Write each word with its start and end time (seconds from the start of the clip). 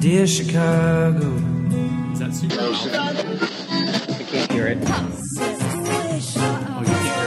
Dear 0.00 0.26
Chicago. 0.26 1.34
Is 2.12 2.18
that 2.18 2.34
super 2.34 2.56
loud? 2.56 2.74
Oh, 2.92 3.38
I 4.08 4.22
can't 4.22 4.52
hear 4.52 4.66
it. 4.68 4.78
Oh, 4.86 5.08
you 6.80 6.86
can't 6.86 7.06
hear 7.06 7.26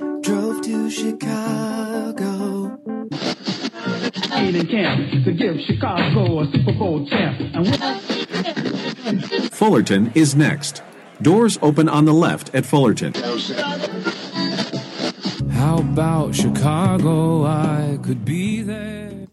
it? 0.00 0.22
Drove 0.22 0.62
to 0.62 0.90
Chicago. 0.90 2.78
in 4.36 4.66
camp 4.68 5.24
to 5.24 5.32
give 5.32 5.60
Chicago 5.66 6.40
a 6.40 6.46
Super 6.52 6.72
Bowl 6.72 7.06
champ. 7.08 7.40
And 7.54 7.66
we 7.66 7.72
Fullerton 9.48 10.12
is 10.14 10.34
next. 10.36 10.82
Doors 11.20 11.58
open 11.62 11.88
on 11.88 12.04
the 12.04 12.14
left 12.14 12.54
at 12.54 12.64
Fullerton. 12.64 13.12
Oh, 13.16 13.36
How 15.68 15.80
about 15.80 16.34
Chicago? 16.34 17.44
I 17.44 17.98
could 18.02 18.24
be 18.24 18.62
there. 18.62 19.26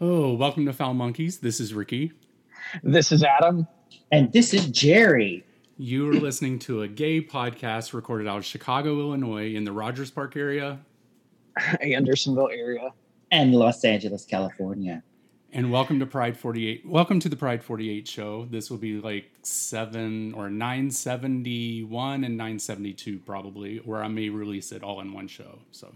Oh, 0.00 0.34
welcome 0.34 0.66
to 0.66 0.72
Foul 0.72 0.92
Monkeys. 0.92 1.38
This 1.38 1.60
is 1.60 1.72
Ricky. 1.72 2.10
This 2.82 3.12
is 3.12 3.22
Adam. 3.22 3.68
And 4.10 4.32
this 4.32 4.52
is 4.54 4.66
Jerry. 4.66 5.44
You 5.78 6.10
are 6.10 6.14
listening 6.14 6.58
to 6.60 6.82
a 6.82 6.88
gay 6.88 7.22
podcast 7.22 7.94
recorded 7.94 8.26
out 8.26 8.38
of 8.38 8.44
Chicago, 8.44 8.98
Illinois, 8.98 9.54
in 9.54 9.62
the 9.62 9.70
Rogers 9.70 10.10
Park 10.10 10.36
area. 10.36 10.80
Andersonville 11.80 12.50
area. 12.50 12.88
And 13.30 13.54
Los 13.54 13.84
Angeles, 13.84 14.24
California. 14.24 15.04
And 15.54 15.70
welcome 15.70 16.00
to 16.00 16.06
Pride 16.06 16.38
48. 16.38 16.88
Welcome 16.88 17.20
to 17.20 17.28
the 17.28 17.36
Pride 17.36 17.62
48 17.62 18.08
show. 18.08 18.46
This 18.50 18.70
will 18.70 18.78
be 18.78 18.98
like 18.98 19.26
7 19.42 20.32
or 20.32 20.48
971 20.48 22.24
and 22.24 22.38
972 22.38 23.18
probably, 23.18 23.78
or 23.80 24.02
I 24.02 24.08
may 24.08 24.30
release 24.30 24.72
it 24.72 24.82
all 24.82 25.02
in 25.02 25.12
one 25.12 25.28
show. 25.28 25.58
So, 25.70 25.92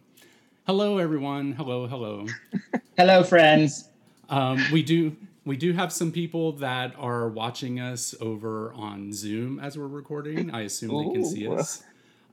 hello 0.67 0.99
everyone. 0.99 1.53
Hello, 1.53 1.87
hello. 1.87 2.27
Hello, 2.99 3.23
friends. 3.23 3.89
Um, 4.29 4.63
we 4.73 4.83
do 4.83 5.17
we 5.47 5.57
do 5.57 5.73
have 5.73 5.91
some 5.91 6.13
people 6.13 6.53
that 6.53 6.95
are 6.99 7.29
watching 7.29 7.81
us 7.81 8.15
over 8.21 8.75
on 8.75 9.11
Zoom 9.15 9.59
as 9.59 9.79
we're 9.79 9.87
recording. 9.87 10.51
I 10.51 10.63
assume 10.63 10.91
they 10.99 11.15
can 11.15 11.25
see 11.25 11.49
us. 11.49 11.83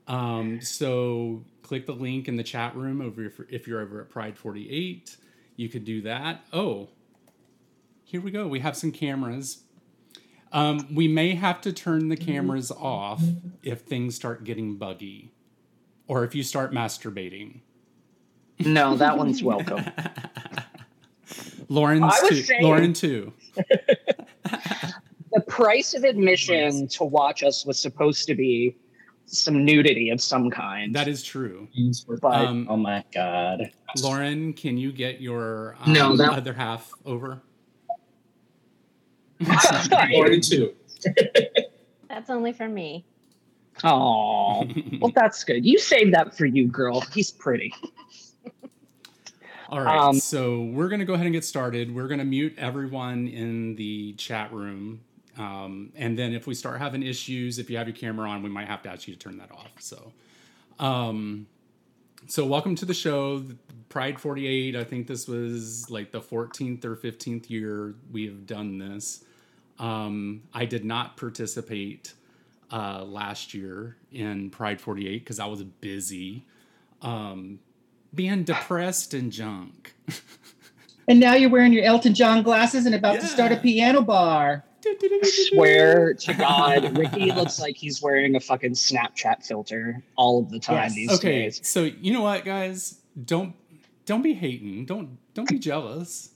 Um, 0.08 0.60
so 0.60 1.42
click 1.62 1.86
the 1.86 1.94
link 1.94 2.28
in 2.28 2.36
the 2.36 2.42
chat 2.42 2.76
room 2.76 3.00
over 3.00 3.24
if, 3.24 3.40
if 3.48 3.66
you're 3.66 3.80
over 3.80 4.02
at 4.02 4.10
Pride 4.10 4.36
48. 4.36 5.16
You 5.56 5.70
could 5.70 5.86
do 5.86 6.02
that. 6.02 6.44
Oh, 6.52 6.88
here 8.04 8.20
we 8.20 8.30
go. 8.30 8.46
We 8.46 8.60
have 8.60 8.76
some 8.76 8.92
cameras. 8.92 9.64
Um, 10.52 10.86
we 10.94 11.08
may 11.08 11.34
have 11.34 11.60
to 11.62 11.72
turn 11.72 12.08
the 12.08 12.16
cameras 12.16 12.70
off 12.70 13.22
if 13.62 13.80
things 13.80 14.14
start 14.14 14.44
getting 14.44 14.76
buggy, 14.76 15.32
or 16.06 16.24
if 16.24 16.34
you 16.34 16.42
start 16.44 16.72
masturbating. 16.72 17.60
No, 18.60 18.96
that 18.96 19.18
one's 19.18 19.42
welcome. 19.42 19.84
Lauren's 21.68 22.12
too. 22.28 22.36
saying- 22.36 22.62
Lauren 22.62 22.92
too. 22.92 23.32
the 24.44 25.40
price 25.48 25.94
of 25.94 26.04
admission 26.04 26.86
to 26.88 27.04
watch 27.04 27.42
us 27.42 27.66
was 27.66 27.78
supposed 27.80 28.26
to 28.28 28.34
be 28.36 28.76
some 29.26 29.64
nudity 29.64 30.10
of 30.10 30.20
some 30.20 30.50
kind. 30.50 30.94
That 30.94 31.08
is 31.08 31.24
true. 31.24 31.66
but 32.20 32.32
Um, 32.32 32.68
Oh 32.70 32.76
my 32.76 33.02
God. 33.12 33.72
Lauren, 34.02 34.52
can 34.52 34.76
you 34.76 34.92
get 34.92 35.20
your 35.20 35.76
um, 35.80 35.92
No, 35.92 36.16
that- 36.16 36.30
other 36.34 36.52
half 36.52 36.92
over? 37.04 37.40
That's 42.08 42.30
only 42.30 42.52
for 42.52 42.68
me. 42.68 43.04
oh, 43.82 44.66
well, 45.00 45.10
that's 45.14 45.42
good. 45.42 45.66
You 45.66 45.78
saved 45.78 46.14
that 46.14 46.36
for 46.36 46.46
you, 46.46 46.68
girl. 46.68 47.00
He's 47.12 47.30
pretty. 47.30 47.74
All 49.68 49.80
right, 49.80 49.98
Um, 49.98 50.20
so 50.20 50.62
we're 50.62 50.88
going 50.88 51.00
to 51.00 51.04
go 51.04 51.14
ahead 51.14 51.26
and 51.26 51.32
get 51.32 51.44
started. 51.44 51.92
We're 51.92 52.06
going 52.06 52.20
to 52.20 52.24
mute 52.24 52.54
everyone 52.58 53.26
in 53.26 53.74
the 53.74 54.12
chat 54.12 54.52
room. 54.52 55.00
Um, 55.36 55.90
and 55.96 56.16
then 56.16 56.32
if 56.32 56.46
we 56.46 56.54
start 56.54 56.78
having 56.78 57.02
issues, 57.02 57.58
if 57.58 57.68
you 57.68 57.76
have 57.78 57.88
your 57.88 57.96
camera 57.96 58.28
on, 58.28 58.42
we 58.42 58.50
might 58.50 58.68
have 58.68 58.82
to 58.82 58.90
ask 58.90 59.08
you 59.08 59.14
to 59.14 59.18
turn 59.18 59.38
that 59.38 59.50
off. 59.50 59.72
So, 59.80 60.12
um, 60.78 61.46
so 62.26 62.44
welcome 62.44 62.74
to 62.76 62.84
the 62.84 62.94
show, 62.94 63.44
Pride 63.88 64.18
48. 64.18 64.76
I 64.76 64.84
think 64.84 65.06
this 65.06 65.28
was 65.28 65.90
like 65.90 66.10
the 66.10 66.20
14th 66.20 66.84
or 66.84 66.96
15th 66.96 67.50
year 67.50 67.94
we 68.12 68.26
have 68.26 68.46
done 68.46 68.78
this. 68.78 69.24
Um, 69.78 70.42
I 70.52 70.64
did 70.64 70.84
not 70.84 71.16
participate 71.16 72.14
uh, 72.72 73.04
last 73.04 73.54
year 73.54 73.96
in 74.12 74.50
Pride 74.50 74.80
48 74.80 75.18
because 75.18 75.40
I 75.40 75.46
was 75.46 75.62
busy 75.62 76.46
um, 77.02 77.58
being 78.14 78.44
depressed 78.44 79.14
and 79.14 79.30
junk. 79.30 79.94
And 81.06 81.20
now 81.20 81.34
you're 81.34 81.50
wearing 81.50 81.72
your 81.72 81.84
Elton 81.84 82.14
John 82.14 82.42
glasses 82.42 82.86
and 82.86 82.94
about 82.94 83.20
to 83.20 83.26
start 83.26 83.52
a 83.52 83.56
piano 83.56 84.00
bar. 84.00 84.64
Swear 85.22 86.14
to 86.14 86.34
God, 86.34 86.96
Ricky 86.98 87.32
looks 87.32 87.60
like 87.60 87.76
he's 87.76 88.02
wearing 88.02 88.36
a 88.36 88.40
fucking 88.40 88.72
Snapchat 88.72 89.44
filter 89.44 90.02
all 90.16 90.40
of 90.40 90.50
the 90.50 90.58
time 90.58 90.76
Yes. 90.84 90.94
these 90.94 91.12
Okay, 91.12 91.42
days. 91.44 91.66
so 91.66 91.84
you 91.84 92.12
know 92.12 92.22
what, 92.22 92.44
guys? 92.44 93.00
Don't 93.24 93.54
don't 94.06 94.22
be 94.22 94.34
hating. 94.34 94.84
Don't 94.86 95.18
don't 95.34 95.48
be 95.48 95.58
jealous. 95.58 96.30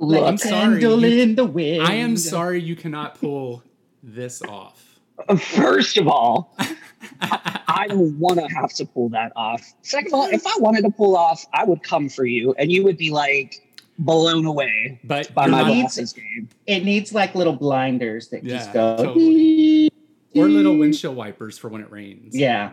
I'm 0.00 0.36
sorry, 0.36 0.80
you- 0.82 1.20
in 1.22 1.34
the 1.36 1.44
wind. 1.46 1.82
I 1.82 1.94
am 1.94 2.16
sorry 2.16 2.60
you 2.60 2.76
cannot 2.76 3.18
pull 3.18 3.62
this 4.02 4.42
off. 4.42 4.82
Uh, 5.28 5.36
first 5.36 5.96
of 5.96 6.06
all, 6.06 6.54
I 7.22 7.86
don't 7.88 8.18
want 8.18 8.38
to 8.38 8.46
have 8.54 8.72
to 8.74 8.84
pull 8.84 9.08
that 9.10 9.32
off. 9.34 9.62
Second 9.80 10.08
of 10.08 10.14
all, 10.20 10.26
if 10.28 10.46
I 10.46 10.52
wanted 10.58 10.82
to 10.82 10.90
pull 10.90 11.16
off, 11.16 11.46
I 11.54 11.64
would 11.64 11.82
come 11.82 12.10
for 12.10 12.26
you, 12.26 12.54
and 12.58 12.70
you 12.70 12.84
would 12.84 12.98
be 12.98 13.10
like 13.10 13.65
blown 13.98 14.44
away 14.44 15.00
But 15.04 15.32
by 15.34 15.46
my 15.46 15.62
not- 15.62 15.66
glasses 15.68 16.12
game. 16.12 16.48
It 16.66 16.84
needs 16.84 17.12
like 17.12 17.34
little 17.34 17.54
blinders 17.56 18.28
that 18.28 18.44
Yeah, 18.44 18.58
just 18.58 18.72
go. 18.72 18.96
totally. 18.96 19.90
or 20.34 20.48
little 20.48 20.76
windshield 20.76 21.16
wipers 21.16 21.56
for 21.56 21.68
when 21.68 21.80
it 21.80 21.90
rains. 21.90 22.36
Yeah. 22.36 22.72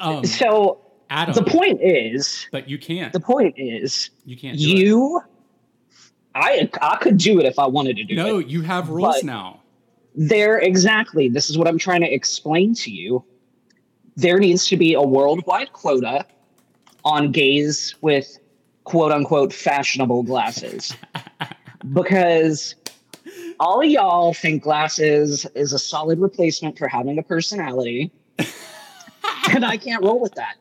Um, 0.00 0.24
So 0.24 0.80
Adam, 1.10 1.34
the 1.34 1.42
point 1.50 1.80
is, 1.82 2.46
but 2.50 2.68
you 2.68 2.78
can't. 2.78 3.12
the 3.12 3.20
point 3.20 3.54
is, 3.58 4.10
you 4.24 4.36
can't. 4.36 4.58
Do 4.58 4.64
it. 4.64 4.68
you, 4.78 5.20
I, 6.34 6.70
I 6.80 6.96
could 6.96 7.18
do 7.18 7.38
it 7.40 7.46
if 7.46 7.58
I 7.58 7.66
wanted 7.66 7.96
to 7.96 8.04
do 8.04 8.14
No, 8.14 8.26
it. 8.26 8.28
No, 8.28 8.38
you 8.38 8.62
have 8.62 8.88
rules 8.88 9.22
now. 9.24 9.60
There, 10.14 10.58
exactly. 10.58 11.28
This 11.28 11.50
is 11.50 11.58
what 11.58 11.68
I'm 11.68 11.78
trying 11.78 12.00
to 12.00 12.12
explain 12.12 12.74
to 12.76 12.90
you. 12.90 13.24
There 14.16 14.38
needs 14.38 14.66
to 14.68 14.76
be 14.76 14.94
a 14.94 15.02
worldwide 15.02 15.72
quota 15.72 16.26
on 17.04 17.30
gays 17.32 17.94
with 18.00 18.38
quote 18.88 19.12
unquote 19.12 19.52
fashionable 19.52 20.22
glasses. 20.22 20.94
because 21.92 22.74
all 23.60 23.82
of 23.82 23.86
y'all 23.90 24.32
think 24.32 24.62
glasses 24.62 25.44
is 25.54 25.74
a 25.74 25.78
solid 25.78 26.18
replacement 26.18 26.78
for 26.78 26.88
having 26.88 27.18
a 27.18 27.22
personality. 27.22 28.10
and 29.50 29.62
I 29.64 29.76
can't 29.76 30.02
roll 30.02 30.18
with 30.18 30.34
that. 30.36 30.54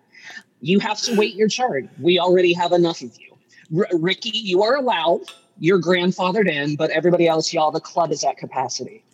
You 0.60 0.80
have 0.80 1.00
to 1.04 1.16
wait 1.16 1.36
your 1.36 1.48
turn. 1.48 1.90
We 2.02 2.20
already 2.20 2.52
have 2.54 2.74
enough 2.74 3.02
of 3.02 3.18
you. 3.18 3.80
R- 3.82 3.88
Ricky, 3.98 4.32
you 4.38 4.62
are 4.64 4.76
allowed. 4.76 5.22
You're 5.60 5.80
grandfathered 5.82 6.50
in, 6.50 6.76
but 6.76 6.90
everybody 6.90 7.28
else, 7.28 7.54
y'all, 7.54 7.72
the 7.72 7.80
club 7.80 8.12
is 8.12 8.26
at 8.26 8.36
capacity. 8.38 9.06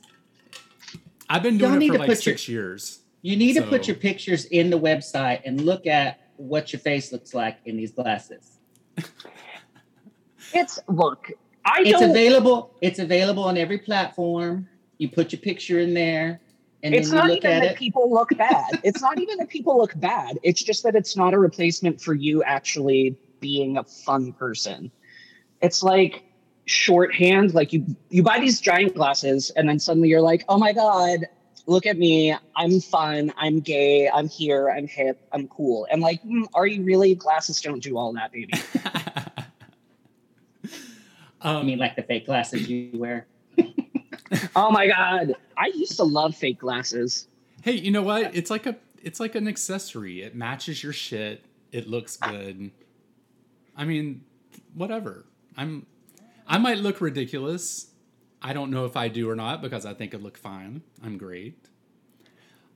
I've 1.29 1.43
been 1.43 1.59
Y'all 1.59 1.69
doing 1.69 1.79
need 1.79 1.85
it 1.87 1.89
for 1.89 1.93
to 1.93 1.99
like 1.99 2.09
put 2.09 2.25
your- 2.25 2.33
six 2.35 2.47
years. 2.49 2.99
You 3.21 3.37
need 3.37 3.53
to 3.53 3.61
put 3.61 3.87
your 3.87 3.95
pictures 3.95 4.45
in 4.45 4.69
the 4.71 4.79
website 4.79 5.41
and 5.45 5.61
look 5.61 5.85
at 5.87 6.19
what 6.37 6.73
your 6.73 6.79
face 6.81 7.11
looks 7.13 7.33
like 7.33 7.57
in 7.65 7.77
these 7.77 7.91
glasses. 7.91 8.52
It's 10.53 10.79
look, 10.87 11.31
I 11.65 11.81
It's 11.81 11.91
don't. 11.99 12.11
available. 12.11 12.75
It's 12.81 12.99
available 12.99 13.43
on 13.43 13.57
every 13.57 13.79
platform. 13.79 14.67
You 14.99 15.09
put 15.09 15.31
your 15.31 15.41
picture 15.41 15.79
in 15.79 15.93
there, 15.93 16.39
and 16.83 16.93
it's 16.93 17.09
then 17.09 17.17
you 17.17 17.21
not 17.27 17.37
even 17.37 17.51
at 17.51 17.59
that 17.61 17.71
it. 17.73 17.77
people 17.77 18.11
look 18.11 18.29
bad. 18.37 18.79
it's 18.83 19.01
not 19.01 19.19
even 19.19 19.37
that 19.37 19.49
people 19.49 19.77
look 19.77 19.93
bad. 19.99 20.37
It's 20.43 20.61
just 20.61 20.83
that 20.83 20.95
it's 20.95 21.17
not 21.17 21.33
a 21.33 21.39
replacement 21.39 21.99
for 22.01 22.13
you 22.13 22.43
actually 22.43 23.17
being 23.39 23.77
a 23.77 23.83
fun 23.83 24.31
person. 24.33 24.91
It's 25.61 25.81
like 25.83 26.23
shorthand. 26.65 27.53
Like 27.53 27.73
you, 27.73 27.85
you 28.09 28.21
buy 28.23 28.39
these 28.39 28.61
giant 28.61 28.95
glasses, 28.95 29.49
and 29.55 29.67
then 29.67 29.79
suddenly 29.79 30.09
you're 30.09 30.21
like, 30.21 30.45
"Oh 30.47 30.57
my 30.57 30.71
god, 30.73 31.25
look 31.65 31.85
at 31.85 31.97
me! 31.97 32.35
I'm 32.55 32.79
fun. 32.79 33.33
I'm 33.37 33.59
gay. 33.59 34.09
I'm 34.09 34.27
here. 34.27 34.69
I'm 34.69 34.87
hip. 34.87 35.19
I'm 35.31 35.47
cool." 35.47 35.87
And 35.91 36.01
like, 36.01 36.23
mm, 36.23 36.45
are 36.53 36.67
you 36.67 36.83
really? 36.83 37.15
Glasses 37.15 37.61
don't 37.61 37.81
do 37.81 37.97
all 37.97 38.13
that, 38.13 38.31
baby. 38.31 38.53
I 41.41 41.51
um, 41.59 41.65
mean, 41.65 41.79
like 41.79 41.95
the 41.95 42.03
fake 42.03 42.25
glasses 42.25 42.69
you 42.69 42.91
wear. 42.93 43.27
oh 44.55 44.71
my 44.71 44.87
god, 44.87 45.35
I 45.57 45.67
used 45.67 45.97
to 45.97 46.03
love 46.03 46.35
fake 46.35 46.59
glasses. 46.59 47.27
hey, 47.63 47.73
you 47.73 47.91
know 47.91 48.03
what? 48.03 48.35
It's 48.35 48.49
like 48.49 48.65
a 48.65 48.75
it's 49.01 49.19
like 49.19 49.35
an 49.35 49.47
accessory. 49.47 50.21
It 50.21 50.35
matches 50.35 50.83
your 50.83 50.93
shit. 50.93 51.43
It 51.71 51.87
looks 51.87 52.17
good. 52.17 52.71
I 53.75 53.85
mean, 53.85 54.23
whatever. 54.73 55.25
I'm 55.57 55.85
I 56.47 56.57
might 56.57 56.77
look 56.77 57.01
ridiculous. 57.01 57.87
I 58.43 58.53
don't 58.53 58.71
know 58.71 58.85
if 58.85 58.97
I 58.97 59.07
do 59.07 59.29
or 59.29 59.35
not 59.35 59.61
because 59.61 59.85
I 59.85 59.93
think 59.93 60.13
it 60.13 60.21
look 60.21 60.37
fine. 60.37 60.81
I'm 61.03 61.17
great. 61.17 61.69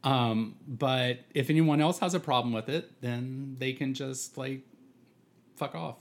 Um, 0.03 0.55
but 0.67 1.19
if 1.33 1.49
anyone 1.49 1.81
else 1.81 1.99
has 1.99 2.13
a 2.13 2.19
problem 2.19 2.53
with 2.53 2.69
it, 2.69 3.01
then 3.01 3.57
they 3.59 3.73
can 3.73 3.93
just 3.93 4.37
like 4.37 4.61
fuck 5.57 5.75
off. 5.75 5.97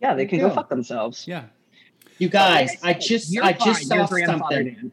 Yeah, 0.00 0.14
they 0.14 0.26
can 0.26 0.38
go 0.38 0.50
fuck 0.50 0.68
themselves. 0.68 1.26
Yeah. 1.28 1.44
You 2.18 2.30
guys, 2.30 2.76
I 2.82 2.94
just 2.94 3.36
I 3.38 3.52
just 3.52 3.88
saw 3.88 4.06
something. 4.06 4.90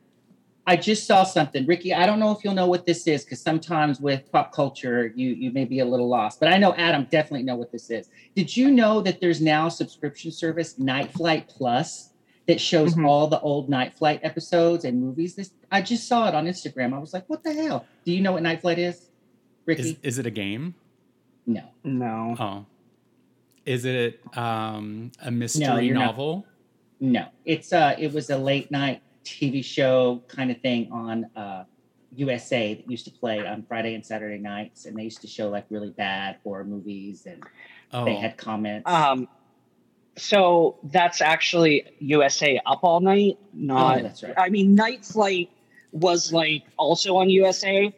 I 0.66 0.78
just 0.78 1.08
saw 1.08 1.24
something, 1.24 1.66
Ricky. 1.66 1.94
I 1.94 2.06
don't 2.06 2.20
know 2.20 2.32
if 2.32 2.44
you'll 2.44 2.54
know 2.54 2.68
what 2.68 2.86
this 2.86 3.06
is 3.08 3.24
because 3.24 3.42
sometimes 3.42 4.00
with 4.00 4.30
pop 4.32 4.54
culture, 4.54 5.12
you 5.16 5.30
you 5.30 5.52
may 5.52 5.66
be 5.66 5.80
a 5.80 5.86
little 5.86 6.08
lost. 6.08 6.40
But 6.40 6.50
I 6.50 6.58
know 6.58 6.74
Adam 6.76 7.08
definitely 7.10 7.44
know 7.44 7.56
what 7.56 7.72
this 7.72 7.90
is. 7.90 8.10
Did 8.36 8.56
you 8.56 8.72
know 8.72 9.02
that 9.02 9.22
there's 9.22 9.42
now 9.42 9.68
a 9.68 9.72
subscription 9.72 10.32
service, 10.32 10.80
Night 10.80 11.12
Flight 11.12 11.48
Plus, 11.48 12.13
that 12.48 12.60
shows 12.60 12.96
Mhm. 12.96 13.08
all 13.08 13.28
the 13.28 13.40
old 13.40 13.70
Night 13.70 13.94
Flight 13.94 14.20
episodes 14.24 14.84
and 14.86 15.00
movies? 15.02 15.36
This 15.36 15.52
I 15.72 15.82
just 15.82 16.08
saw 16.08 16.28
it 16.28 16.36
on 16.36 16.46
Instagram. 16.46 16.94
I 16.94 17.00
was 17.00 17.14
like, 17.14 17.28
what 17.30 17.44
the 17.44 17.54
hell? 17.54 17.86
Do 18.06 18.12
you 18.12 18.22
know 18.22 18.34
what 18.34 18.44
Night 18.44 18.62
Flight 18.62 18.80
is, 18.80 19.10
Ricky? 19.66 19.82
Is, 19.82 19.96
is 20.04 20.20
it 20.20 20.26
a 20.26 20.32
game? 20.32 20.76
no. 21.46 21.64
No. 21.84 22.36
Oh. 22.40 22.66
Is 23.66 23.86
it 23.86 24.20
um, 24.38 25.12
a 25.22 25.32
mystery 25.32 25.86
you're 25.86 25.96
not. 25.96 26.06
novel? 26.08 26.46
No, 27.00 27.28
it's 27.46 27.72
uh, 27.74 27.96
it 27.98 28.14
was 28.14 28.30
a 28.30 28.38
late 28.38 28.72
night 28.72 29.02
TV 29.24 29.64
show 29.64 30.22
kind 30.28 30.52
of 30.52 30.60
thing 30.62 30.92
on 30.92 31.26
uh, 31.36 31.64
USA 32.16 32.74
that 32.76 32.90
used 32.92 33.06
to 33.06 33.12
play 33.12 33.46
on 33.46 33.64
Friday 33.64 33.96
and 33.96 34.06
Saturday 34.06 34.38
nights, 34.38 34.86
and 34.86 34.98
they 34.98 35.04
used 35.04 35.22
to 35.22 35.28
show 35.28 35.50
like 35.50 35.66
really 35.70 35.90
bad 35.92 36.38
horror 36.44 36.66
movies, 36.66 37.26
and 37.26 37.42
Oh, 37.94 38.04
they 38.06 38.16
had 38.16 38.38
comments. 38.38 38.90
Um, 38.90 39.28
so 40.16 40.78
that's 40.84 41.22
actually 41.22 41.84
USA 42.00 42.60
Up 42.66 42.80
All 42.84 43.00
Night. 43.00 43.38
Not. 43.54 44.00
Oh, 44.00 44.04
that's 44.04 44.24
right. 44.24 44.34
I 44.38 44.50
mean, 44.50 44.76
Night 44.76 45.04
Flight 45.06 45.50
was 45.92 46.32
like 46.34 46.64
also 46.78 47.16
on 47.18 47.30
USA, 47.30 47.94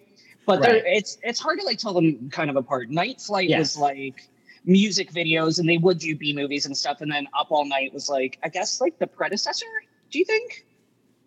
but 0.46 0.60
Right. 0.62 0.84
it's 0.86 1.18
it's 1.24 1.40
hard 1.40 1.60
to 1.60 1.66
like 1.66 1.78
tell 1.78 1.94
them 1.94 2.30
kind 2.30 2.50
of 2.50 2.56
apart. 2.56 2.90
Night 2.90 3.20
Flight 3.22 3.50
Yeah. 3.50 3.60
was 3.60 3.78
like 3.78 4.28
music 4.66 5.12
videos, 5.12 5.60
and 5.60 5.68
they 5.70 5.78
would 5.78 6.00
do 6.00 6.16
B 6.16 6.34
movies 6.34 6.66
and 6.66 6.76
stuff, 6.76 7.02
and 7.02 7.12
then 7.12 7.28
Up 7.38 7.48
All 7.52 7.66
Night 7.66 7.94
was 7.94 8.10
like 8.10 8.38
I 8.44 8.50
guess 8.50 8.80
like 8.82 8.98
the 9.00 9.08
predecessor. 9.08 9.66
Do 10.12 10.20
you 10.20 10.26
think? 10.26 10.66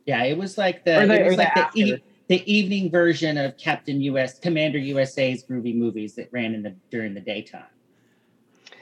yeah, 0.06 0.22
it 0.24 0.38
was 0.38 0.56
like 0.56 0.84
the 0.84 0.92
the- 1.06 1.20
it 1.20 1.24
was 1.24 1.32
or 1.34 1.36
the 1.36 1.42
like 1.54 1.72
the, 1.74 1.80
e- 1.80 2.02
the 2.28 2.50
evening 2.52 2.90
version 2.90 3.36
of 3.36 3.56
Captain 3.58 4.00
US 4.02 4.38
Commander 4.38 4.78
USA's 4.78 5.44
groovy 5.44 5.74
movies 5.74 6.14
that 6.14 6.28
ran 6.32 6.54
in 6.54 6.62
the 6.62 6.74
during 6.90 7.12
the 7.12 7.20
daytime. 7.20 7.64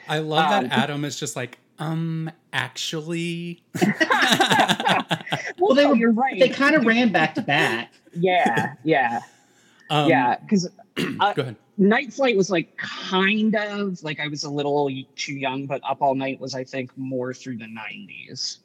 I 0.08 0.18
love 0.18 0.52
Um, 0.52 0.68
that 0.68 0.78
Adam 0.78 1.04
is 1.04 1.18
just 1.18 1.34
like, 1.34 1.58
um, 1.78 2.30
actually. 2.52 3.62
Well, 5.58 5.74
they 5.74 5.84
no, 5.84 5.90
were- 5.90 5.96
you're 5.96 6.12
right. 6.12 6.38
They 6.38 6.48
kind 6.48 6.74
of 6.76 6.84
ran 6.84 7.10
back 7.12 7.34
to 7.36 7.42
back. 7.42 7.92
yeah, 8.14 8.74
yeah, 8.84 9.20
um, 9.90 10.08
yeah. 10.08 10.36
Because 10.38 10.68
Go 10.96 11.04
ahead. 11.18 11.56
Night 11.78 12.12
Flight 12.12 12.36
was 12.36 12.50
like 12.50 12.76
kind 12.76 13.54
of 13.56 14.02
like 14.02 14.20
I 14.20 14.28
was 14.28 14.44
a 14.44 14.50
little 14.50 14.90
too 15.16 15.34
young, 15.34 15.66
but 15.66 15.80
Up 15.88 16.02
All 16.02 16.14
Night 16.14 16.40
was 16.40 16.54
I 16.54 16.64
think 16.64 16.90
more 16.96 17.32
through 17.34 17.58
the 17.58 17.66
'90s 17.66 18.58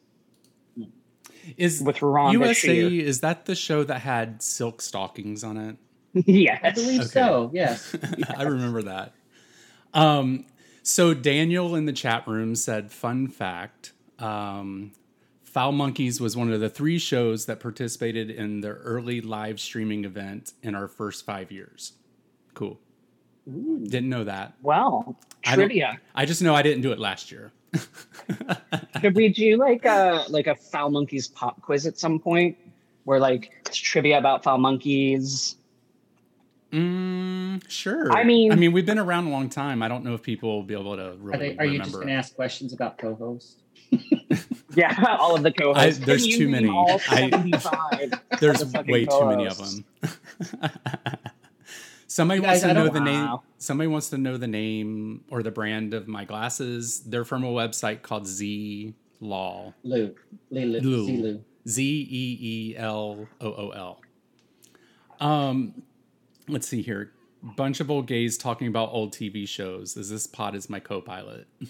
Is 1.57 1.81
with 1.81 1.97
Rhonda 1.97 2.33
USA, 2.33 2.53
Shear. 2.89 3.05
is 3.05 3.21
that 3.21 3.45
the 3.45 3.55
show 3.55 3.83
that 3.85 3.99
had 4.01 4.41
Silk 4.43 4.81
Stalkings 4.81 5.43
on 5.43 5.57
it? 5.57 5.75
yes, 6.27 6.59
I 6.63 6.71
believe 6.71 6.99
Okay. 7.01 7.09
so. 7.09 7.51
Yes. 7.53 7.95
I 8.37 8.43
remember 8.43 8.83
that. 8.83 9.13
Um, 9.93 10.45
so 10.83 11.13
Daniel 11.13 11.75
in 11.75 11.85
the 11.85 11.93
chat 11.93 12.27
room 12.27 12.55
said, 12.55 12.91
"Fun 12.91 13.27
fact: 13.27 13.91
um, 14.19 14.91
Foul 15.51 15.73
Monkeys 15.73 16.21
was 16.21 16.37
one 16.37 16.51
of 16.51 16.61
the 16.61 16.69
three 16.69 16.97
shows 16.97 17.45
that 17.47 17.59
participated 17.59 18.29
in 18.29 18.61
the 18.61 18.69
early 18.69 19.19
live 19.19 19.59
streaming 19.59 20.05
event 20.05 20.53
in 20.63 20.75
our 20.75 20.87
first 20.87 21.25
five 21.25 21.51
years. 21.51 21.93
Cool. 22.53 22.79
Didn't 23.45 24.07
know 24.09 24.23
that. 24.23 24.53
Well, 24.61 25.17
I 25.45 25.55
trivia. 25.55 25.99
I 26.15 26.25
just 26.25 26.41
know 26.41 26.55
I 26.55 26.61
didn't 26.61 26.83
do 26.83 26.93
it 26.93 26.99
last 26.99 27.31
year. 27.33 27.51
Could 29.01 29.15
we 29.15 29.27
do 29.27 29.57
like 29.57 29.83
a 29.83 30.25
like 30.29 30.47
a 30.47 30.55
Foul 30.55 30.89
Monkeys 30.89 31.27
pop 31.27 31.61
quiz 31.61 31.85
at 31.85 31.97
some 31.97 32.17
point, 32.17 32.57
where 33.03 33.19
like 33.19 33.51
it's 33.65 33.77
trivia 33.77 34.17
about 34.17 34.43
Foul 34.43 34.57
Monkeys? 34.57 35.57
Mm, 36.71 37.69
sure. 37.69 38.11
I 38.11 38.23
mean- 38.23 38.51
I 38.51 38.55
mean, 38.55 38.71
we've 38.71 38.85
been 38.85 38.99
around 38.99 39.27
a 39.27 39.29
long 39.29 39.49
time. 39.49 39.83
I 39.83 39.87
don't 39.87 40.03
know 40.05 40.13
if 40.13 40.21
people 40.23 40.49
will 40.55 40.63
be 40.63 40.73
able 40.73 40.95
to 40.95 41.17
Are, 41.33 41.37
they, 41.37 41.57
are 41.57 41.65
you 41.65 41.79
just 41.79 41.91
going 41.93 42.07
to 42.07 42.13
ask 42.13 42.33
questions 42.35 42.73
about 42.73 42.97
co-host? 42.97 43.57
Yeah, 44.73 44.95
all 45.19 45.35
of 45.35 45.43
the 45.43 45.51
co-hosts. 45.51 45.99
I- 46.01 46.05
there's 46.05 46.25
too 46.25 46.47
many. 46.47 46.69
I- 46.69 48.09
There's 48.39 48.59
the 48.59 48.65
fucking 48.67 48.89
way 48.91 49.03
too 49.05 49.25
many 49.25 49.45
of 49.47 49.57
them. 49.57 49.83
somebody 52.07 52.39
You 52.39 52.47
wants 52.47 52.61
to 52.61 52.73
know 52.73 52.85
don't- 52.85 52.93
the 52.93 52.99
name. 53.01 53.37
Somebody 53.57 53.87
wants 53.89 54.09
to 54.11 54.17
know 54.17 54.37
the 54.37 54.47
name 54.47 55.25
or 55.29 55.43
the 55.43 55.51
brand 55.51 55.93
of 55.93 56.07
my 56.07 56.23
glasses. 56.23 57.01
They're 57.01 57.25
from 57.25 57.43
a 57.43 57.49
website 57.49 58.01
called 58.01 58.25
Z 58.27 58.93
Law. 59.19 59.73
Lou. 59.83 60.15
Lou. 60.49 60.65
Lou. 60.79 60.79
Lou. 60.81 61.43
Z 61.67 61.83
E 62.09 62.37
E 62.71 62.77
L 62.77 63.27
O 63.41 63.45
O 63.47 63.69
L. 63.71 64.01
Um, 65.19 65.83
let's 66.51 66.67
see 66.67 66.81
here. 66.81 67.11
Bunch 67.41 67.79
of 67.79 67.89
old 67.89 68.05
gays 68.05 68.37
talking 68.37 68.67
about 68.67 68.89
old 68.91 69.13
TV 69.13 69.47
shows. 69.47 69.97
Is 69.97 70.09
this 70.09 70.27
pod 70.27 70.53
is 70.55 70.69
my 70.69 70.79
co-pilot? 70.79 71.47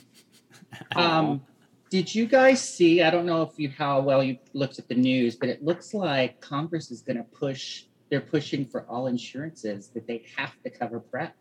Um, 0.95 1.41
did 1.89 2.13
you 2.15 2.25
guys 2.25 2.61
see? 2.61 3.01
I 3.01 3.09
don't 3.09 3.25
know 3.25 3.41
if 3.41 3.59
you 3.59 3.69
how 3.69 3.99
well 3.99 4.23
you 4.23 4.37
looked 4.53 4.79
at 4.79 4.87
the 4.87 4.95
news, 4.95 5.35
but 5.35 5.49
it 5.49 5.61
looks 5.63 5.93
like 5.93 6.39
Congress 6.39 6.91
is 6.91 7.01
going 7.01 7.17
to 7.17 7.23
push. 7.23 7.83
They're 8.09 8.21
pushing 8.21 8.65
for 8.65 8.85
all 8.87 9.07
insurances 9.07 9.89
that 9.89 10.07
they 10.07 10.23
have 10.37 10.53
to 10.63 10.69
cover 10.69 11.01
PrEP. 11.01 11.35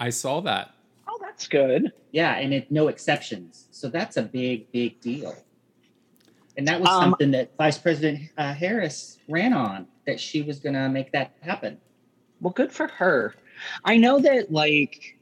I 0.00 0.10
saw 0.10 0.40
that. 0.40 0.74
Oh, 1.08 1.16
that's 1.20 1.46
good. 1.46 1.92
Yeah, 2.10 2.34
and 2.34 2.52
it 2.52 2.72
no 2.72 2.88
exceptions. 2.88 3.68
So 3.70 3.88
that's 3.88 4.16
a 4.16 4.22
big, 4.22 4.72
big 4.72 5.00
deal. 5.00 5.36
And 6.56 6.66
that 6.66 6.80
was 6.80 6.88
Um, 6.88 7.02
something 7.02 7.30
that 7.32 7.56
Vice 7.56 7.78
President 7.78 8.30
uh, 8.36 8.52
Harris 8.54 9.18
ran 9.28 9.52
on 9.52 9.86
that 10.06 10.18
she 10.18 10.42
was 10.42 10.58
going 10.58 10.74
to 10.74 10.88
make 10.88 11.12
that 11.12 11.36
happen. 11.40 11.78
Well, 12.42 12.52
good 12.52 12.72
for 12.72 12.88
her. 12.88 13.34
I 13.84 13.96
know 13.96 14.18
that 14.20 14.52
like 14.52 15.16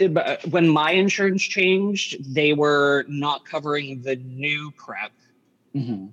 uh, 0.00 0.36
when 0.50 0.68
my 0.68 0.90
insurance 0.92 1.42
changed, 1.42 2.34
they 2.34 2.52
were 2.52 3.04
not 3.08 3.44
covering 3.44 4.02
the 4.02 4.16
new 4.16 4.70
prep 4.72 5.10
Mm-hmm. 5.74 6.06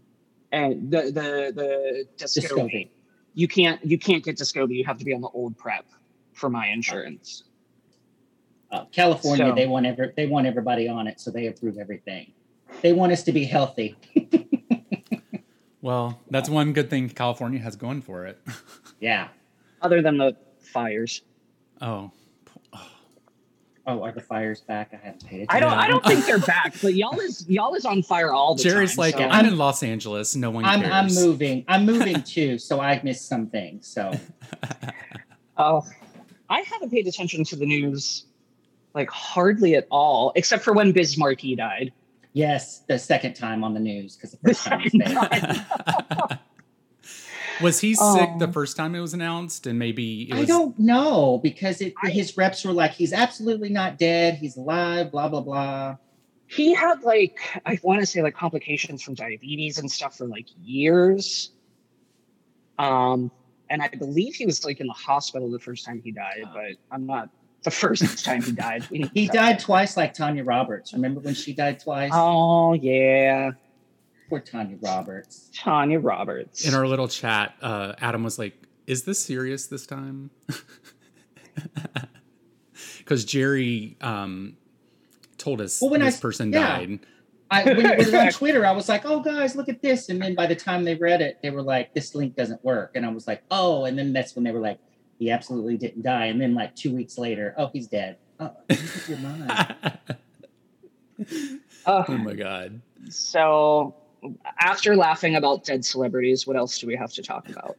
and 0.52 0.92
the 0.92 1.02
the 1.04 1.52
the 1.56 2.06
Descovy. 2.18 2.50
Descovy. 2.50 2.90
You 3.34 3.48
can't 3.48 3.84
you 3.86 3.98
can't 3.98 4.24
get 4.24 4.38
Descovy. 4.38 4.76
You 4.76 4.86
have 4.86 4.98
to 4.98 5.06
be 5.06 5.14
on 5.14 5.22
the 5.22 5.30
old 5.30 5.58
prep 5.58 5.86
for 6.34 6.50
my 6.50 6.68
insurance. 6.68 7.44
Uh, 8.72 8.86
California, 8.92 9.48
So- 9.50 9.56
they 9.56 9.68
want 9.68 9.86
ever 9.86 10.14
they 10.18 10.26
want 10.28 10.48
everybody 10.48 10.88
on 10.90 11.08
it, 11.08 11.20
so 11.20 11.30
they 11.32 11.48
approve 11.48 11.78
everything. 11.78 12.32
They 12.82 12.92
want 12.94 13.12
us 13.12 13.24
to 13.24 13.32
be 13.32 13.44
healthy. 13.44 13.96
Well, 15.82 16.22
that's 16.30 16.48
one 16.48 16.72
good 16.72 16.90
thing 16.90 17.10
California 17.10 17.60
has 17.60 17.76
going 17.76 18.02
for 18.04 18.26
it. 18.26 18.40
Yeah. 19.02 19.28
Other 19.84 20.02
than 20.02 20.18
the 20.18 20.36
fires, 20.62 21.22
oh, 21.82 22.10
Oh, 23.86 24.02
are 24.02 24.14
the 24.14 24.22
fires 24.22 24.62
back? 24.62 24.92
I 24.94 24.96
haven't 25.06 25.26
paid 25.26 25.42
attention. 25.42 25.48
I 25.50 25.60
don't 25.60 25.74
I 25.74 25.88
don't 25.90 26.06
think 26.06 26.26
they're 26.26 26.40
back. 26.40 26.74
But 26.82 26.94
y'all 26.94 27.20
is 27.20 27.46
y'all 27.50 27.74
is 27.76 27.84
on 27.86 28.02
fire 28.02 28.32
all 28.32 28.56
the 28.56 28.64
Jerry's 28.64 28.92
time. 28.92 28.98
like, 28.98 29.16
so- 29.18 29.24
I'm 29.28 29.46
in 29.46 29.58
Los 29.58 29.84
Angeles. 29.84 30.38
No 30.38 30.52
one 30.52 30.64
I'm 30.64 30.80
cares. 30.84 30.94
I'm 30.94 31.26
moving. 31.28 31.66
I'm 31.68 31.86
moving 31.94 32.24
too, 32.24 32.58
so 32.58 32.80
I've 32.80 33.04
missed 33.04 33.28
something. 33.28 33.80
So 33.82 34.14
Oh, 35.58 35.84
I 36.50 36.62
haven't 36.62 36.92
paid 36.92 37.08
attention 37.08 37.44
to 37.44 37.58
the 37.58 37.66
news 37.66 38.26
like 38.96 39.10
hardly 39.10 39.76
at 39.76 39.86
all, 39.92 40.32
except 40.36 40.64
for 40.64 40.72
when 40.72 40.94
Biz 40.94 41.18
Markie 41.18 41.56
died. 41.58 41.92
yes, 42.32 42.80
the 42.88 42.98
second 42.98 43.34
time 43.34 43.66
on 43.66 43.74
the 43.74 43.80
news 43.82 44.16
because 44.16 44.32
the 44.32 44.38
first 44.48 44.64
time 44.64 44.82
was 44.82 44.94
there. 44.94 46.40
Was 47.64 47.80
he 47.80 47.96
sick 47.96 48.30
Oh. 48.34 48.40
the 48.40 48.52
first 48.52 48.76
time 48.78 48.94
it 48.96 49.00
was 49.00 49.14
announced, 49.14 49.66
and 49.68 49.80
maybe 49.80 50.24
it 50.30 50.36
I 50.36 50.46
don't 50.46 50.78
know 50.78 51.40
because 51.42 51.82
it, 51.82 51.94
I- 52.04 52.10
his 52.10 52.36
reps 52.38 52.64
were 52.66 52.74
like, 52.74 52.92
he's 52.92 53.14
absolutely 53.14 53.70
not 53.70 53.98
dead. 53.98 54.36
He's 54.36 54.58
alive. 54.58 55.12
Blah 55.12 55.30
blah 55.30 55.42
blah. 55.42 55.98
He 56.48 56.74
had 56.74 57.02
like 57.04 57.40
I 57.66 57.80
want 57.82 58.02
to 58.02 58.06
say 58.06 58.22
like 58.22 58.36
complications 58.36 59.02
from 59.02 59.16
diabetes 59.16 59.80
and 59.80 59.90
stuff 59.92 60.18
for 60.18 60.26
like 60.28 60.48
years. 60.62 61.52
Um, 62.78 63.32
and 63.70 63.82
I 63.82 63.88
believe 63.88 64.36
he 64.36 64.46
was 64.46 64.66
like 64.66 64.80
in 64.80 64.88
the 64.88 64.94
hospital 64.94 65.50
the 65.52 65.60
first 65.60 65.86
time 65.86 66.02
he 66.04 66.12
died, 66.12 66.44
but 66.54 66.74
I'm 66.92 67.06
not 67.06 67.30
the 67.64 67.72
first 67.72 68.26
time 68.26 68.42
he 68.42 68.52
died. 68.52 68.84
He 69.14 69.28
died 69.28 69.60
twice, 69.60 69.96
like 69.96 70.14
Tanya 70.14 70.44
Roberts. 70.44 70.94
Remember 70.94 71.22
when 71.22 71.34
she 71.34 71.54
died 71.54 71.80
twice? 71.80 72.12
Oh 72.14 72.74
yeah, 72.74 73.52
Poor 74.30 74.40
Tanya 74.40 74.78
Roberts. 74.82 75.50
Tanya 75.54 76.00
Roberts. 76.00 76.68
In 76.68 76.74
our 76.74 76.88
little 76.88 77.08
chat, 77.08 77.54
uh, 77.62 77.94
Adam 78.00 78.24
was 78.24 78.40
like, 78.40 78.56
"Is 78.88 79.04
this 79.04 79.20
serious 79.24 79.68
this 79.68 79.86
time?" 79.86 80.32
Because 82.98 83.26
Jerry 83.26 83.98
um, 84.02 84.56
told 85.38 85.60
us 85.62 85.80
Well, 85.82 85.92
when 85.92 86.02
I- 86.02 86.10
person 86.12 86.52
yeah. 86.54 86.78
died. 86.80 87.00
I, 87.52 87.64
when 87.66 87.86
it 87.86 87.98
was 88.00 88.12
on 88.14 88.30
Twitter, 88.32 88.66
I 88.66 88.72
was 88.72 88.90
like, 88.90 89.04
"Oh, 89.06 89.20
guys, 89.20 89.56
look 89.56 89.70
at 89.70 89.82
this!" 89.82 90.10
And 90.10 90.20
then 90.20 90.34
by 90.34 90.48
the 90.48 90.56
time 90.56 90.84
they 90.86 90.96
read 90.96 91.22
it, 91.22 91.38
they 91.44 91.52
were 91.52 91.62
like, 91.62 91.94
"This 91.94 92.16
link 92.16 92.36
doesn't 92.36 92.64
work." 92.64 92.94
And 92.96 93.06
I 93.06 93.10
was 93.10 93.28
like, 93.28 93.44
"Oh!" 93.52 93.86
And 93.86 94.00
then 94.00 94.14
that's 94.14 94.34
when 94.36 94.44
they 94.44 94.52
were 94.52 94.62
like, 94.62 94.80
He 95.20 95.30
absolutely 95.30 95.78
didn't 95.78 96.02
die. 96.02 96.26
And 96.28 96.42
then 96.42 96.56
like 96.56 96.76
two 96.76 96.96
weeks 96.96 97.18
later, 97.20 97.54
oh, 97.58 97.70
he's 97.72 97.88
dead. 97.88 98.18
Oh, 98.40 98.52
you 98.70 98.78
your 99.10 99.18
mind. 99.20 99.52
Uh, 99.52 99.92
oh 101.86 102.18
my 102.18 102.34
god. 102.34 102.82
so, 103.10 103.94
after 104.60 104.96
laughing 104.96 105.36
about 105.36 105.64
dead 105.64 105.84
celebrities, 105.86 106.46
what 106.48 106.56
else 106.56 106.78
do 106.80 106.88
we 106.88 106.96
have 106.96 107.12
to 107.14 107.22
talk 107.22 107.50
about? 107.50 107.78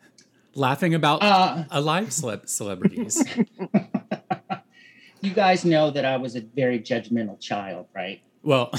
Laughing 0.55 0.95
about 0.95 1.23
Uh, 1.23 1.65
alive 1.71 2.09
celeb- 2.09 2.49
celebrities. 2.49 3.23
you 5.21 5.31
guys 5.33 5.65
know 5.65 5.91
that 5.91 6.05
I 6.05 6.17
was 6.17 6.37
a 6.37 6.41
very 6.41 6.79
judgmental 6.79 7.41
child, 7.41 7.87
right? 7.95 8.21
well, 8.43 8.71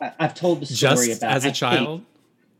I, 0.00 0.12
I've 0.18 0.34
told 0.34 0.60
the 0.60 0.66
story 0.66 1.06
just 1.08 1.22
about 1.22 1.32
as 1.36 1.44
I 1.44 1.48
a 1.48 1.50
think- 1.50 1.56
child. 1.56 2.02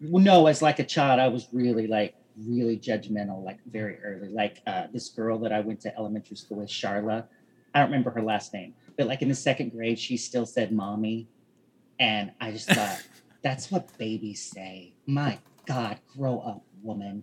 Well, 0.01 0.23
no, 0.23 0.47
as 0.49 0.61
like 0.61 0.79
a 0.81 0.85
child, 0.85 1.19
I 1.21 1.29
was 1.29 1.49
really 1.53 1.87
like 1.87 2.15
really 2.37 2.77
judgmental, 2.77 3.43
like 3.43 3.59
very 3.67 3.97
early. 4.05 4.29
Like 4.29 4.61
uh, 4.67 4.89
this 4.93 5.09
girl 5.09 5.39
that 5.39 5.53
I 5.53 5.61
went 5.61 5.81
to 5.83 5.97
elementary 5.97 6.37
school 6.37 6.59
with, 6.59 6.69
Charla. 6.69 7.25
I 7.75 7.79
don't 7.81 7.89
remember 7.91 8.11
her 8.11 8.21
last 8.23 8.53
name, 8.53 8.75
but 8.99 9.07
like 9.07 9.23
in 9.23 9.29
the 9.29 9.35
second 9.35 9.71
grade, 9.73 9.99
she 9.99 10.17
still 10.17 10.45
said 10.47 10.73
"mommy," 10.73 11.27
and 11.99 12.33
I 12.41 12.51
just 12.51 12.69
thought 12.69 13.03
that's 13.45 13.71
what 13.71 13.97
babies 13.99 14.43
say. 14.43 14.95
My 15.07 15.39
God, 15.67 16.01
grow 16.17 16.41
up, 16.41 16.65
woman. 16.83 17.23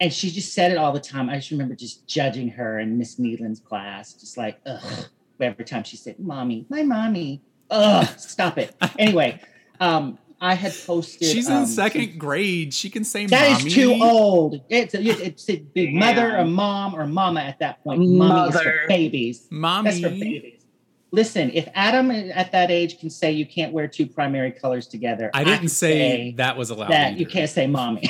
And 0.00 0.12
she 0.12 0.30
just 0.30 0.52
said 0.52 0.72
it 0.72 0.76
all 0.76 0.92
the 0.92 1.00
time. 1.00 1.30
I 1.30 1.36
just 1.36 1.52
remember 1.52 1.76
just 1.76 2.06
judging 2.06 2.48
her 2.48 2.80
in 2.80 2.98
Miss 2.98 3.18
Needland's 3.18 3.60
class, 3.60 4.12
just 4.12 4.36
like, 4.36 4.60
ugh. 4.66 5.06
Every 5.40 5.64
time 5.64 5.82
she 5.82 5.96
said, 5.96 6.20
"Mommy, 6.20 6.66
my 6.68 6.84
mommy," 6.84 7.42
ugh, 7.68 8.06
stop 8.16 8.58
it. 8.58 8.76
Anyway, 8.98 9.40
um, 9.80 10.16
I 10.40 10.54
had 10.54 10.72
posted. 10.86 11.26
She's 11.26 11.48
um, 11.48 11.62
in 11.62 11.66
second 11.66 12.18
grade. 12.18 12.72
She 12.72 12.90
can 12.90 13.02
say 13.02 13.26
that 13.26 13.50
is 13.50 13.58
mommy. 13.58 13.70
too 13.70 13.98
old. 14.00 14.60
It's 14.68 14.94
it's 14.94 15.50
a 15.50 15.56
big 15.56 15.94
mother 15.94 16.36
or 16.36 16.44
mom 16.44 16.94
or 16.94 17.08
mama 17.08 17.40
at 17.40 17.58
that 17.58 17.82
point. 17.82 18.06
Mommy 18.06 18.50
is 18.50 18.60
for 18.60 18.84
babies. 18.86 19.48
Mommy. 19.50 19.90
That's 19.90 20.00
for 20.00 20.10
babies. 20.10 20.51
Listen, 21.14 21.50
if 21.52 21.68
Adam 21.74 22.10
at 22.10 22.52
that 22.52 22.70
age 22.70 22.98
can 22.98 23.10
say 23.10 23.30
you 23.32 23.44
can't 23.44 23.72
wear 23.72 23.86
two 23.86 24.06
primary 24.06 24.50
colors 24.50 24.86
together, 24.86 25.30
I 25.34 25.44
didn't 25.44 25.58
can 25.60 25.68
say, 25.68 26.32
that 26.38 26.56
was 26.56 26.70
allowed. 26.70 26.90
that 26.90 27.18
you 27.18 27.26
can't 27.26 27.50
say 27.50 27.66
mommy. 27.66 28.08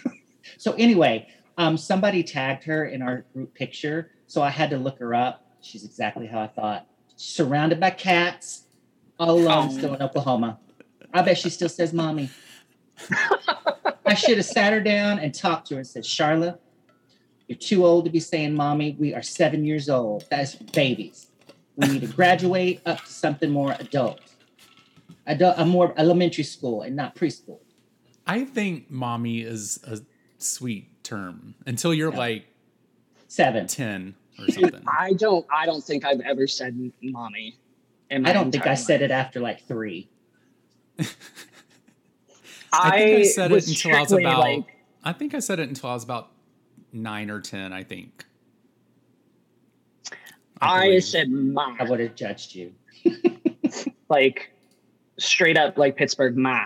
so 0.58 0.72
anyway, 0.72 1.28
um, 1.56 1.76
somebody 1.76 2.24
tagged 2.24 2.64
her 2.64 2.84
in 2.86 3.00
our 3.00 3.24
group 3.32 3.54
picture, 3.54 4.10
so 4.26 4.42
I 4.42 4.50
had 4.50 4.70
to 4.70 4.76
look 4.76 4.98
her 4.98 5.14
up. 5.14 5.46
She's 5.60 5.84
exactly 5.84 6.26
how 6.26 6.40
I 6.40 6.48
thought. 6.48 6.86
Surrounded 7.14 7.78
by 7.78 7.90
cats, 7.90 8.64
all 9.20 9.30
alone, 9.38 9.68
Oh. 9.70 9.72
still 9.78 9.94
in 9.94 10.02
Oklahoma. 10.02 10.58
I 11.14 11.22
bet 11.22 11.38
she 11.38 11.48
still 11.50 11.68
says 11.68 11.92
mommy. 11.92 12.28
I 14.04 14.14
should 14.14 14.36
have 14.38 14.46
sat 14.46 14.72
her 14.72 14.80
down 14.80 15.20
and 15.20 15.32
talked 15.32 15.68
to 15.68 15.74
her 15.74 15.80
and 15.80 15.86
said, 15.86 16.04
Charlotte, 16.04 16.60
you're 17.46 17.56
too 17.58 17.86
old 17.86 18.04
to 18.06 18.10
be 18.10 18.18
saying 18.20 18.54
mommy. 18.54 18.96
We 18.98 19.14
are 19.14 19.22
seven 19.22 19.64
years 19.64 19.88
old. 19.88 20.24
That's 20.30 20.56
babies. 20.56 21.28
We 21.76 21.88
need 21.88 22.00
to 22.02 22.06
graduate 22.08 22.80
up 22.84 23.00
to 23.04 23.10
something 23.12 23.50
more 23.50 23.74
adult. 23.78 24.20
Adult, 25.26 25.54
a 25.58 25.64
more 25.64 25.94
elementary 25.96 26.44
school 26.44 26.82
and 26.82 26.94
not 26.96 27.14
preschool. 27.14 27.58
I 28.26 28.44
think 28.44 28.90
mommy 28.90 29.40
is 29.40 29.80
a 29.86 30.00
sweet 30.38 31.02
term 31.04 31.54
until 31.66 31.94
you're 31.94 32.12
Yeah. 32.12 32.18
like 32.18 32.46
Seven. 33.28 33.66
10 33.66 34.14
or 34.38 34.48
something. 34.50 34.82
I 34.86 35.12
don't. 35.14 35.46
I 35.50 35.64
don't 35.66 35.82
think 35.82 36.04
I've 36.04 36.20
ever 36.20 36.46
said 36.46 36.92
"mommy." 37.02 37.56
in 38.10 38.22
my 38.22 38.30
I 38.30 38.32
don't 38.34 38.52
think 38.52 38.66
I 38.66 38.70
entire 38.72 38.76
said 38.84 39.02
it 39.02 39.10
after 39.10 39.40
like 39.40 39.66
three. 39.66 40.08
I 42.72 42.98
think 42.98 43.20
I 43.20 43.22
said 43.24 43.52
it 43.52 43.66
until 43.68 43.96
I 43.96 44.00
was 44.00 44.12
about 44.12 44.38
like, 44.40 44.64
I 45.04 45.12
think 45.12 45.34
I 45.34 45.38
said 45.40 45.60
it 45.60 45.68
until 45.68 45.90
I 45.90 45.94
was 45.94 46.04
about 46.04 46.30
9 46.92 47.30
or 47.30 47.40
10, 47.40 47.72
I 47.72 47.82
think. 47.84 48.24
I 50.62 50.86
believe. 50.86 51.04
said 51.04 51.30
"ma," 51.30 51.74
I 51.78 51.84
would 51.84 52.00
have 52.00 52.14
judged 52.14 52.54
you. 52.54 52.72
like 54.08 54.52
straight 55.18 55.56
up 55.56 55.76
like 55.78 55.96
Pittsburgh 55.96 56.36
"ma." 56.36 56.64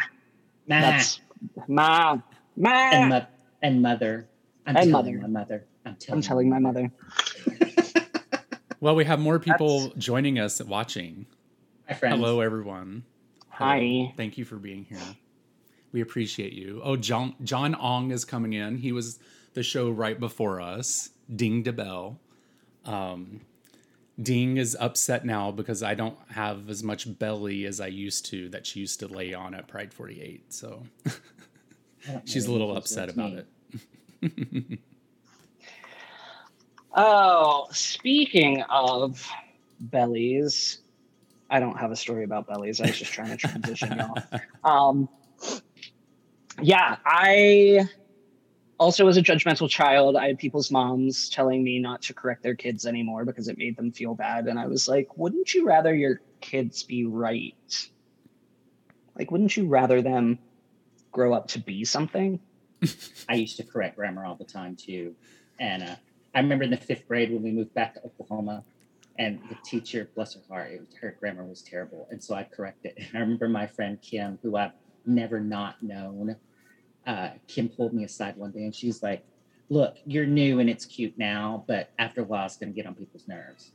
Nah. 0.66 0.80
That's 0.80 1.20
ma, 1.68 2.18
ma. 2.56 2.70
and, 2.90 3.08
mo- 3.10 3.26
and 3.62 3.82
mother. 3.82 4.26
I'm 4.66 4.76
And 4.76 4.90
telling 4.90 5.16
mother. 5.16 5.28
my 5.28 5.40
mother. 5.40 5.64
I'm 5.84 5.94
telling, 5.96 6.18
I'm 6.18 6.22
telling 6.22 6.48
my 6.50 6.58
mother. 6.58 6.90
Well, 8.80 8.94
we 8.94 9.04
have 9.04 9.18
more 9.18 9.38
people 9.38 9.88
joining 9.96 10.38
us 10.38 10.62
watching. 10.62 11.26
My 11.88 11.94
friends. 11.94 12.16
Hello, 12.16 12.40
everyone. 12.40 13.04
Hello. 13.48 13.70
Hi. 13.70 14.12
Thank 14.16 14.36
you 14.36 14.44
for 14.44 14.56
being 14.56 14.84
here. 14.84 14.98
We 15.92 16.02
appreciate 16.02 16.52
you. 16.52 16.80
Oh, 16.84 16.96
John 16.96 17.34
John 17.42 17.74
Ong 17.76 18.10
is 18.10 18.24
coming 18.24 18.52
in. 18.52 18.76
He 18.76 18.92
was 18.92 19.18
the 19.54 19.62
show 19.62 19.88
right 19.90 20.18
before 20.20 20.60
us. 20.60 21.08
Ding 21.34 21.62
de 21.62 21.72
bell. 21.72 22.18
Um, 22.84 23.40
Ding 24.20 24.56
is 24.56 24.76
upset 24.80 25.24
now 25.24 25.50
because 25.50 25.82
I 25.82 25.94
don't 25.94 26.18
have 26.30 26.70
as 26.70 26.82
much 26.82 27.18
belly 27.18 27.66
as 27.66 27.80
I 27.80 27.88
used 27.88 28.26
to 28.26 28.48
that 28.50 28.66
she 28.66 28.80
used 28.80 29.00
to 29.00 29.08
lay 29.08 29.34
on 29.34 29.54
at 29.54 29.68
Pride 29.68 29.92
48. 29.92 30.52
So 30.52 30.82
I 31.06 31.10
don't 32.06 32.14
know 32.14 32.22
she's 32.24 32.46
a 32.46 32.52
little 32.52 32.76
upset 32.76 33.10
about 33.10 33.32
it. 33.32 34.78
Oh, 36.98 37.66
speaking 37.72 38.62
of 38.70 39.28
bellies, 39.78 40.78
I 41.50 41.60
don't 41.60 41.76
have 41.78 41.92
a 41.92 41.96
story 41.96 42.24
about 42.24 42.48
bellies. 42.48 42.80
I 42.80 42.86
was 42.86 42.98
just 42.98 43.12
trying 43.12 43.28
to 43.28 43.36
transition 43.36 43.98
y'all. 43.98 44.40
Um, 44.64 45.08
yeah, 46.62 46.96
I 47.04 47.86
also 48.78 49.08
as 49.08 49.16
a 49.16 49.22
judgmental 49.22 49.68
child. 49.68 50.16
I 50.16 50.26
had 50.26 50.38
people's 50.38 50.70
moms 50.70 51.28
telling 51.30 51.62
me 51.62 51.78
not 51.78 52.02
to 52.02 52.14
correct 52.14 52.42
their 52.42 52.54
kids 52.54 52.86
anymore 52.86 53.24
because 53.24 53.48
it 53.48 53.58
made 53.58 53.76
them 53.76 53.92
feel 53.92 54.14
bad. 54.14 54.46
And 54.46 54.58
I 54.58 54.66
was 54.66 54.88
like, 54.88 55.16
wouldn't 55.16 55.54
you 55.54 55.66
rather 55.66 55.94
your 55.94 56.20
kids 56.40 56.82
be 56.82 57.06
right? 57.06 57.88
Like, 59.18 59.30
wouldn't 59.30 59.56
you 59.56 59.66
rather 59.66 60.02
them 60.02 60.38
grow 61.10 61.32
up 61.32 61.48
to 61.48 61.58
be 61.58 61.84
something? 61.84 62.38
I 63.28 63.34
used 63.34 63.56
to 63.56 63.64
correct 63.64 63.96
grammar 63.96 64.26
all 64.26 64.34
the 64.34 64.44
time 64.44 64.76
too. 64.76 65.14
And 65.58 65.82
uh, 65.82 65.96
I 66.34 66.40
remember 66.40 66.64
in 66.64 66.70
the 66.70 66.76
fifth 66.76 67.08
grade 67.08 67.32
when 67.32 67.42
we 67.42 67.50
moved 67.50 67.72
back 67.72 67.94
to 67.94 68.04
Oklahoma, 68.04 68.62
and 69.18 69.40
the 69.48 69.56
teacher, 69.64 70.10
bless 70.14 70.34
her 70.34 70.40
heart, 70.48 70.72
it 70.72 70.82
her 71.00 71.16
grammar 71.18 71.44
was 71.44 71.62
terrible, 71.62 72.06
and 72.10 72.22
so 72.22 72.34
I 72.34 72.44
corrected. 72.44 72.92
And 72.96 73.08
I 73.14 73.20
remember 73.20 73.48
my 73.48 73.66
friend 73.66 74.00
Kim, 74.02 74.38
who 74.42 74.56
I've 74.56 74.72
never 75.06 75.40
not 75.40 75.82
known. 75.82 76.36
Uh, 77.06 77.30
Kim 77.46 77.68
pulled 77.68 77.92
me 77.94 78.04
aside 78.04 78.36
one 78.36 78.50
day, 78.50 78.64
and 78.64 78.74
she's 78.74 79.02
like, 79.02 79.24
"Look, 79.68 79.96
you're 80.06 80.26
new 80.26 80.58
and 80.60 80.68
it's 80.68 80.84
cute 80.84 81.16
now, 81.16 81.64
but 81.66 81.90
after 81.98 82.20
a 82.22 82.24
while, 82.24 82.46
it's 82.46 82.56
going 82.56 82.72
to 82.72 82.76
get 82.76 82.86
on 82.86 82.94
people's 82.94 83.26
nerves." 83.28 83.72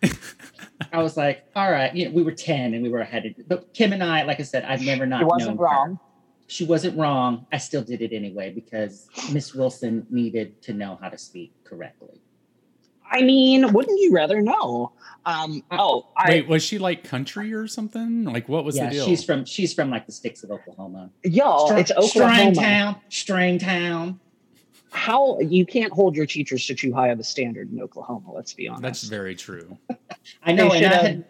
I 0.92 1.02
was 1.02 1.16
like, 1.16 1.44
"All 1.56 1.70
right." 1.70 1.94
You 1.94 2.06
know, 2.06 2.14
we 2.14 2.22
were 2.22 2.32
ten 2.32 2.74
and 2.74 2.82
we 2.82 2.88
were 2.88 3.02
headed, 3.04 3.44
but 3.48 3.72
Kim 3.74 3.92
and 3.92 4.02
I, 4.02 4.22
like 4.22 4.38
I 4.40 4.44
said, 4.44 4.64
I've 4.64 4.82
never 4.82 5.06
not 5.06 5.22
It 5.22 5.26
wasn't 5.26 5.48
known 5.50 5.56
her 5.58 5.62
wrong. 5.64 5.98
she 6.46 6.64
wasn't 6.64 6.96
wrong. 6.96 7.46
I 7.52 7.58
still 7.58 7.82
did 7.82 8.00
it 8.00 8.12
anyway 8.12 8.52
because 8.52 9.08
Miss 9.32 9.54
Wilson 9.54 10.06
needed 10.10 10.62
to 10.62 10.72
know 10.72 10.98
how 11.02 11.08
to 11.08 11.18
speak 11.18 11.52
correctly. 11.64 12.20
I 13.10 13.22
mean, 13.22 13.72
wouldn't 13.72 14.00
you 14.00 14.12
rather 14.12 14.40
know? 14.40 14.92
Um, 15.26 15.62
oh, 15.70 16.06
I, 16.16 16.28
Wait, 16.30 16.48
was 16.48 16.62
she 16.62 16.78
like 16.78 17.04
country 17.04 17.52
or 17.52 17.66
something? 17.66 18.24
Like, 18.24 18.48
what 18.48 18.64
was 18.64 18.76
yeah, 18.76 18.86
the 18.86 18.90
deal? 18.96 19.04
she's 19.06 19.24
from 19.24 19.44
she's 19.44 19.74
from 19.74 19.90
like 19.90 20.06
the 20.06 20.12
sticks 20.12 20.42
of 20.42 20.50
Oklahoma. 20.50 21.10
y'all, 21.24 21.66
Str- 21.68 21.78
it's 21.78 21.90
Oklahoma. 21.90 22.52
Stringtown, 22.52 23.00
Stringtown. 23.10 24.18
How 24.90 25.38
you 25.40 25.66
can't 25.66 25.92
hold 25.92 26.16
your 26.16 26.24
teachers 26.24 26.64
to 26.66 26.74
too 26.74 26.94
high 26.94 27.08
of 27.08 27.20
a 27.20 27.24
standard 27.24 27.70
in 27.70 27.80
Oklahoma? 27.80 28.32
Let's 28.32 28.54
be 28.54 28.68
honest. 28.68 28.82
That's 28.82 29.02
very 29.04 29.34
true. 29.34 29.76
I 30.42 30.52
know, 30.52 30.72
and 30.72 30.86
I 30.86 30.94
had 30.94 31.24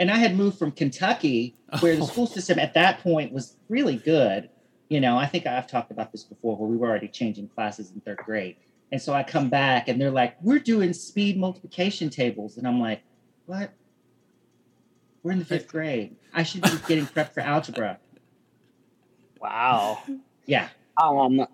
and 0.00 0.10
I 0.10 0.16
had 0.16 0.36
moved 0.36 0.58
from 0.58 0.72
Kentucky, 0.72 1.54
where 1.80 1.94
the 1.96 2.02
Oh. 2.02 2.06
school 2.06 2.26
system 2.26 2.58
at 2.58 2.74
that 2.74 3.00
point 3.00 3.32
was 3.32 3.56
really 3.68 3.96
good. 3.96 4.48
You 4.88 5.00
know, 5.00 5.16
I 5.16 5.26
think 5.26 5.46
I've 5.46 5.66
talked 5.68 5.90
about 5.92 6.10
this 6.12 6.24
before, 6.24 6.56
where 6.56 6.68
we 6.68 6.76
were 6.76 6.88
already 6.88 7.08
changing 7.08 7.48
classes 7.48 7.92
in 7.94 8.00
third 8.00 8.18
grade, 8.24 8.56
and 8.90 9.00
so 9.00 9.12
I 9.12 9.22
come 9.22 9.48
back 9.48 9.88
and 9.88 10.00
they're 10.00 10.10
like, 10.10 10.36
"We're 10.42 10.58
doing 10.58 10.92
speed 10.92 11.36
multiplication 11.38 12.10
tables," 12.10 12.56
and 12.56 12.66
I'm 12.66 12.80
like, 12.80 13.02
"What? 13.46 13.72
We're 15.22 15.32
in 15.32 15.38
the 15.40 15.44
fifth 15.44 15.68
grade. 15.68 16.16
I 16.32 16.42
should 16.42 16.62
be 16.62 16.70
getting 16.86 17.06
prepped 17.06 17.34
for 17.34 17.40
algebra." 17.40 17.98
wow. 19.40 19.98
Yeah, 20.46 20.68
Um, 20.96 21.46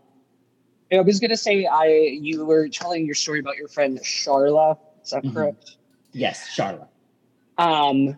I 0.92 1.00
was 1.00 1.18
gonna 1.20 1.36
say, 1.36 1.66
I 1.66 1.86
you 2.20 2.44
were 2.44 2.68
telling 2.68 3.04
your 3.04 3.14
story 3.14 3.40
about 3.40 3.56
your 3.56 3.68
friend 3.68 3.98
Charla. 4.00 4.78
Is 5.02 5.10
that 5.10 5.22
Mhm. 5.24 5.34
correct? 5.34 5.76
yes, 6.12 6.48
Charlotte. 6.48 6.88
Um, 7.58 8.16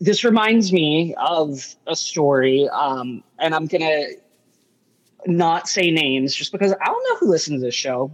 this 0.00 0.24
reminds 0.24 0.72
me 0.72 1.14
of 1.14 1.74
a 1.86 1.94
story. 1.96 2.68
Um, 2.68 3.22
and 3.38 3.54
I'm 3.54 3.66
gonna 3.66 4.06
not 5.26 5.68
say 5.68 5.90
names 5.92 6.34
just 6.34 6.50
because 6.52 6.72
I 6.72 6.84
don't 6.84 7.02
know 7.08 7.16
who 7.18 7.28
listens 7.30 7.60
to 7.60 7.66
this 7.66 7.74
show, 7.74 8.10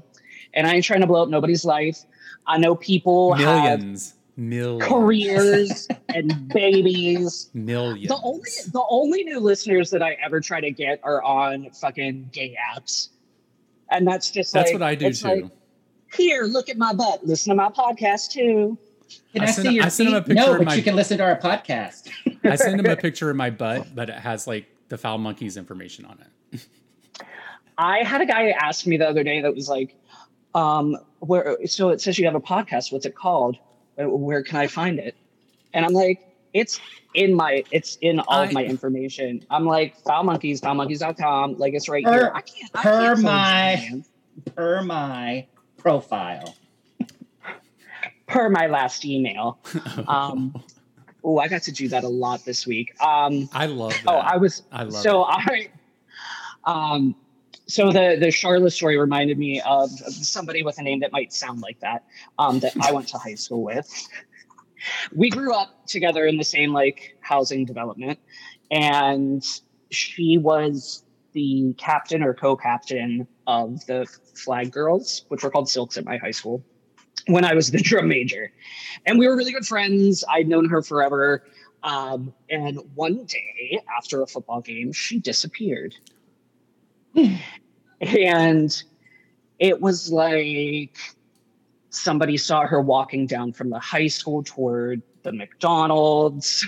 and 0.55 0.67
I 0.67 0.75
ain't 0.75 0.85
trying 0.85 1.01
to 1.01 1.07
blow 1.07 1.23
up 1.23 1.29
nobody's 1.29 1.65
life. 1.65 2.01
I 2.47 2.59
know 2.59 2.75
people 2.75 3.35
have 3.35 3.81
Millions. 3.81 4.15
Millions. 4.37 4.85
careers 4.89 5.89
and 6.15 6.49
babies. 6.49 7.51
Millions. 7.55 8.09
The 8.09 8.19
only 8.23 8.51
the 8.73 8.83
only 8.89 9.25
new 9.25 9.41
listeners 9.41 9.91
that 9.91 10.03
I 10.03 10.17
ever 10.25 10.41
try 10.41 10.61
to 10.61 10.71
get 10.71 11.01
are 11.03 11.23
on 11.23 11.71
fucking 11.71 12.31
gay 12.33 12.57
apps, 12.75 13.09
and 13.91 14.07
that's 14.07 14.31
just 14.31 14.53
That's 14.55 14.71
like- 14.73 14.81
what 14.81 14.83
I 14.89 14.95
do 14.95 15.13
too. 15.13 15.29
like- 15.29 15.45
Here, 16.15 16.45
look 16.45 16.69
at 16.69 16.79
my 16.79 16.93
butt. 16.95 17.27
Listen 17.27 17.51
to 17.51 17.57
my 17.57 17.69
podcast 17.69 18.31
too. 18.31 18.79
Can 19.33 19.43
I 19.43 19.45
I, 19.45 19.51
sent- 19.51 19.69
see 19.69 19.75
your 19.75 19.85
I 19.85 19.89
sent 19.89 20.09
him 20.11 20.15
a 20.15 20.21
picture 20.23 20.35
No, 20.35 20.57
but 20.59 20.67
my- 20.67 20.75
you 20.75 20.83
can 20.83 20.95
listen 20.97 21.19
to 21.19 21.25
our 21.25 21.37
podcast. 21.39 22.09
I 22.45 22.57
send 22.57 22.79
him 22.79 22.87
a 22.87 22.97
picture 22.97 23.29
of 23.31 23.37
my 23.37 23.51
butt, 23.51 23.95
but 23.95 24.09
it 24.09 24.17
has 24.17 24.47
like 24.47 24.67
the 24.89 24.97
foul 24.97 25.19
monkeys 25.19 25.57
information 25.57 26.05
on 26.07 26.19
it. 26.53 26.67
I 27.77 28.03
had 28.05 28.21
a 28.21 28.27
guy 28.27 28.51
ask 28.51 28.87
me 28.87 28.97
the 28.97 29.09
other 29.09 29.23
day 29.23 29.41
that 29.43 29.55
was 29.55 29.69
like, 29.69 29.95
um, 30.59 30.97
where 31.21 31.57
so 31.67 31.91
it 31.91 32.01
says 32.01 32.19
you 32.19 32.25
have 32.27 32.35
a 32.35 32.41
podcast, 32.41 32.93
what's 32.93 33.07
it 33.07 33.15
called? 33.15 33.57
Uh, 34.01 34.09
Where 34.09 34.43
can 34.43 34.57
I 34.57 34.67
find 34.67 34.99
it? 34.99 35.15
And 35.75 35.85
I'm 35.85 35.93
like, 35.93 36.21
it's 36.55 36.81
in 37.15 37.35
my 37.35 37.65
it's 37.71 37.97
in 38.01 38.21
all 38.21 38.43
of 38.43 38.53
my 38.53 38.65
information. 38.65 39.45
I'm 39.51 39.67
like 39.67 39.97
foul 40.05 40.25
monkeys, 40.25 40.61
foulmonkeys.com, 40.61 41.57
like 41.59 41.75
it's 41.75 41.89
right 41.89 42.05
Per- 42.05 42.13
here. 42.13 42.33
I 42.35 42.41
can't 42.41 42.71
I 42.75 42.83
per 42.83 43.15
can't 43.15 43.23
my- 43.23 44.03
per 44.55 44.83
my 44.83 45.47
profile. 45.77 46.55
per 48.27 48.49
my 48.49 48.67
last 48.67 49.05
email. 49.05 49.59
Um 50.09 50.55
oh, 51.25 51.39
I 51.39 51.49
got 51.49 51.63
to 51.63 51.73
do 51.73 51.89
that 51.89 52.05
a 52.05 52.09
lot 52.09 52.45
this 52.45 52.67
week. 52.67 52.95
Um 53.03 53.49
I 53.53 53.67
love 53.67 53.93
that. 53.93 54.07
oh 54.07 54.17
I 54.19 54.37
was 54.37 54.63
I 54.73 54.85
love 54.85 55.03
so 55.03 55.23
it. 55.29 55.29
I 56.67 56.91
um 56.95 57.15
so 57.69 57.93
the 57.93 58.17
the 58.19 58.31
Charlotte 58.31 58.71
story 58.71 58.99
reminded 58.99 59.39
me 59.39 59.61
of, 59.61 59.91
of 60.07 60.13
somebody 60.13 60.63
with 60.63 60.79
a 60.79 60.83
name 60.83 61.01
that 61.01 61.13
might 61.13 61.33
sound 61.33 61.61
like 61.61 61.79
that 61.81 62.05
um 62.39 62.61
that 62.61 62.73
I 62.81 62.93
went 62.93 63.09
to 63.09 63.19
high 63.19 63.35
school 63.35 63.63
with. 63.63 64.09
We 65.15 65.29
grew 65.29 65.53
up 65.55 65.87
together 65.87 66.27
in 66.27 66.37
the 66.37 66.45
same 66.45 66.73
like 66.73 67.17
housing 67.21 67.65
development 67.65 68.19
and 68.71 69.45
she 69.91 70.39
was 70.39 71.05
the 71.33 71.75
captain 71.79 72.23
or 72.23 72.33
co-captain 72.33 73.27
of 73.47 73.85
the 73.87 74.07
flag 74.35 74.73
girls 74.73 75.25
which 75.29 75.43
were 75.43 75.51
called 75.51 75.69
silks 75.69 75.97
at 75.97 76.05
my 76.05 76.17
high 76.17 76.31
school 76.31 76.65
when 77.27 77.45
I 77.45 77.55
was 77.55 77.71
the 77.71 77.79
drum 77.83 78.09
major. 78.09 78.53
And 79.07 79.19
we 79.19 79.29
were 79.29 79.37
really 79.37 79.53
good 79.53 79.67
friends. 79.67 80.25
I'd 80.29 80.49
known 80.49 80.69
her 80.69 80.83
forever. 80.83 81.45
Um, 81.83 82.35
and 82.51 82.81
one 82.95 83.25
day 83.25 83.81
after 83.97 84.23
a 84.23 84.27
football 84.27 84.61
game, 84.61 84.93
she 84.93 85.21
disappeared. 85.21 85.95
and 88.01 88.83
it 89.59 89.81
was 89.81 90.13
like 90.13 90.99
somebody 91.91 92.37
saw 92.37 92.67
her 92.67 92.81
walking 92.81 93.27
down 93.27 93.53
from 93.53 93.71
the 93.71 93.79
high 93.79 94.07
school 94.07 94.43
toward 94.43 95.03
the 95.23 95.33
McDonald's. 95.33 96.67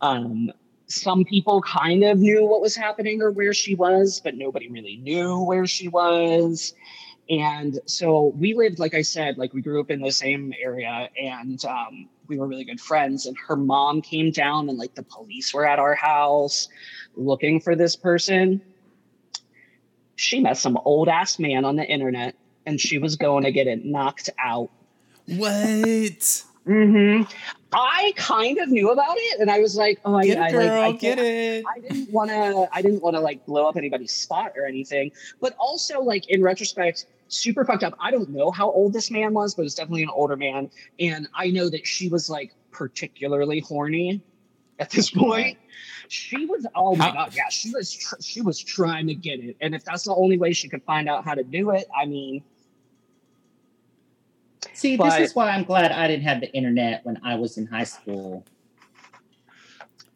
Um, 0.00 0.52
some 0.88 1.24
people 1.24 1.60
kind 1.62 2.04
of 2.04 2.18
knew 2.18 2.44
what 2.44 2.60
was 2.60 2.76
happening 2.76 3.20
or 3.20 3.30
where 3.30 3.52
she 3.52 3.74
was, 3.74 4.20
but 4.20 4.36
nobody 4.36 4.68
really 4.68 4.96
knew 4.96 5.42
where 5.42 5.66
she 5.66 5.88
was. 5.88 6.74
And 7.28 7.80
so 7.86 8.32
we 8.38 8.54
lived, 8.54 8.78
like 8.78 8.94
I 8.94 9.02
said, 9.02 9.36
like 9.36 9.52
we 9.52 9.60
grew 9.60 9.80
up 9.80 9.90
in 9.90 10.00
the 10.00 10.12
same 10.12 10.54
area 10.62 11.08
and 11.20 11.62
um, 11.64 12.08
we 12.28 12.38
were 12.38 12.46
really 12.46 12.64
good 12.64 12.80
friends. 12.80 13.26
And 13.26 13.36
her 13.48 13.56
mom 13.56 14.00
came 14.00 14.30
down 14.30 14.68
and 14.68 14.78
like 14.78 14.94
the 14.94 15.02
police 15.02 15.52
were 15.52 15.66
at 15.66 15.80
our 15.80 15.94
house 15.94 16.68
looking 17.16 17.60
for 17.60 17.74
this 17.74 17.96
person. 17.96 18.62
She 20.16 20.40
met 20.40 20.56
some 20.56 20.78
old 20.84 21.08
ass 21.08 21.38
man 21.38 21.64
on 21.64 21.76
the 21.76 21.84
internet 21.84 22.34
and 22.64 22.80
she 22.80 22.98
was 22.98 23.16
going 23.16 23.44
to 23.44 23.52
get 23.52 23.66
it 23.66 23.84
knocked 23.84 24.30
out. 24.42 24.70
What? 25.26 26.44
hmm 26.66 27.22
I 27.72 28.12
kind 28.16 28.58
of 28.58 28.68
knew 28.70 28.90
about 28.90 29.16
it 29.18 29.40
and 29.40 29.50
I 29.50 29.60
was 29.60 29.76
like, 29.76 30.00
oh, 30.04 30.14
I, 30.14 30.26
Get 30.26 30.38
I 30.38 30.48
it, 30.48 30.52
girl. 30.52 30.80
like, 30.80 30.94
I 30.94 30.98
get 30.98 31.18
it. 31.18 31.64
I 31.68 31.80
didn't 31.80 32.10
want 32.10 32.30
to. 32.30 32.68
I 32.72 32.80
didn't 32.82 33.02
want 33.02 33.14
to 33.16 33.20
like 33.20 33.44
blow 33.44 33.68
up 33.68 33.76
anybody's 33.76 34.12
spot 34.12 34.52
or 34.56 34.64
anything. 34.66 35.12
But 35.40 35.54
also, 35.58 36.00
like 36.00 36.28
in 36.28 36.42
retrospect, 36.42 37.06
super 37.28 37.64
fucked 37.64 37.82
up. 37.82 37.94
I 38.00 38.10
don't 38.10 38.30
know 38.30 38.50
how 38.50 38.70
old 38.70 38.92
this 38.92 39.10
man 39.10 39.34
was, 39.34 39.54
but 39.54 39.64
it's 39.64 39.74
definitely 39.74 40.04
an 40.04 40.10
older 40.10 40.36
man. 40.36 40.70
And 40.98 41.28
I 41.34 41.50
know 41.50 41.68
that 41.68 41.86
she 41.86 42.08
was 42.08 42.30
like 42.30 42.54
particularly 42.70 43.60
horny 43.60 44.22
at 44.78 44.90
this 44.90 45.10
point. 45.10 45.58
She 46.08 46.46
was. 46.46 46.66
Oh 46.74 46.94
my 46.96 47.06
How- 47.06 47.12
god, 47.12 47.34
yeah. 47.34 47.48
She 47.50 47.70
was. 47.70 47.92
Tr- 47.92 48.20
she 48.20 48.40
was 48.40 48.58
trying 48.62 49.06
to 49.08 49.14
get 49.14 49.40
it. 49.40 49.56
And 49.60 49.74
if 49.74 49.84
that's 49.84 50.04
the 50.04 50.14
only 50.14 50.38
way 50.38 50.52
she 50.52 50.68
could 50.68 50.82
find 50.84 51.08
out 51.08 51.24
how 51.24 51.34
to 51.34 51.42
do 51.42 51.70
it, 51.70 51.86
I 52.00 52.06
mean, 52.06 52.42
See, 54.72 54.96
But- 54.96 55.18
this 55.18 55.30
is 55.30 55.34
why 55.36 55.50
I'm 55.50 55.64
glad 55.64 55.90
I 55.90 56.06
didn't 56.06 56.24
have 56.24 56.40
the 56.40 56.52
internet 56.52 57.04
when 57.04 57.18
I 57.24 57.36
was 57.36 57.56
in 57.56 57.66
high 57.66 57.84
school. 57.84 58.44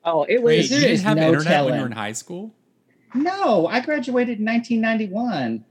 oh, 0.04 0.24
it 0.28 0.42
was. 0.42 0.68
there 0.68 0.80
you 0.80 0.86
didn't 0.88 1.02
have 1.04 1.16
no 1.16 1.28
internet 1.28 1.64
when 1.64 1.74
you 1.74 1.80
were 1.80 1.86
in 1.86 1.92
high 1.92 2.12
school? 2.12 2.52
No, 3.14 3.66
I 3.66 3.80
graduated 3.80 4.38
in 4.38 4.44
1991. 4.44 5.64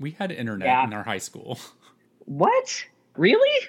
We 0.00 0.10
had 0.12 0.32
internet 0.32 0.66
Yeah. 0.66 0.84
in 0.84 0.92
our 0.92 1.04
high 1.04 1.18
school. 1.18 1.58
What? 2.26 2.84
Really? 3.16 3.68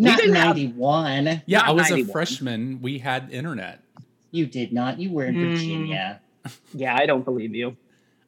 We 0.00 0.06
Not 0.06 0.18
didn't 0.18 0.34
have- 0.36 0.56
91. 0.56 1.42
Yeah, 1.44 1.58
Not 1.58 1.68
I 1.68 1.72
was 1.72 1.90
91. 1.90 2.08
a 2.08 2.12
freshman. 2.12 2.78
We 2.80 2.98
had 3.00 3.28
internet. 3.30 3.82
You 4.30 4.46
did 4.46 4.72
not. 4.72 4.98
You 4.98 5.10
were 5.12 5.26
in 5.26 5.34
Mm. 5.34 5.50
Virginia. 5.50 6.20
Yeah, 6.72 6.96
I 6.96 7.04
don't 7.04 7.22
believe 7.22 7.54
you. 7.54 7.76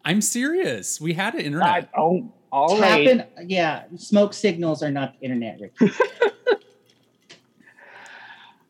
I'm 0.05 0.21
serious. 0.21 1.01
We 1.01 1.15
had 1.15 1.35
I, 1.35 1.39
internet. 1.39 1.89
oh, 1.97 2.31
all 2.53 2.79
right. 2.79 3.07
Tapping, 3.17 3.49
yeah, 3.49 3.85
smoke 3.97 4.35
signals 4.35 4.83
are 4.83 4.91
not 4.91 5.15
the 5.19 5.25
internet, 5.25 5.59
Ricky. 5.63 5.87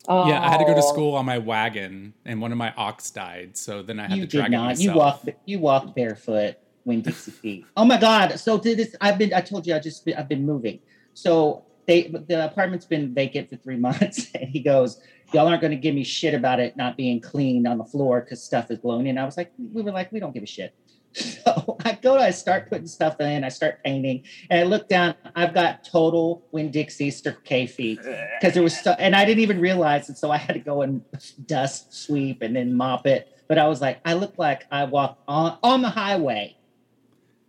yeah, 0.07 0.41
I 0.41 0.49
had 0.49 0.59
to 0.59 0.63
go 0.65 0.73
to 0.73 0.79
Oh. 0.81 0.93
school 0.93 1.15
on 1.15 1.25
my 1.25 1.39
wagon, 1.39 2.13
and 2.23 2.39
one 2.41 2.53
of 2.53 2.57
my 2.57 2.73
ox 2.77 3.09
died. 3.11 3.57
So 3.57 3.81
then 3.81 3.99
I 3.99 4.07
had 4.07 4.17
you 4.17 4.25
to 4.25 4.37
drag 4.37 4.51
did 4.51 4.53
it 4.53 4.57
not. 4.57 4.65
myself. 4.67 4.83
You 4.85 4.93
walked. 4.95 5.29
You 5.45 5.59
walked 5.59 5.95
barefoot, 5.95 6.55
Winn 6.85 7.01
Dixie 7.01 7.31
feet. 7.31 7.65
Oh 7.75 7.83
my 7.83 7.99
God! 7.99 8.39
So 8.39 8.57
did 8.57 8.77
this? 8.79 8.95
I've 9.01 9.17
been. 9.17 9.33
I 9.33 9.41
told 9.41 9.67
you. 9.67 9.75
I 9.75 9.79
just. 9.79 10.07
I've 10.17 10.29
been 10.29 10.45
moving. 10.45 10.79
So 11.13 11.63
they. 11.85 12.03
The 12.07 12.45
apartment's 12.45 12.85
been 12.85 13.13
vacant 13.13 13.49
for 13.49 13.57
three 13.57 13.77
months, 13.87 14.27
and 14.33 14.49
he 14.49 14.59
goes, 14.59 15.01
"Y'all 15.33 15.47
aren't 15.47 15.61
going 15.61 15.71
to 15.71 15.77
give 15.77 15.95
me 15.95 16.03
shit 16.03 16.33
about 16.33 16.59
it 16.59 16.77
not 16.77 16.97
being 16.97 17.21
clean 17.21 17.65
on 17.67 17.77
the 17.77 17.85
floor 17.85 18.21
because 18.21 18.43
stuff 18.43 18.71
is 18.71 18.79
blowing 18.79 19.07
in." 19.07 19.17
I 19.17 19.25
was 19.25 19.37
like, 19.37 19.51
"We 19.57 19.81
were 19.81 19.91
like, 19.91 20.11
we 20.11 20.19
don't 20.19 20.33
give 20.33 20.43
a 20.43 20.47
shit." 20.47 20.73
So 21.15 21.77
I 21.85 21.93
go 22.01 22.17
to. 22.17 22.23
I 22.23 22.31
start 22.31 22.69
putting 22.69 22.87
stuff 22.87 23.19
in. 23.19 23.43
I 23.43 23.49
start 23.49 23.83
painting, 23.83 24.23
and 24.49 24.61
I 24.61 24.63
look 24.63 24.87
down. 24.87 25.13
I've 25.35 25.53
got 25.53 25.83
total 25.83 26.43
Winn 26.51 26.71
Dixie 26.71 27.11
Circle 27.11 27.41
K 27.43 27.67
feet 27.67 27.99
because 28.39 28.55
there 28.55 28.63
was 28.63 28.75
stuff, 28.75 28.95
and 28.97 29.15
I 29.15 29.25
didn't 29.25 29.41
even 29.41 29.59
realize 29.59 30.09
it. 30.09 30.17
So 30.17 30.31
I 30.31 30.37
had 30.37 30.53
to 30.53 30.59
go 30.59 30.81
and 30.81 31.03
dust 31.45 31.93
sweep 31.93 32.41
and 32.41 32.55
then 32.55 32.73
mop 32.73 33.05
it. 33.05 33.27
But 33.47 33.59
I 33.59 33.67
was 33.67 33.81
like, 33.81 33.99
I 34.05 34.13
look 34.13 34.39
like 34.39 34.63
I 34.71 34.85
walked 34.85 35.21
on 35.27 35.59
on 35.61 35.81
the 35.83 35.89
highway 35.89 36.57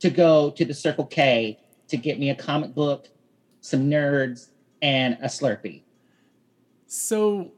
to 0.01 0.11
go 0.11 0.51
to 0.51 0.65
the 0.65 0.75
Circle 0.75 1.07
K 1.07 1.59
to 1.89 1.97
get 1.97 2.19
me 2.19 2.31
a 2.31 2.35
comic 2.35 2.75
book, 2.75 3.09
some 3.65 3.89
nerds, 3.89 4.51
and 4.83 5.17
a 5.23 5.27
Slurpee. 5.27 5.81
So 6.87 7.53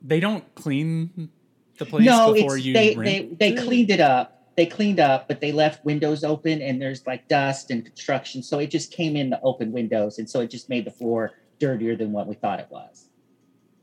they 0.00 0.20
don't 0.20 0.42
clean 0.54 1.28
the 1.76 1.84
place 1.84 2.06
no, 2.06 2.32
before 2.32 2.56
you 2.56 2.72
they, 2.72 2.96
rent 2.96 3.38
they 3.38 3.50
they 3.50 3.62
cleaned 3.62 3.90
it 3.90 4.00
up. 4.00 4.48
They 4.56 4.64
cleaned 4.64 5.00
up, 5.00 5.28
but 5.28 5.42
they 5.42 5.52
left 5.52 5.84
windows 5.84 6.24
open, 6.24 6.62
and 6.62 6.80
there's 6.80 7.06
like 7.06 7.28
dust 7.28 7.70
and 7.70 7.84
construction. 7.84 8.42
So 8.42 8.58
it 8.58 8.70
just 8.70 8.90
came 8.90 9.14
in 9.14 9.28
the 9.28 9.38
open 9.42 9.70
windows, 9.70 10.18
and 10.18 10.28
so 10.28 10.40
it 10.40 10.50
just 10.50 10.70
made 10.70 10.86
the 10.86 10.90
floor 10.90 11.32
dirtier 11.58 11.94
than 11.94 12.12
what 12.12 12.26
we 12.26 12.34
thought 12.34 12.58
it 12.58 12.68
was. 12.70 13.10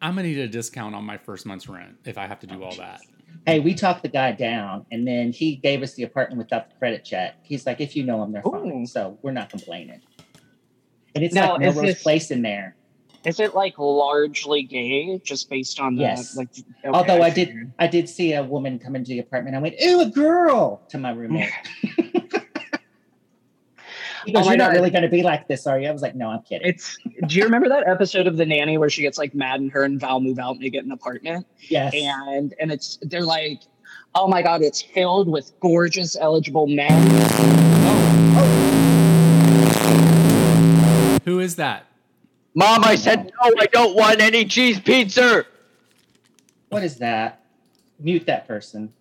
I'm 0.02 0.16
gonna 0.16 0.30
need 0.30 0.40
a 0.40 0.48
discount 0.48 0.96
on 0.96 1.04
my 1.04 1.18
first 1.18 1.46
month's 1.46 1.70
rent 1.70 1.96
if 2.06 2.18
I 2.18 2.26
have 2.26 2.40
to 2.40 2.48
do 2.48 2.64
all 2.64 2.76
that. 2.78 3.02
Hey, 3.46 3.60
we 3.60 3.76
talked 3.76 4.02
the 4.02 4.10
guy 4.10 4.32
down, 4.32 4.88
and 4.92 5.08
then 5.08 5.32
he 5.32 5.58
gave 5.58 5.84
us 5.84 5.94
the 5.94 6.04
apartment 6.04 6.40
without 6.40 6.72
the 6.72 6.76
credit 6.78 7.06
check. 7.06 7.36
He's 7.44 7.68
like, 7.68 7.80
if 7.82 7.96
you 7.96 8.04
know 8.04 8.24
him, 8.24 8.32
they're 8.32 8.42
fine. 8.42 8.88
So 8.88 9.20
we're 9.22 9.32
not 9.32 9.52
complaining. 9.52 10.02
And 11.16 11.24
it's 11.24 11.34
Now, 11.34 11.52
like 11.54 11.62
Melrose 11.62 11.82
this- 11.82 12.04
Place 12.04 12.32
in 12.32 12.42
there. 12.42 12.76
Is 13.26 13.42
it 13.42 13.54
like 13.54 13.74
largely 13.78 14.64
gay, 14.64 15.20
just 15.26 15.50
based 15.50 15.82
on 15.82 15.96
the 15.96 16.04
Yes. 16.04 16.38
like? 16.38 16.48
okay, 16.58 16.64
Although 16.88 17.22
I, 17.22 17.32
figured. 17.32 17.66
did, 17.68 17.74
I 17.78 17.88
did 17.88 18.08
see 18.08 18.32
a 18.34 18.42
woman 18.44 18.80
come 18.80 18.96
into 18.96 19.10
the 19.10 19.20
apartment. 19.20 19.58
I 19.58 19.60
went, 19.60 19.76
"Ew, 19.78 20.00
a 20.00 20.06
girl!" 20.06 20.82
to 20.88 20.98
my 20.98 21.12
roommate. 21.12 21.50
goes, 24.34 24.36
Oh 24.36 24.44
"You're 24.50 24.56
not 24.58 24.70
God. 24.70 24.74
really 24.74 24.90
going 24.90 25.04
to 25.04 25.10
be 25.10 25.22
like 25.22 25.50
this, 25.50 25.68
are 25.68 25.78
you?" 25.78 25.90
I 25.90 25.92
was 25.92 26.02
like, 26.02 26.16
"No, 26.16 26.30
I'm 26.30 26.44
kidding." 26.44 26.66
It's. 26.70 26.98
Do 27.28 27.36
you 27.36 27.44
remember 27.44 27.68
that 27.68 27.86
episode 27.88 28.26
of 28.26 28.38
The 28.38 28.46
Nanny 28.46 28.78
where 28.78 28.90
she 28.90 29.02
gets 29.02 29.18
like 29.18 29.36
mad 29.36 29.60
and 29.60 29.70
her 29.74 29.84
and 29.84 30.00
Val 30.00 30.22
move 30.22 30.40
out 30.40 30.56
and 30.56 30.64
they 30.64 30.70
get 30.70 30.86
an 30.86 30.92
apartment 30.94 31.46
yes. 31.70 31.94
and 31.94 32.54
and 32.62 32.72
it's 32.72 33.00
they're 33.02 33.26
like, 33.26 33.64
oh 34.16 34.30
my 34.30 34.42
god, 34.42 34.62
it's 34.62 34.82
filled 34.82 35.28
with 35.30 35.52
gorgeous 35.60 36.16
eligible 36.16 36.68
men. 36.68 36.88
Oh, 36.92 38.36
oh. 38.38 38.66
Who 41.40 41.44
is 41.44 41.56
that? 41.56 41.86
Mom, 42.54 42.84
I 42.84 42.96
said 42.96 43.32
no, 43.42 43.54
I 43.58 43.66
don't 43.68 43.96
want 43.96 44.20
any 44.20 44.44
cheese 44.44 44.78
pizza. 44.78 45.46
What 46.68 46.84
is 46.84 46.98
that? 46.98 47.46
Mute 47.98 48.26
that 48.26 48.46
person. 48.46 48.92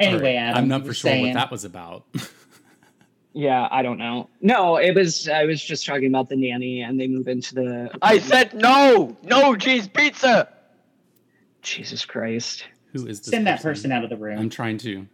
Anyway, 0.00 0.16
All 0.16 0.22
right, 0.24 0.34
Adam, 0.34 0.56
I'm 0.56 0.68
not 0.68 0.80
for 0.80 0.86
sure 0.92 1.12
saying- 1.12 1.26
what 1.26 1.34
that 1.34 1.50
was 1.52 1.64
about. 1.64 2.04
Yeah, 3.32 3.68
I 3.70 3.82
don't 3.82 3.98
know. 3.98 4.30
No, 4.40 4.78
it 4.78 4.94
was 4.94 5.28
I 5.28 5.44
was 5.44 5.62
just 5.62 5.84
talking 5.84 6.06
about 6.06 6.30
the 6.30 6.36
nanny 6.36 6.80
and 6.80 6.98
they 6.98 7.06
move 7.06 7.28
into 7.28 7.54
the. 7.54 7.90
I 8.00 8.18
said 8.18 8.54
no, 8.54 9.14
no 9.22 9.54
cheese 9.56 9.86
pizza. 9.88 10.48
Jesus 11.60 12.06
Christ. 12.06 12.64
Who 12.94 13.06
is 13.06 13.20
this 13.20 13.28
Send 13.28 13.46
that 13.46 13.60
person 13.60 13.92
out 13.92 14.04
of 14.04 14.08
the 14.08 14.16
room. 14.16 14.38
I'm 14.38 14.48
trying 14.48 14.78
to. 14.78 15.06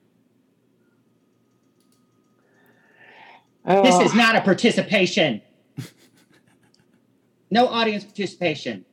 This 3.64 3.94
Oh, 3.94 4.04
is 4.04 4.14
not 4.14 4.34
a 4.36 4.40
participation. 4.40 5.40
No 7.50 7.66
audience 7.68 8.02
participation. 8.04 8.84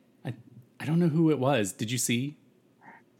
I 0.81 0.85
don't 0.85 0.99
know 0.99 1.07
who 1.09 1.29
it 1.31 1.39
was. 1.39 1.73
Did 1.73 1.91
you 1.91 1.97
see? 1.97 2.37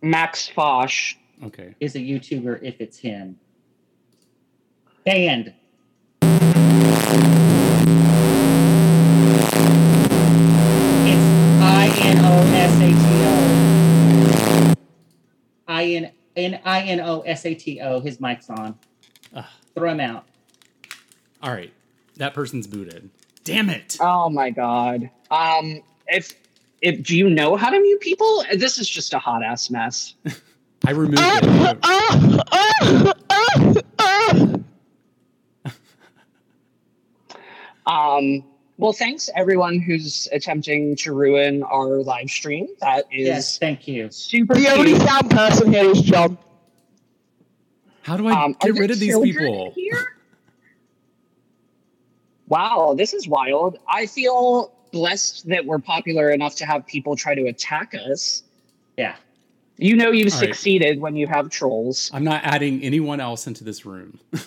Max 0.02 0.48
Fosh. 0.50 1.16
Okay. 1.44 1.76
Is 1.80 1.96
a 1.96 2.00
YouTuber 2.00 2.62
if 2.64 2.80
it's 2.80 2.98
him. 3.00 3.38
Banned. 5.06 5.54
It's 11.12 11.28
I 11.62 11.92
N 12.04 12.18
O 12.26 12.34
S 12.54 12.74
A 12.82 12.90
T 12.92 14.76
O. 14.76 14.76
I 15.68 15.84
N 15.86 16.12
N 16.36 16.60
I 16.64 16.82
N 16.84 17.00
O 17.00 17.22
S 17.22 17.46
A 17.46 17.54
T 17.56 17.80
O. 17.82 18.00
His 18.00 18.20
mic's 18.20 18.50
on. 18.50 18.78
Ugh. 19.34 19.46
Throw 19.76 19.92
him 19.92 20.00
out. 20.00 20.26
All 21.42 21.52
right. 21.52 21.72
That 22.18 22.34
person's 22.34 22.68
booted. 22.68 23.10
Damn 23.44 23.70
it. 23.70 23.98
Oh 24.00 24.30
my 24.30 24.50
god. 24.50 25.10
Um, 25.32 25.82
if 26.08 26.34
if 26.82 27.02
do 27.04 27.16
you 27.18 27.30
know 27.30 27.56
how 27.56 27.70
to 27.70 27.80
mute 27.80 28.02
people? 28.02 28.44
This 28.56 28.78
is 28.78 28.90
just 28.90 29.14
a 29.14 29.20
hot 29.20 29.44
ass 29.44 29.70
mess. 29.70 30.14
I 30.86 30.92
removed 30.92 31.20
it. 31.22 31.86
Um, 37.86 38.44
well, 38.78 38.94
thanks 38.94 39.30
everyone 39.36 39.80
who's 39.80 40.28
attempting 40.32 40.96
to 40.98 41.14
ruin 41.14 41.64
our 41.64 41.98
live 42.04 42.30
stream. 42.30 42.68
That 42.82 43.06
is 43.12 43.28
Yes, 43.28 43.58
thank 43.58 43.88
you. 43.88 44.10
super. 44.12 44.54
The 44.56 44.70
only 44.70 44.94
cute. 44.94 45.02
sound 45.02 45.30
person 45.32 45.74
here 45.74 45.86
is 45.90 46.02
John. 46.02 46.38
How 48.04 48.16
do 48.18 48.28
I 48.28 48.44
Um, 48.46 48.56
get 48.62 48.74
rid 48.76 48.92
of 48.92 49.00
these 49.00 49.18
people? 49.20 49.74
Here? 49.76 50.18
Wow, 52.50 52.96
this 52.98 53.14
is 53.14 53.28
wild. 53.28 53.78
I 53.88 54.06
feel 54.06 54.74
blessed 54.92 55.48
that 55.50 55.66
we're 55.66 55.80
popular 55.80 56.32
enough 56.32 56.56
to 56.58 56.66
have 56.66 56.86
people 56.86 57.16
try 57.16 57.36
to 57.36 57.46
attack 57.46 57.94
us. 57.94 58.44
Yeah. 58.98 59.16
You 59.78 59.96
know 59.96 60.12
you've 60.12 60.34
All 60.34 60.40
right. 60.42 60.50
succeeded 60.50 61.00
when 61.00 61.16
you 61.16 61.28
have 61.28 61.50
trolls. 61.50 62.10
I'm 62.14 62.24
not 62.24 62.42
adding 62.44 62.84
anyone 62.84 63.20
else 63.20 63.48
into 63.48 63.64
this 63.64 63.86
room. 63.86 64.20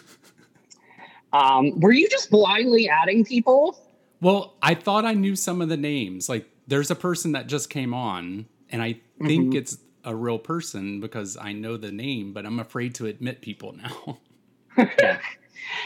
Um, 1.35 1.81
were 1.81 1.93
you 1.93 2.11
just 2.11 2.31
blindly 2.31 2.91
adding 2.91 3.25
people? 3.25 3.79
well, 4.21 4.55
I 4.61 4.75
thought 4.75 5.07
I 5.07 5.15
knew 5.15 5.35
some 5.35 5.63
of 5.63 5.71
the 5.71 5.79
names. 5.79 6.29
Like, 6.29 6.47
there's 6.67 6.91
a 6.91 6.95
person 6.95 7.33
that 7.33 7.47
just 7.47 7.71
came 7.71 7.95
on, 7.95 8.45
and 8.69 8.83
I 8.83 9.01
think 9.27 9.53
Mhm. 9.53 9.55
it's 9.55 9.79
a 10.05 10.15
real 10.15 10.39
person 10.39 11.01
because 11.01 11.39
I 11.39 11.53
know 11.55 11.79
the 11.79 11.91
name, 11.91 12.35
but 12.35 12.45
I'm 12.45 12.59
afraid 12.59 12.95
to 12.97 13.07
admit 13.07 13.41
people 13.41 13.73
now. 13.73 14.19
Yeah. 14.77 15.21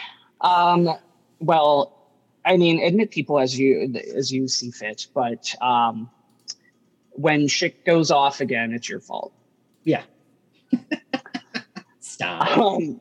Um, 0.40 0.90
well, 1.38 1.95
I 2.46 2.56
mean, 2.56 2.80
admit 2.82 3.10
people 3.10 3.38
as 3.40 3.58
you 3.58 3.92
as 4.14 4.30
you 4.32 4.46
see 4.48 4.70
fit, 4.70 5.08
but 5.12 5.52
um, 5.60 6.08
when 7.10 7.48
shit 7.48 7.84
goes 7.84 8.10
off 8.12 8.40
again, 8.40 8.72
it's 8.72 8.88
your 8.88 9.00
fault. 9.00 9.32
Yeah. 9.82 10.02
Stop. 12.00 12.56
Um, 12.56 13.00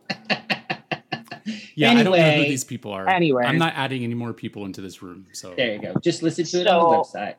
yeah, 1.75 1.91
I 1.91 1.93
don't 2.03 2.05
know 2.05 2.11
who 2.13 2.43
these 2.43 2.63
people 2.63 2.91
are. 2.91 3.07
Anyway, 3.07 3.43
I'm 3.45 3.57
not 3.59 3.73
adding 3.75 4.03
any 4.03 4.15
more 4.15 4.33
people 4.33 4.65
into 4.65 4.81
this 4.81 5.01
room. 5.03 5.27
So 5.31 5.53
There 5.55 5.73
you 5.75 5.81
go. 5.81 5.93
Just 6.01 6.23
listen 6.23 6.43
to 6.45 6.61
it 6.61 6.67
on 6.67 6.79
the 6.91 6.97
website. 6.97 7.35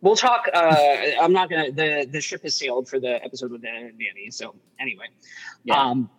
we'll 0.00 0.16
talk. 0.16 0.46
Uh, 0.52 0.76
I'm 1.20 1.32
not 1.32 1.50
gonna. 1.50 1.70
the 1.70 2.08
The 2.10 2.20
ship 2.20 2.42
has 2.44 2.54
sailed 2.56 2.88
for 2.88 2.98
the 2.98 3.22
episode 3.22 3.52
with 3.52 3.62
Danny. 3.62 4.30
So 4.30 4.54
anyway, 4.78 5.06
Yeah. 5.64 5.82
um, 5.82 6.10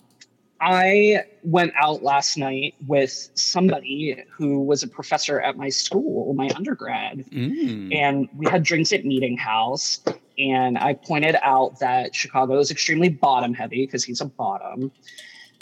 I 0.61 1.23
went 1.41 1.73
out 1.75 2.03
last 2.03 2.37
night 2.37 2.75
with 2.85 3.29
somebody 3.33 4.23
who 4.31 4.59
was 4.61 4.83
a 4.83 4.87
professor 4.87 5.41
at 5.41 5.57
my 5.57 5.69
school, 5.69 6.33
my 6.35 6.49
undergrad, 6.55 7.25
Mm. 7.31 7.93
and 7.95 8.29
we 8.37 8.47
had 8.47 8.61
drinks 8.63 8.93
at 8.93 9.03
Meeting 9.03 9.37
House. 9.37 10.03
And 10.37 10.77
I 10.77 10.93
pointed 10.93 11.35
out 11.41 11.79
that 11.79 12.13
Chicago 12.15 12.59
is 12.59 12.69
extremely 12.69 13.09
bottom 13.09 13.53
heavy 13.55 13.85
because 13.87 14.03
he's 14.03 14.21
a 14.21 14.25
bottom. 14.25 14.91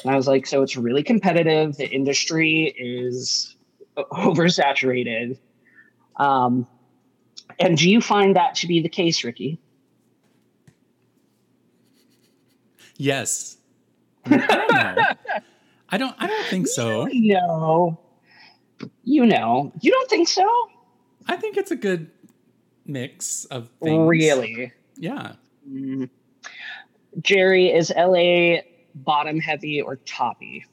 And 0.04 0.12
I 0.12 0.16
was 0.18 0.28
like, 0.28 0.46
so 0.46 0.62
it's 0.64 0.76
really 0.76 1.04
competitive. 1.04 1.78
The 1.78 1.90
industry 1.90 2.74
is 2.78 3.56
oversaturated. 3.98 5.38
Um, 6.18 6.68
and 7.58 7.78
do 7.78 7.90
you 7.90 8.02
find 8.02 8.36
that 8.36 8.56
to 8.56 8.68
be 8.68 8.82
the 8.82 8.90
case, 8.90 9.24
Ricky? 9.24 9.60
yes. 12.98 13.59
I 14.26 14.38
don't. 14.38 15.44
I 15.90 15.98
don't. 15.98 16.16
I 16.20 16.28
don't 16.28 16.46
think 16.48 16.68
so. 16.68 17.08
No. 17.12 18.00
You 19.04 19.26
know. 19.26 19.72
You 19.82 19.92
don't 19.92 20.10
think 20.10 20.28
so? 20.28 20.48
I 21.28 21.36
think 21.36 21.58
it's 21.58 21.72
a 21.72 21.76
good 21.76 22.12
mix 22.86 23.46
of 23.46 23.70
things. 23.82 24.08
Really? 24.08 24.74
Yeah. 24.98 25.34
Mm. 25.70 26.10
Jerry, 27.22 27.72
is 27.72 27.92
LA 27.96 28.62
bottom 28.96 29.40
heavy 29.40 29.82
or 29.82 29.98
toppy? 29.98 30.66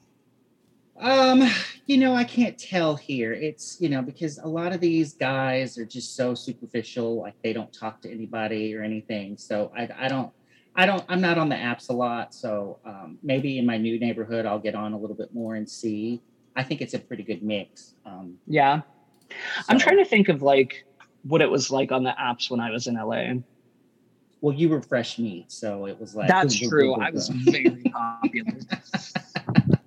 Um, 0.98 1.48
you 1.86 1.98
know, 1.98 2.14
I 2.14 2.24
can't 2.24 2.58
tell 2.58 2.96
here. 2.96 3.32
It's, 3.32 3.80
you 3.80 3.88
know, 3.88 4.02
because 4.02 4.38
a 4.38 4.46
lot 4.46 4.72
of 4.72 4.80
these 4.80 5.12
guys 5.12 5.76
are 5.76 5.84
just 5.84 6.16
so 6.16 6.34
superficial, 6.34 7.20
like 7.20 7.34
they 7.42 7.52
don't 7.52 7.72
talk 7.72 8.00
to 8.02 8.10
anybody 8.10 8.74
or 8.74 8.82
anything. 8.82 9.36
So 9.36 9.70
I, 9.76 9.88
I 9.98 10.08
don't, 10.08 10.32
I 10.76 10.86
don't, 10.86 11.04
I'm 11.08 11.20
not 11.20 11.38
on 11.38 11.48
the 11.48 11.56
apps 11.56 11.88
a 11.88 11.92
lot. 11.92 12.34
So 12.34 12.78
um, 12.84 13.18
maybe 13.22 13.58
in 13.58 13.66
my 13.66 13.78
new 13.78 13.98
neighborhood, 13.98 14.46
I'll 14.46 14.58
get 14.58 14.74
on 14.74 14.92
a 14.92 14.98
little 14.98 15.16
bit 15.16 15.32
more 15.34 15.54
and 15.54 15.68
see. 15.68 16.22
I 16.54 16.62
think 16.62 16.80
it's 16.80 16.94
a 16.94 16.98
pretty 16.98 17.22
good 17.22 17.42
mix. 17.42 17.94
Um, 18.04 18.36
Yeah. 18.46 18.82
I'm 19.68 19.78
trying 19.78 19.96
to 19.98 20.04
think 20.04 20.28
of 20.28 20.42
like 20.42 20.84
what 21.24 21.40
it 21.42 21.50
was 21.50 21.70
like 21.70 21.90
on 21.90 22.04
the 22.04 22.14
apps 22.20 22.50
when 22.50 22.60
I 22.60 22.70
was 22.70 22.86
in 22.86 22.94
LA. 22.94 23.40
Well, 24.40 24.54
you 24.54 24.68
were 24.68 24.80
fresh 24.82 25.18
meat, 25.18 25.50
so 25.50 25.86
it 25.86 25.98
was 25.98 26.14
like 26.14 26.28
That's 26.28 26.60
boom, 26.60 26.68
true. 26.68 26.86
boom, 26.90 26.94
boom, 26.94 27.02
I 27.02 27.10
was 27.10 27.28
very 27.28 27.82
popular. 27.92 28.52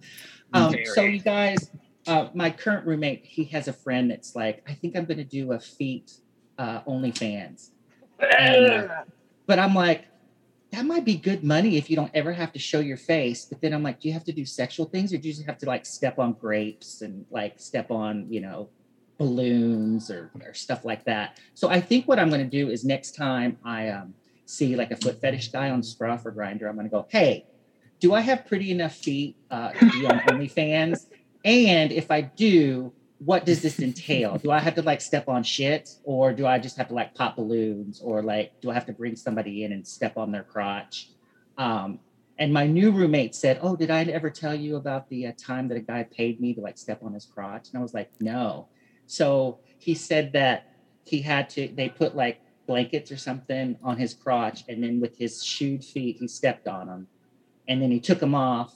Um, 0.52 0.71
Very. 0.71 0.86
so 0.86 1.02
you 1.04 1.19
guys, 1.19 1.69
uh, 2.08 2.30
my 2.34 2.49
current 2.49 2.86
roommate, 2.88 3.23
he 3.23 3.43
has 3.45 3.67
a 3.67 3.73
friend 3.73 4.10
that's 4.10 4.36
like, 4.36 4.63
I 4.67 4.73
think 4.73 4.97
I'm 4.97 5.06
going 5.06 5.19
to 5.19 5.23
do 5.23 5.52
a 5.54 5.60
feet 5.60 6.12
uh, 6.58 6.82
OnlyFans. 6.82 7.69
And, 8.19 8.65
uh, 8.65 8.88
but 9.45 9.60
I'm 9.60 9.75
like, 9.75 10.06
that 10.71 10.86
might 10.86 11.03
be 11.03 11.15
good 11.15 11.43
money 11.43 11.77
if 11.77 11.89
you 11.89 11.95
don't 11.95 12.12
ever 12.13 12.32
have 12.32 12.53
to 12.53 12.60
show 12.60 12.79
your 12.79 12.97
face. 12.97 13.45
But 13.45 13.62
then 13.62 13.73
I'm 13.73 13.82
like, 13.82 13.99
do 13.99 14.08
you 14.08 14.13
have 14.13 14.23
to 14.25 14.32
do 14.32 14.45
sexual 14.45 14.86
things 14.86 15.12
or 15.13 15.17
do 15.17 15.27
you 15.27 15.34
just 15.34 15.45
have 15.45 15.58
to 15.60 15.65
like 15.65 15.86
step 15.86 16.19
on 16.19 16.34
grapes 16.34 17.01
and 17.01 17.25
like 17.32 17.60
step 17.60 17.89
on, 17.89 18.27
you 18.29 18.41
know, 18.41 18.69
balloons 19.17 20.12
or, 20.12 20.32
or 20.45 20.53
stuff 20.53 20.86
like 20.86 21.05
that? 21.05 21.39
So 21.55 21.69
I 21.69 21.82
think 21.82 22.08
what 22.08 22.19
I'm 22.19 22.29
going 22.29 22.47
to 22.47 22.49
do 22.49 22.69
is 22.69 22.86
next 22.86 23.15
time 23.15 23.58
I 23.63 23.89
um, 23.89 24.13
see 24.45 24.75
like 24.75 24.91
a 24.91 24.95
foot 24.95 25.19
fetish 25.19 25.49
guy 25.51 25.71
on 25.71 25.82
Scruff 25.82 26.25
or 26.25 26.32
Grindr, 26.32 26.69
I'm 26.69 26.75
going 26.75 26.88
to 26.88 26.91
go, 26.91 27.08
hey, 27.10 27.45
do 27.99 28.13
I 28.13 28.21
have 28.21 28.45
pretty 28.45 28.71
enough 28.71 28.95
feet 28.95 29.38
uh, 29.49 29.71
to 29.71 29.89
be 29.91 30.05
on 30.05 30.19
OnlyFans? 30.27 31.08
And 31.45 31.91
if 31.91 32.12
I 32.12 32.21
do, 32.21 32.93
what 33.19 33.45
does 33.45 33.62
this 33.62 33.79
entail? 33.79 34.38
Do 34.38 34.49
I 34.49 34.60
have 34.60 34.75
to 34.75 34.82
like 34.82 35.01
step 35.01 35.27
on 35.27 35.43
shit, 35.43 35.89
or 36.03 36.32
do 36.32 36.47
I 36.47 36.58
just 36.58 36.77
have 36.77 36.88
to 36.88 36.93
like 36.93 37.13
pop 37.15 37.36
balloons, 37.36 38.01
or 38.01 38.23
like 38.23 38.60
do 38.62 38.71
I 38.71 38.73
have 38.73 38.86
to 38.86 38.93
bring 38.93 39.15
somebody 39.15 39.63
in 39.65 39.73
and 39.73 39.86
step 39.86 40.17
on 40.17 40.32
their 40.32 40.43
crotch? 40.43 41.10
Um, 41.58 41.99
and 42.38 42.53
my 42.53 42.65
new 42.65 42.91
roommate 42.91 43.36
said, 43.36 43.60
"Oh, 43.62 43.75
did 43.75 43.91
I 43.91 44.03
ever 44.05 44.29
tell 44.29 44.55
you 44.55 44.77
about 44.77 45.10
the 45.10 45.27
uh, 45.27 45.34
time 45.38 45.67
that 45.67 45.77
a 45.77 45.82
guy 45.82 46.03
paid 46.03 46.39
me 46.39 46.53
to 46.53 46.62
like 46.62 46.77
step 46.77 47.03
on 47.03 47.13
his 47.13 47.25
crotch?" 47.25 47.69
And 47.69 47.79
I 47.79 47.82
was 47.82 47.93
like, 47.93 48.10
"No." 48.21 48.69
So 49.05 49.60
he 49.77 49.95
said 49.95 50.32
that 50.34 50.73
he 51.05 51.21
had 51.21 51.49
to. 51.51 51.67
They 51.67 51.89
put 51.89 52.15
like 52.15 52.39
blankets 52.67 53.12
or 53.12 53.17
something 53.17 53.77
on 53.84 53.97
his 53.97 54.13
crotch, 54.13 54.63
and 54.69 54.82
then 54.82 55.01
with 55.01 55.17
his 55.17 55.43
shoed 55.43 55.84
feet, 55.84 56.17
he 56.21 56.27
stepped 56.29 56.69
on 56.69 56.88
them, 56.88 57.08
and 57.67 57.82
then 57.82 57.91
he 57.91 57.99
took 57.99 58.19
them 58.19 58.34
off, 58.34 58.73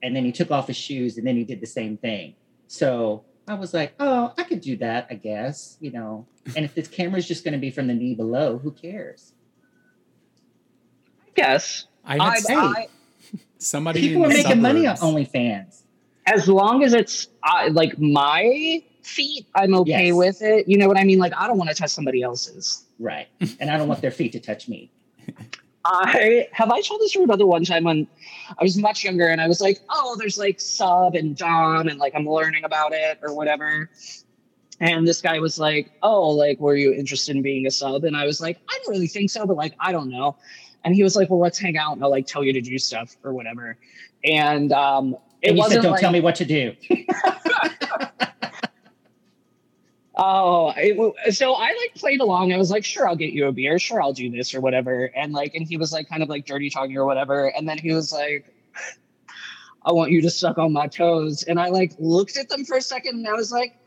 and 0.00 0.14
then 0.14 0.24
he 0.24 0.30
took 0.30 0.52
off 0.52 0.68
his 0.68 0.76
shoes, 0.76 1.18
and 1.18 1.26
then 1.26 1.34
he 1.34 1.42
did 1.42 1.60
the 1.60 1.66
same 1.66 1.96
thing. 1.96 2.36
So 2.68 3.24
I 3.50 3.54
was 3.54 3.74
like, 3.74 3.94
oh, 3.98 4.32
I 4.38 4.44
could 4.44 4.60
do 4.60 4.76
that, 4.76 5.08
I 5.10 5.14
guess, 5.14 5.76
you 5.80 5.90
know. 5.90 6.26
And 6.54 6.64
if 6.64 6.74
this 6.74 6.86
camera's 6.88 7.26
just 7.26 7.42
going 7.44 7.52
to 7.52 7.58
be 7.58 7.70
from 7.70 7.88
the 7.88 7.94
knee 7.94 8.14
below, 8.14 8.58
who 8.58 8.70
cares? 8.70 9.32
I 11.26 11.30
guess. 11.34 11.86
I 12.04 12.12
had 12.12 12.20
I, 12.20 12.34
s- 12.36 12.46
I, 12.50 12.86
somebody. 13.58 14.00
people 14.00 14.24
are 14.24 14.28
the 14.28 14.34
making 14.34 14.62
money 14.62 14.86
on 14.86 14.96
suburbs- 14.96 15.28
OnlyFans. 15.32 15.82
as 16.26 16.48
long 16.48 16.84
as 16.84 16.92
it's 16.94 17.28
uh, 17.42 17.68
like 17.72 17.98
my 17.98 18.82
feet, 19.02 19.46
I'm 19.54 19.74
okay 19.76 20.06
Yes. 20.08 20.14
with 20.14 20.42
it. 20.42 20.68
You 20.68 20.78
know 20.78 20.86
what 20.88 20.96
I 20.98 21.04
mean? 21.04 21.18
Like 21.18 21.32
I 21.36 21.46
don't 21.46 21.58
want 21.58 21.70
to 21.70 21.74
touch 21.76 21.90
somebody 21.90 22.22
else's. 22.22 22.84
Right. 22.98 23.28
And 23.58 23.70
I 23.70 23.76
don't 23.78 23.88
want 23.88 24.00
their 24.00 24.10
feet 24.10 24.32
to 24.32 24.40
touch 24.40 24.68
me. 24.68 24.92
I 25.84 26.48
have 26.52 26.70
I 26.70 26.80
told 26.82 27.00
this 27.00 27.10
story 27.10 27.24
about 27.24 27.38
the 27.38 27.46
one 27.46 27.64
time 27.64 27.84
when 27.84 28.06
I 28.58 28.62
was 28.62 28.76
much 28.76 29.02
younger 29.04 29.28
and 29.28 29.40
I 29.40 29.48
was 29.48 29.60
like, 29.60 29.78
oh, 29.88 30.16
there's 30.18 30.36
like 30.38 30.60
sub 30.60 31.14
and 31.14 31.36
dom 31.36 31.88
and 31.88 31.98
like 31.98 32.14
I'm 32.14 32.26
learning 32.28 32.64
about 32.64 32.92
it 32.92 33.18
or 33.22 33.34
whatever. 33.34 33.88
And 34.80 35.06
this 35.06 35.20
guy 35.20 35.38
was 35.40 35.58
like, 35.58 35.92
oh, 36.02 36.30
like 36.30 36.60
were 36.60 36.76
you 36.76 36.92
interested 36.92 37.36
in 37.36 37.42
being 37.42 37.66
a 37.66 37.70
sub? 37.70 38.04
And 38.04 38.16
I 38.16 38.26
was 38.26 38.40
like, 38.40 38.58
I 38.68 38.78
don't 38.82 38.92
really 38.94 39.06
think 39.06 39.30
so, 39.30 39.46
but 39.46 39.56
like 39.56 39.74
I 39.80 39.92
don't 39.92 40.10
know. 40.10 40.36
and 40.84 40.94
he 40.94 41.02
was 41.02 41.16
like, 41.16 41.30
"Well, 41.30 41.40
let's 41.40 41.58
hang 41.58 41.76
out 41.76 41.92
and 41.94 42.04
I'll 42.04 42.10
like 42.10 42.26
tell 42.26 42.44
you 42.44 42.52
to 42.52 42.60
do 42.60 42.78
stuff 42.78 43.16
or 43.24 43.32
whatever." 43.34 43.76
And 44.24 44.72
um, 44.72 45.16
it 45.42 45.48
And 45.48 45.56
you 45.56 45.62
wasn't 45.62 45.78
said, 45.78 45.82
"Don't 45.82 45.92
like, 45.92 46.00
tell 46.00 46.12
me 46.12 46.20
what 46.20 46.34
to 46.36 46.44
do." 46.44 46.74
Oh, 50.22 50.74
it, 50.76 51.34
so 51.34 51.54
I 51.54 51.68
like 51.68 51.94
played 51.94 52.20
along. 52.20 52.52
I 52.52 52.58
was 52.58 52.70
like, 52.70 52.84
sure, 52.84 53.08
I'll 53.08 53.16
get 53.16 53.32
you 53.32 53.46
a 53.46 53.52
beer. 53.52 53.78
Sure, 53.78 54.02
I'll 54.02 54.12
do 54.12 54.30
this 54.30 54.54
or 54.54 54.60
whatever. 54.60 55.04
And 55.16 55.32
like, 55.32 55.54
and 55.54 55.66
he 55.66 55.78
was 55.78 55.94
like, 55.94 56.10
kind 56.10 56.22
of 56.22 56.28
like 56.28 56.44
dirty 56.44 56.68
talking 56.68 56.94
or 56.98 57.06
whatever. 57.06 57.46
And 57.46 57.66
then 57.66 57.78
he 57.78 57.94
was 57.94 58.12
like, 58.12 58.54
I 59.82 59.92
want 59.92 60.10
you 60.10 60.20
to 60.20 60.28
suck 60.28 60.58
on 60.58 60.74
my 60.74 60.88
toes. 60.88 61.44
And 61.44 61.58
I 61.58 61.68
like 61.70 61.94
looked 61.98 62.36
at 62.36 62.50
them 62.50 62.66
for 62.66 62.76
a 62.76 62.82
second 62.82 63.14
and 63.14 63.26
I 63.26 63.32
was 63.32 63.50
like, 63.50 63.78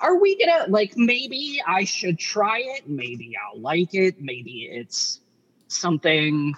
are 0.00 0.16
we 0.16 0.38
gonna 0.38 0.66
like 0.68 0.96
maybe 0.96 1.60
I 1.66 1.82
should 1.82 2.20
try 2.20 2.60
it? 2.60 2.88
Maybe 2.88 3.34
I'll 3.36 3.60
like 3.60 3.94
it. 3.94 4.20
Maybe 4.20 4.68
it's 4.70 5.18
something 5.66 6.54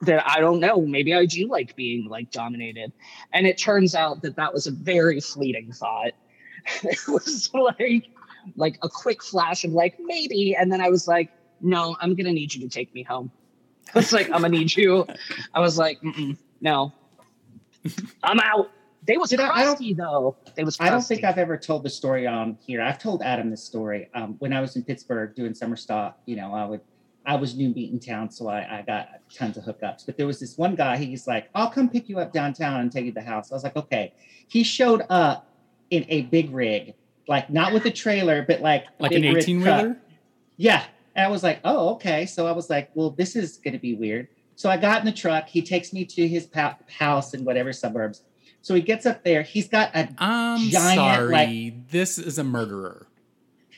that 0.00 0.26
I 0.26 0.40
don't 0.40 0.60
know. 0.60 0.80
Maybe 0.80 1.12
I 1.12 1.26
do 1.26 1.46
like 1.46 1.76
being 1.76 2.08
like 2.08 2.30
dominated. 2.30 2.90
And 3.34 3.46
it 3.46 3.58
turns 3.58 3.94
out 3.94 4.22
that 4.22 4.36
that 4.36 4.54
was 4.54 4.66
a 4.66 4.70
very 4.70 5.20
fleeting 5.20 5.72
thought. 5.72 6.12
it 6.82 7.06
was 7.06 7.50
like 7.52 8.10
like 8.56 8.78
a 8.82 8.88
quick 8.88 9.22
flash 9.22 9.64
of 9.64 9.72
like 9.72 9.96
maybe 10.00 10.54
and 10.56 10.72
then 10.72 10.80
i 10.80 10.88
was 10.88 11.06
like 11.08 11.30
no 11.60 11.96
i'm 12.00 12.14
gonna 12.14 12.32
need 12.32 12.52
you 12.54 12.60
to 12.60 12.68
take 12.68 12.92
me 12.94 13.02
home 13.02 13.30
i 13.94 13.98
was 13.98 14.12
like 14.12 14.26
i'm 14.26 14.42
gonna 14.42 14.48
need 14.50 14.74
you 14.74 15.06
i 15.54 15.60
was 15.60 15.78
like 15.78 16.00
Mm-mm, 16.02 16.36
no 16.60 16.92
i'm 18.22 18.40
out 18.40 18.70
they 19.06 19.16
was 19.16 19.30
Did 19.30 19.40
I- 19.40 19.48
I 19.48 19.62
crusty 19.64 19.94
though 19.94 20.36
they 20.54 20.64
was 20.64 20.76
I 20.80 20.90
don't 20.90 21.02
think 21.02 21.24
I've 21.24 21.38
ever 21.38 21.56
told 21.56 21.82
the 21.84 21.90
story 21.90 22.26
on 22.26 22.58
here. 22.66 22.82
I've 22.82 22.98
told 22.98 23.22
Adam 23.22 23.48
this 23.50 23.64
story. 23.64 24.10
Um, 24.14 24.36
when 24.40 24.52
I 24.52 24.60
was 24.60 24.76
in 24.76 24.84
Pittsburgh 24.84 25.34
doing 25.34 25.54
summer 25.54 25.76
stock, 25.76 26.18
you 26.26 26.36
know, 26.36 26.52
I 26.52 26.66
would, 26.66 26.82
I 27.24 27.36
was 27.36 27.56
new 27.56 27.70
meat 27.70 27.90
in 27.92 27.98
town, 27.98 28.30
so 28.30 28.48
I, 28.48 28.80
I 28.80 28.82
got 28.82 29.08
tons 29.34 29.56
of 29.56 29.64
hookups. 29.64 30.04
But 30.04 30.18
there 30.18 30.26
was 30.26 30.38
this 30.38 30.58
one 30.58 30.74
guy. 30.74 30.98
He's 30.98 31.26
like, 31.26 31.48
"I'll 31.54 31.70
come 31.70 31.88
pick 31.88 32.10
you 32.10 32.18
up 32.18 32.32
downtown 32.34 32.80
and 32.80 32.92
take 32.92 33.06
you 33.06 33.12
to 33.12 33.14
the 33.20 33.26
house." 33.26 33.50
I 33.50 33.54
was 33.54 33.64
like, 33.64 33.76
"Okay." 33.76 34.12
He 34.48 34.62
showed 34.62 35.02
up 35.08 35.48
in 35.90 36.04
a 36.10 36.22
big 36.22 36.50
rig, 36.52 36.92
like 37.30 37.48
not 37.48 37.72
with 37.72 37.86
a 37.86 37.90
trailer, 37.90 38.44
but 38.46 38.60
like 38.60 38.84
Like 38.98 39.12
an 39.12 39.24
eighteen 39.24 39.60
wheeler. 39.60 39.96
Yeah. 40.58 40.84
And 41.14 41.24
I 41.24 41.28
was 41.30 41.42
like, 41.42 41.60
oh, 41.64 41.90
okay. 41.94 42.26
So 42.26 42.46
I 42.46 42.52
was 42.52 42.68
like, 42.68 42.90
well, 42.94 43.10
this 43.10 43.34
is 43.36 43.56
going 43.56 43.72
to 43.72 43.78
be 43.80 43.94
weird. 43.94 44.28
So 44.56 44.68
I 44.68 44.76
got 44.76 45.00
in 45.00 45.06
the 45.06 45.12
truck. 45.12 45.48
He 45.48 45.62
takes 45.62 45.92
me 45.92 46.04
to 46.04 46.28
his 46.28 46.44
pa- 46.46 46.76
house 46.98 47.32
in 47.32 47.44
whatever 47.44 47.72
suburbs. 47.72 48.22
So 48.62 48.74
he 48.74 48.82
gets 48.82 49.06
up 49.06 49.24
there. 49.24 49.42
He's 49.42 49.68
got 49.68 49.94
a 49.96 50.08
I'm 50.18 50.68
Giant, 50.68 50.96
sorry. 50.98 51.32
like- 51.32 51.88
this 51.88 52.18
is 52.18 52.38
a 52.38 52.44
murderer. 52.44 53.06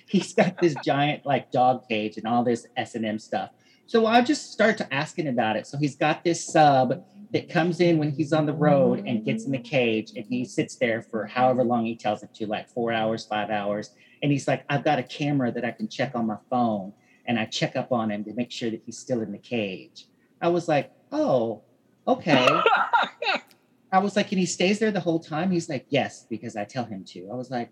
he's 0.07 0.35
got 0.35 0.59
this 0.59 0.75
giant 0.85 1.25
like 1.25 1.51
dog 1.53 1.89
cage 1.89 2.17
and 2.17 2.27
all 2.27 2.43
this 2.45 2.67
S 2.77 2.95
and 2.97 3.05
M 3.07 3.19
stuff. 3.19 3.51
So 3.87 4.07
I 4.07 4.23
just 4.23 4.53
start 4.53 4.77
to 4.79 4.93
asking 4.93 5.29
about 5.29 5.57
it. 5.57 5.67
So 5.67 5.77
he's 5.79 5.95
got 5.97 6.25
this 6.25 6.45
sub 6.45 7.05
that 7.33 7.49
comes 7.49 7.81
in 7.81 7.99
when 7.99 8.11
he's 8.11 8.33
on 8.33 8.47
the 8.47 8.53
road 8.53 9.05
and 9.07 9.25
gets 9.25 9.47
in 9.47 9.53
the 9.53 9.59
cage 9.59 10.13
and 10.17 10.25
he 10.27 10.45
sits 10.45 10.77
there 10.77 11.01
for 11.03 11.27
however 11.27 11.65
long 11.65 11.87
he 11.87 11.97
tells 11.97 12.23
it 12.23 12.35
to, 12.35 12.47
like 12.47 12.69
four 12.69 12.93
hours, 12.93 13.25
five 13.25 13.51
hours. 13.51 13.91
And 14.23 14.31
he's 14.31 14.47
like, 14.47 14.65
I've 14.69 14.85
got 14.85 14.99
a 14.99 15.03
camera 15.03 15.51
that 15.53 15.65
I 15.65 15.71
can 15.71 15.89
check 15.89 16.13
on 16.15 16.27
my 16.27 16.37
phone 16.51 16.93
and 17.27 17.39
I 17.39 17.47
check 17.47 17.75
up 17.77 17.91
on 17.91 18.11
him 18.11 18.25
to 18.25 18.35
make 18.35 18.51
sure 18.51 18.71
that 18.71 18.83
he's 18.85 18.99
still 18.99 19.23
in 19.23 19.33
the 19.33 19.39
cage. 19.39 20.07
I 20.41 20.49
was 20.49 20.69
like, 20.69 20.93
oh, 21.11 21.63
okay. 22.07 22.47
I 23.93 23.99
was 23.99 24.17
like, 24.17 24.33
and 24.33 24.39
he 24.39 24.47
stays 24.47 24.79
there 24.79 24.91
the 24.91 25.01
whole 25.01 25.21
time. 25.21 25.51
He's 25.51 25.69
like, 25.69 25.87
yes, 25.91 26.27
because 26.29 26.57
I 26.57 26.65
tell 26.65 26.85
him 26.85 27.05
to. 27.09 27.29
I 27.31 27.35
was 27.35 27.51
like, 27.51 27.71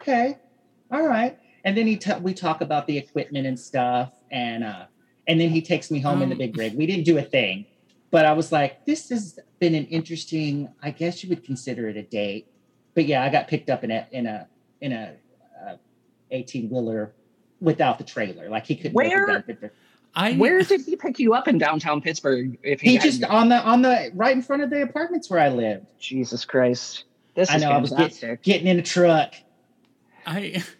okay, 0.00 0.38
all 0.90 1.06
right. 1.06 1.38
And 1.64 1.76
then 1.76 1.86
he 1.86 1.96
t- 1.96 2.12
we 2.20 2.34
talk 2.34 2.60
about 2.60 2.86
the 2.86 2.98
equipment 2.98 3.46
and 3.46 3.58
stuff, 3.58 4.12
and 4.30 4.62
uh, 4.62 4.86
and 5.26 5.40
then 5.40 5.50
he 5.50 5.62
takes 5.62 5.90
me 5.90 6.00
home 6.00 6.22
in 6.22 6.28
the 6.28 6.34
Um, 6.34 6.38
big 6.38 6.56
rig. 6.56 6.74
We 6.74 6.86
didn't 6.86 7.04
do 7.04 7.18
a 7.18 7.22
thing, 7.22 7.66
but 8.16 8.24
I 8.24 8.32
was 8.32 8.50
like, 8.50 8.86
this 8.86 9.10
has 9.10 9.38
been 9.58 9.74
an 9.74 9.84
interesting. 9.88 10.72
I 10.82 10.90
guess 10.90 11.22
you 11.22 11.28
would 11.28 11.44
consider 11.44 11.86
it 11.90 11.98
a 11.98 12.02
date, 12.02 12.46
but 12.94 13.04
yeah, 13.04 13.22
I 13.22 13.28
got 13.28 13.46
picked 13.46 13.68
up 13.68 13.84
in 13.84 13.90
a 13.90 14.06
in 14.10 14.26
a 14.26 14.48
in 14.80 14.92
a 14.92 15.12
uh, 15.62 15.76
eighteen 16.30 16.70
wheeler 16.70 17.12
without 17.60 17.98
the 17.98 18.04
trailer. 18.04 18.48
Like 18.48 18.64
he 18.64 18.74
couldn't. 18.74 18.94
go 18.94 19.00
through 19.02 19.10
Where- 19.10 19.26
down 19.26 19.42
Pittsburgh. 19.42 19.70
I 20.14 20.32
where 20.32 20.62
did 20.62 20.80
he 20.86 20.96
pick 20.96 21.18
you 21.18 21.34
up 21.34 21.46
in 21.46 21.58
downtown 21.58 22.00
pittsburgh 22.00 22.56
if 22.62 22.80
he, 22.80 22.92
He 22.92 22.96
had- 22.96 23.04
just 23.04 23.22
on 23.24 23.50
the 23.50 23.56
on 23.56 23.82
the 23.82 24.10
right 24.14 24.34
in 24.34 24.40
front 24.40 24.62
of 24.62 24.70
the 24.70 24.80
apartments 24.80 25.28
where 25.28 25.40
I 25.40 25.50
lived. 25.50 25.84
jesus 26.00 26.46
christ 26.46 27.04
this 27.34 27.50
I 27.50 27.56
is 27.56 27.62
know 27.62 27.68
I 27.70 27.76
was 27.76 27.92
get, 27.92 28.42
getting 28.42 28.66
in 28.66 28.78
a 28.78 28.82
truck. 28.82 29.34
I 30.24 30.64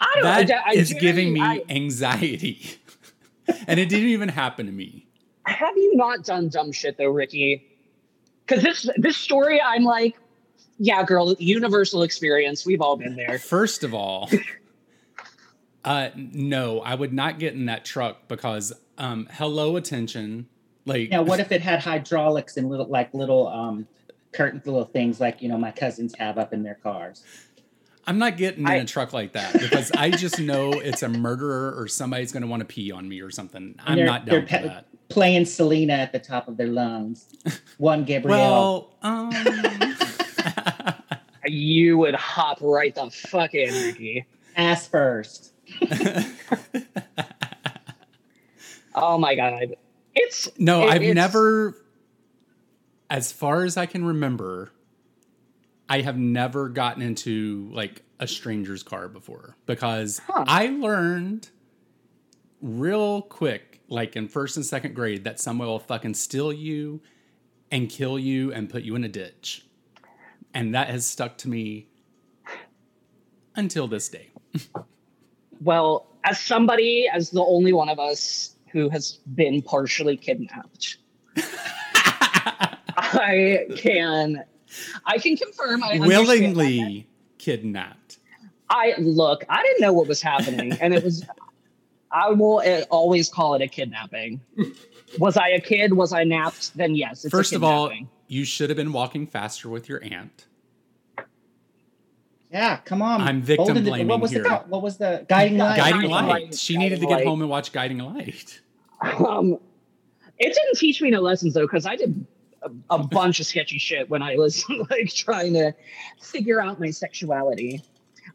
I 0.00 0.06
don't 0.16 0.24
that 0.48 0.62
I, 0.66 0.70
I 0.70 0.72
is 0.74 0.88
do- 0.90 0.98
giving 0.98 1.32
me 1.32 1.40
I- 1.40 1.62
anxiety. 1.68 2.80
And 3.66 3.80
it 3.80 3.88
didn't 3.88 4.08
even 4.08 4.28
happen 4.28 4.66
to 4.66 4.72
me. 4.72 5.06
have 5.46 5.76
you 5.76 5.96
not 5.96 6.24
done 6.24 6.48
dumb 6.48 6.72
shit 6.72 6.96
though, 6.98 7.10
Ricky? 7.10 7.64
Because 8.46 8.62
this 8.62 8.88
this 8.96 9.16
story, 9.16 9.60
I'm 9.60 9.84
like, 9.84 10.16
yeah, 10.78 11.02
girl, 11.04 11.34
universal 11.38 12.02
experience. 12.02 12.64
We've 12.64 12.80
all 12.80 12.96
been 12.96 13.16
there. 13.16 13.38
First 13.38 13.84
of 13.84 13.94
all, 13.94 14.30
uh 15.84 16.10
no, 16.16 16.80
I 16.80 16.94
would 16.94 17.12
not 17.12 17.38
get 17.38 17.54
in 17.54 17.66
that 17.66 17.84
truck 17.84 18.28
because 18.28 18.72
um 18.96 19.28
hello 19.32 19.76
attention. 19.76 20.48
Like 20.84 21.10
Now, 21.10 21.22
what 21.22 21.40
if 21.40 21.52
it 21.52 21.60
had 21.60 21.80
hydraulics 21.80 22.56
and 22.56 22.68
little 22.70 22.86
like 22.86 23.12
little 23.12 23.48
um 23.48 23.86
curtain 24.32 24.62
little 24.64 24.84
things 24.84 25.20
like 25.20 25.42
you 25.42 25.48
know 25.48 25.58
my 25.58 25.70
cousins 25.70 26.14
have 26.18 26.38
up 26.38 26.52
in 26.52 26.62
their 26.62 26.76
cars? 26.76 27.22
I'm 28.08 28.18
not 28.18 28.36
getting 28.38 28.66
I- 28.66 28.76
in 28.76 28.82
a 28.82 28.86
truck 28.86 29.12
like 29.12 29.34
that 29.34 29.52
because 29.52 29.92
I 29.92 30.10
just 30.10 30.40
know 30.40 30.72
it's 30.72 31.02
a 31.02 31.08
murderer 31.08 31.74
or 31.78 31.86
somebody's 31.88 32.32
going 32.32 32.40
to 32.42 32.46
want 32.48 32.60
to 32.60 32.64
pee 32.66 32.90
on 32.90 33.06
me 33.08 33.20
or 33.20 33.30
something. 33.30 33.74
I'm 33.84 34.04
not 34.04 34.24
down 34.24 34.40
for 34.40 34.46
pe- 34.46 34.62
that. 34.66 34.86
Playing 35.10 35.44
Selena 35.44 35.92
at 35.92 36.12
the 36.12 36.18
top 36.18 36.48
of 36.48 36.56
their 36.56 36.66
lungs. 36.68 37.26
One 37.78 38.04
Gabrielle. 38.04 38.94
Well, 39.02 39.30
um, 39.30 39.30
You 41.46 41.96
would 41.98 42.14
hop 42.14 42.58
right 42.60 42.94
the 42.94 43.10
fuck 43.10 43.54
in, 43.54 43.72
Ricky. 43.72 44.26
ass 44.56 44.88
first. 44.88 45.52
Oh 49.00 49.16
my 49.16 49.36
god, 49.36 49.76
it's 50.14 50.48
no, 50.58 50.82
it- 50.82 50.90
I've 50.90 51.02
it's- 51.02 51.14
never, 51.14 51.76
as 53.08 53.30
far 53.30 53.62
as 53.64 53.76
I 53.76 53.86
can 53.86 54.04
remember, 54.04 54.72
I 55.88 56.00
have 56.02 56.18
never 56.18 56.68
gotten 56.68 57.02
into 57.02 57.70
like 57.72 58.02
a 58.20 58.26
stranger's 58.26 58.82
car 58.82 59.08
before 59.08 59.56
because 59.66 60.20
Huh. 60.26 60.44
I 60.46 60.66
learned 60.68 61.48
real 62.60 63.22
quick, 63.22 63.80
like 63.88 64.16
in 64.16 64.28
first 64.28 64.56
and 64.56 64.66
second 64.66 64.94
grade, 64.94 65.24
that 65.24 65.40
someone 65.40 65.68
will 65.68 65.78
fucking 65.78 66.14
steal 66.14 66.52
you 66.52 67.00
and 67.70 67.88
kill 67.88 68.18
you 68.18 68.52
and 68.52 68.68
put 68.68 68.82
you 68.82 68.94
in 68.96 69.04
a 69.04 69.08
ditch. 69.08 69.66
And 70.54 70.74
that 70.74 70.88
has 70.88 71.06
stuck 71.06 71.38
to 71.38 71.48
me 71.48 71.88
until 73.56 73.86
this 73.88 74.08
day. 74.08 74.30
Well, 75.60 76.06
as 76.22 76.38
somebody, 76.38 77.08
as 77.12 77.30
the 77.30 77.42
only 77.42 77.72
one 77.72 77.88
of 77.88 77.98
us 77.98 78.54
who 78.70 78.88
has 78.90 79.18
been 79.34 79.60
partially 79.60 80.16
kidnapped, 80.16 80.98
I 82.96 83.66
can, 83.76 84.44
I 85.06 85.18
can 85.18 85.36
confirm. 85.36 85.82
I 85.82 85.92
understand. 85.94 86.08
Willingly 86.26 87.06
kidnapped. 87.38 88.18
I 88.70 88.94
look. 88.98 89.44
I 89.48 89.62
didn't 89.62 89.80
know 89.80 89.92
what 89.92 90.06
was 90.08 90.20
happening, 90.20 90.72
and 90.80 90.92
it 90.94 91.02
was. 91.02 91.24
I 92.10 92.30
will 92.30 92.58
uh, 92.64 92.82
always 92.90 93.28
call 93.28 93.54
it 93.54 93.62
a 93.62 93.68
kidnapping. 93.68 94.40
Was 95.18 95.36
I 95.36 95.48
a 95.50 95.60
kid? 95.60 95.92
Was 95.92 96.12
I 96.12 96.24
napped? 96.24 96.74
Then 96.76 96.94
yes. 96.94 97.24
It's 97.24 97.26
a 97.26 97.30
First 97.36 97.52
of 97.52 97.62
all, 97.64 97.92
you 98.28 98.44
should 98.44 98.70
have 98.70 98.76
been 98.76 98.92
walking 98.92 99.26
faster 99.26 99.68
with 99.68 99.88
your 99.88 100.02
aunt. 100.04 100.46
Yeah, 102.50 102.78
come 102.78 103.02
on. 103.02 103.20
I'm 103.20 103.42
victim 103.42 103.66
Hold 103.66 103.76
it- 103.78 103.84
blaming 103.84 104.08
What 104.08 104.20
was 104.20 104.30
here. 104.30 104.42
the 104.42 104.56
what 104.68 104.82
was 104.82 104.96
the 104.96 105.24
guiding 105.28 105.58
light? 105.58 105.76
Guiding 105.76 105.94
Guiding 105.94 106.10
Light. 106.10 106.28
Light, 106.44 106.54
She 106.54 106.78
needed 106.78 107.00
to 107.00 107.06
get 107.06 107.16
Light. 107.18 107.26
home 107.26 107.40
and 107.42 107.50
watch 107.50 107.72
Guiding 107.72 107.98
Light. 107.98 108.60
um, 109.02 109.58
it 110.38 110.54
didn't 110.54 110.76
teach 110.78 111.02
me 111.02 111.10
no 111.10 111.20
lessons 111.20 111.54
though, 111.54 111.66
because 111.66 111.84
I 111.84 111.96
did 111.96 112.26
a, 112.62 112.70
a 112.90 112.98
bunch 112.98 113.40
of 113.40 113.46
sketchy 113.46 113.78
shit 113.78 114.08
when 114.10 114.22
I 114.22 114.36
was 114.36 114.64
like 114.90 115.12
trying 115.12 115.54
to 115.54 115.74
figure 116.20 116.60
out 116.60 116.80
my 116.80 116.90
sexuality. 116.90 117.82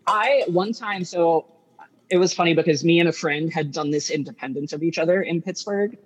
I 0.07 0.43
one 0.47 0.73
time, 0.73 1.03
so 1.03 1.45
it 2.09 2.17
was 2.17 2.33
funny 2.33 2.53
because 2.53 2.83
me 2.83 2.99
and 2.99 3.09
a 3.09 3.13
friend 3.13 3.51
had 3.51 3.71
done 3.71 3.91
this 3.91 4.09
independent 4.09 4.73
of 4.73 4.83
each 4.83 4.97
other 4.97 5.21
in 5.21 5.41
Pittsburgh, 5.41 5.97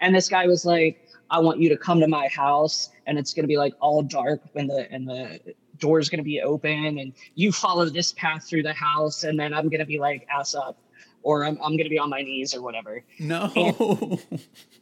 and 0.00 0.14
this 0.14 0.28
guy 0.28 0.46
was 0.46 0.64
like, 0.64 1.06
"I 1.30 1.40
want 1.40 1.60
you 1.60 1.68
to 1.70 1.76
come 1.76 2.00
to 2.00 2.08
my 2.08 2.28
house, 2.28 2.90
and 3.06 3.18
it's 3.18 3.32
gonna 3.34 3.48
be 3.48 3.56
like 3.56 3.74
all 3.80 4.02
dark 4.02 4.42
when 4.52 4.66
the 4.66 4.90
and 4.90 5.08
the 5.08 5.40
door's 5.78 6.08
gonna 6.08 6.22
be 6.22 6.40
open, 6.40 6.98
and 6.98 7.12
you 7.34 7.52
follow 7.52 7.84
this 7.86 8.12
path 8.12 8.48
through 8.48 8.62
the 8.62 8.72
house, 8.72 9.24
and 9.24 9.38
then 9.38 9.52
I'm 9.54 9.68
gonna 9.68 9.86
be 9.86 9.98
like 9.98 10.26
ass 10.32 10.54
up." 10.54 10.78
Or 11.22 11.44
I'm, 11.44 11.58
I'm 11.60 11.76
gonna 11.76 11.88
be 11.88 11.98
on 11.98 12.08
my 12.08 12.22
knees 12.22 12.54
or 12.54 12.62
whatever. 12.62 13.02
No. 13.18 14.20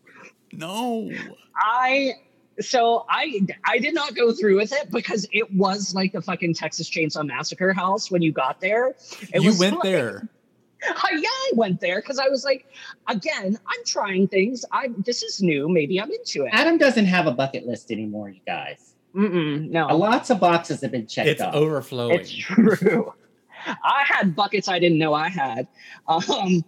no. 0.52 1.10
I 1.56 2.16
so 2.60 3.04
I 3.08 3.40
I 3.64 3.78
did 3.78 3.94
not 3.94 4.14
go 4.14 4.32
through 4.32 4.56
with 4.56 4.72
it 4.72 4.90
because 4.90 5.26
it 5.32 5.52
was 5.52 5.94
like 5.94 6.12
the 6.12 6.22
fucking 6.22 6.54
Texas 6.54 6.88
Chainsaw 6.90 7.26
Massacre 7.26 7.72
house 7.72 8.10
when 8.10 8.22
you 8.22 8.32
got 8.32 8.60
there. 8.60 8.94
It 9.32 9.42
you 9.42 9.48
was 9.48 9.58
went 9.58 9.74
like- 9.76 9.82
there. 9.84 10.28
yeah, 10.84 10.90
I 11.28 11.50
went 11.54 11.80
there 11.80 11.98
because 12.02 12.18
I 12.18 12.28
was 12.28 12.44
like, 12.44 12.66
again, 13.08 13.58
I'm 13.66 13.84
trying 13.86 14.28
things. 14.28 14.66
I 14.70 14.88
this 15.06 15.22
is 15.22 15.40
new. 15.40 15.66
Maybe 15.68 15.98
I'm 15.98 16.10
into 16.10 16.44
it. 16.44 16.50
Adam 16.52 16.76
doesn't 16.76 17.06
have 17.06 17.26
a 17.26 17.30
bucket 17.32 17.66
list 17.66 17.90
anymore, 17.90 18.28
you 18.28 18.40
guys. 18.46 18.94
Mm-mm, 19.16 19.70
no, 19.70 19.86
Lots 19.96 20.28
of 20.30 20.40
boxes 20.40 20.82
have 20.82 20.90
been 20.90 21.06
checked 21.06 21.28
It's 21.28 21.40
off. 21.40 21.54
overflowing. 21.54 22.18
It's 22.18 22.30
true. 22.34 23.14
I 23.66 24.04
had 24.06 24.36
buckets 24.36 24.68
I 24.68 24.78
didn't 24.78 24.98
know 24.98 25.14
I 25.14 25.28
had. 25.30 25.68
Um, 26.06 26.64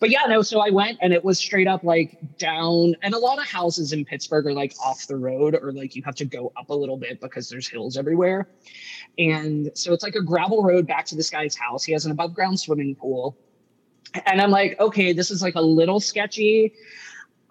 but 0.00 0.10
yeah, 0.10 0.26
no, 0.28 0.42
so 0.42 0.60
I 0.60 0.70
went 0.70 0.98
and 1.00 1.12
it 1.12 1.24
was 1.24 1.38
straight 1.38 1.66
up 1.66 1.84
like 1.84 2.18
down, 2.38 2.94
and 3.02 3.14
a 3.14 3.18
lot 3.18 3.38
of 3.38 3.46
houses 3.46 3.92
in 3.92 4.04
Pittsburgh 4.04 4.46
are 4.46 4.52
like 4.52 4.74
off 4.84 5.06
the 5.06 5.16
road 5.16 5.58
or 5.60 5.72
like 5.72 5.94
you 5.94 6.02
have 6.02 6.16
to 6.16 6.24
go 6.24 6.52
up 6.56 6.70
a 6.70 6.74
little 6.74 6.96
bit 6.96 7.20
because 7.20 7.48
there's 7.48 7.68
hills 7.68 7.96
everywhere. 7.96 8.48
And 9.18 9.70
so 9.74 9.92
it's 9.92 10.02
like 10.02 10.16
a 10.16 10.22
gravel 10.22 10.62
road 10.62 10.86
back 10.86 11.06
to 11.06 11.14
this 11.14 11.30
guy's 11.30 11.56
house. 11.56 11.84
He 11.84 11.92
has 11.92 12.04
an 12.04 12.12
above 12.12 12.34
ground 12.34 12.58
swimming 12.58 12.94
pool. 12.94 13.36
And 14.26 14.40
I'm 14.40 14.50
like, 14.50 14.78
okay, 14.80 15.12
this 15.12 15.30
is 15.30 15.42
like 15.42 15.54
a 15.54 15.60
little 15.60 16.00
sketchy. 16.00 16.72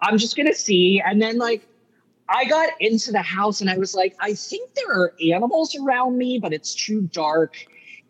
I'm 0.00 0.18
just 0.18 0.36
to 0.36 0.54
see. 0.54 1.02
And 1.04 1.20
then 1.20 1.38
like, 1.38 1.66
I 2.28 2.44
got 2.46 2.70
into 2.80 3.12
the 3.12 3.22
house 3.22 3.60
and 3.60 3.68
I 3.68 3.76
was 3.76 3.94
like, 3.94 4.16
I 4.20 4.34
think 4.34 4.74
there 4.74 4.90
are 4.90 5.14
animals 5.30 5.76
around 5.76 6.16
me, 6.16 6.38
but 6.38 6.52
it's 6.52 6.74
too 6.74 7.02
dark. 7.02 7.56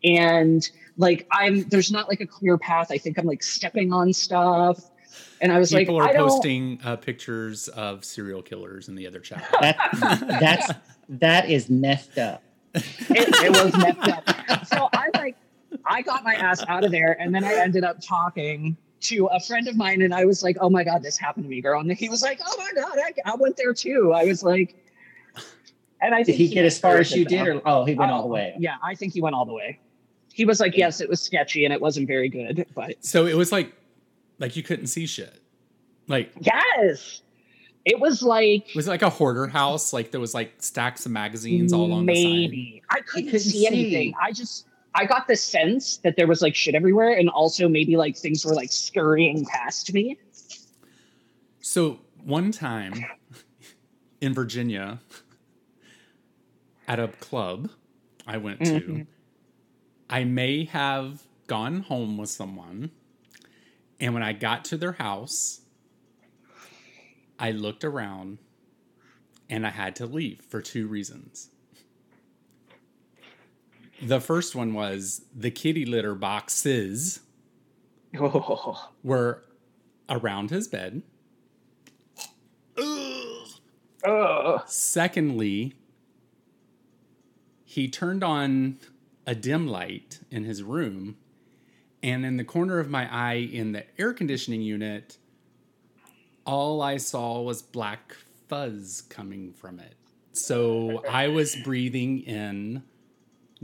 And 0.05 0.69
like, 0.97 1.27
I'm, 1.31 1.69
there's 1.69 1.91
not 1.91 2.09
like 2.09 2.21
a 2.21 2.27
clear 2.27 2.59
path. 2.59 2.89
I 2.91 2.99
think 2.99 3.19
I'm 3.19 3.27
like 3.27 3.43
stepping 3.43 3.93
on 3.93 4.13
stuff. 4.13 4.91
And 5.41 5.53
I 5.53 5.59
was 5.59 5.73
like, 5.73 5.83
People 5.83 5.99
like, 5.99 6.15
are 6.15 6.19
I 6.19 6.29
posting 6.29 6.79
uh, 6.85 6.97
pictures 6.97 7.69
of 7.69 8.05
serial 8.05 8.43
killers 8.43 8.89
in 8.89 8.95
the 8.95 9.07
other 9.07 9.21
chat. 9.21 9.47
That, 9.61 9.77
that's 10.41 10.73
that 11.09 11.51
is 11.51 11.69
messed 11.69 12.19
up. 12.19 12.43
it, 12.75 12.85
it 13.11 13.51
was 13.51 13.77
messed 13.77 14.09
up. 14.09 14.67
So 14.67 14.89
I 14.93 15.11
like, 15.15 15.37
I 15.85 16.03
got 16.03 16.25
my 16.25 16.35
ass 16.35 16.65
out 16.69 16.85
of 16.85 16.91
there, 16.91 17.17
and 17.21 17.35
then 17.35 17.45
I 17.45 17.55
ended 17.55 17.85
up 17.85 18.01
talking 18.01 18.77
to 19.03 19.27
a 19.27 19.41
friend 19.41 19.69
of 19.69 19.77
mine, 19.77 20.03
and 20.03 20.15
I 20.15 20.25
was 20.25 20.43
like, 20.43 20.57
"Oh 20.61 20.71
my 20.71 20.83
god, 20.83 21.03
this 21.03 21.19
happened 21.19 21.45
to 21.45 21.51
me, 21.51 21.61
girl." 21.61 21.81
And 21.81 21.93
he 21.93 22.09
was 22.09 22.23
like, 22.23 22.41
"Oh 22.45 22.55
my 22.59 22.71
god, 22.75 22.99
I, 22.99 23.33
I 23.33 23.37
went 23.37 23.57
there 23.57 23.75
too." 23.75 24.13
I 24.15 24.25
was 24.25 24.43
like, 24.43 24.77
and 26.01 26.15
I 26.15 26.19
Did 26.19 26.27
think 26.27 26.39
he 26.39 26.49
get 26.49 26.65
as 26.65 26.79
far 26.79 26.99
as 26.99 27.13
you 27.13 27.25
did, 27.25 27.45
did, 27.45 27.57
or 27.57 27.63
oh, 27.65 27.85
he 27.85 27.95
went 27.95 28.11
all 28.11 28.23
the 28.23 28.29
way? 28.29 28.55
Yeah, 28.59 28.77
I 28.83 28.95
think 28.95 29.13
he 29.13 29.21
went 29.21 29.35
all 29.35 29.47
the 29.47 29.53
way. 29.53 29.79
He 30.35 30.45
was 30.45 30.59
like, 30.59 30.77
"Yes, 30.77 31.01
it 31.01 31.09
was 31.09 31.23
sketchy, 31.23 31.65
and 31.65 31.73
it 31.73 31.81
wasn't 31.81 32.09
very 32.09 32.29
good, 32.29 32.67
but 32.75 33.03
so 33.05 33.25
it 33.27 33.37
was 33.37 33.53
like, 33.53 33.73
like 34.41 34.57
you 34.57 34.65
couldn't 34.65 34.89
see 34.89 35.07
shit. 35.07 35.41
Like 36.09 36.33
yes." 36.41 37.21
It 37.85 38.01
was 38.01 38.23
like 38.23 38.69
was 38.75 38.87
it 38.89 38.91
like 38.91 39.03
a 39.03 39.11
hoarder 39.11 39.47
house? 39.47 39.93
Like 39.93 40.11
there 40.11 40.21
was 40.21 40.35
like 40.35 40.55
stacks 40.63 41.05
of 41.07 41.13
magazines 41.13 41.73
all 41.73 41.85
along 41.85 42.07
the 42.07 42.15
side. 42.15 42.23
maybe 42.31 42.83
I 42.91 43.01
couldn't, 43.01 43.27
couldn't 43.31 43.41
see 43.41 43.67
anything. 43.67 44.15
I 44.21 44.33
just 44.33 44.67
I 44.95 45.05
got 45.05 45.29
the 45.29 45.37
sense 45.37 45.99
that 45.99 46.17
there 46.17 46.27
was 46.27 46.41
like 46.43 46.55
shit 46.55 46.75
everywhere, 46.75 47.13
and 47.17 47.29
also 47.29 47.69
maybe 47.69 47.97
like 47.97 48.17
things 48.17 48.45
were 48.45 48.55
like 48.55 48.73
scurrying 48.73 49.45
past 49.45 49.93
me. 49.95 50.19
So 51.61 52.01
one 52.25 52.51
time 52.53 53.05
in 54.21 54.33
Virginia, 54.35 54.99
at 56.89 56.99
a 56.99 57.09
club 57.09 57.71
I 58.27 58.39
went 58.39 58.65
to, 58.65 58.81
Mhm. 58.81 59.07
I 60.09 60.25
may 60.25 60.65
have 60.65 61.23
gone 61.47 61.81
home 61.81 62.17
with 62.17 62.31
someone, 62.31 62.91
and 64.01 64.15
when 64.15 64.23
I 64.23 64.33
got 64.33 64.65
to 64.67 64.77
their 64.77 64.93
house, 64.93 65.63
I 67.39 67.51
looked 67.51 67.85
around 67.85 68.39
and 69.51 69.67
I 69.67 69.71
had 69.71 69.97
to 69.97 70.07
leave 70.07 70.41
for 70.49 70.61
two 70.61 70.87
reasons. 70.87 71.51
The 74.03 74.21
first 74.21 74.55
one 74.55 74.75
was 74.75 75.25
the 75.35 75.51
kitty 75.51 75.85
litter 75.85 76.15
boxes 76.15 77.21
Oh, 78.19 78.91
were 79.03 79.45
around 80.09 80.51
his 80.51 80.69
bed. 80.69 81.03
Ugh. 84.05 84.63
Secondly, 84.67 85.75
he 87.65 87.89
turned 87.89 88.23
on 88.23 88.79
a 89.27 89.35
dim 89.35 89.67
light 89.67 90.21
in 90.31 90.45
his 90.45 90.63
room, 90.63 91.17
and 92.03 92.25
in 92.25 92.37
the 92.37 92.45
corner 92.45 92.79
of 92.79 92.91
my 92.91 93.13
eye 93.13 93.49
in 93.53 93.73
the 93.73 93.85
air 93.99 94.13
conditioning 94.13 94.63
unit, 94.63 95.19
all 96.45 96.83
I 96.83 96.99
saw 96.99 97.41
was 97.41 97.63
black 97.63 98.17
fuzz 98.49 99.03
coming 99.09 99.53
from 99.53 99.81
it. 99.81 99.95
So 100.33 101.03
I 101.09 101.29
was 101.29 101.57
breathing 101.57 102.21
in 102.21 102.83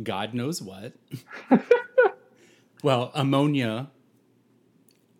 God 0.03 0.35
knows 0.35 0.63
what. 0.63 0.93
well, 2.83 3.11
ammonia 3.15 3.91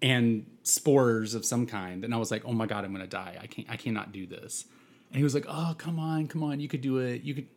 and 0.01 0.47
spores 0.63 1.35
of 1.35 1.45
some 1.45 1.67
kind. 1.67 2.05
And 2.05 2.15
I 2.15 2.17
was 2.17 2.31
like, 2.31 2.45
oh 2.45 2.53
my 2.53 2.67
God, 2.67 2.85
I'm 2.85 2.93
gonna 2.93 3.07
die. 3.07 3.37
I 3.41 3.47
can't 3.47 3.69
I 3.71 3.77
cannot 3.77 4.13
do 4.13 4.27
this. 4.27 4.65
And 5.11 5.19
he 5.19 5.25
was 5.25 5.35
like, 5.35 5.47
Oh, 5.49 5.75
come 5.77 5.99
on, 5.99 6.29
come 6.29 6.43
on, 6.43 6.61
you 6.61 6.69
could 6.69 6.81
do 6.81 6.99
it. 6.99 7.23
You 7.23 7.35
could 7.35 7.49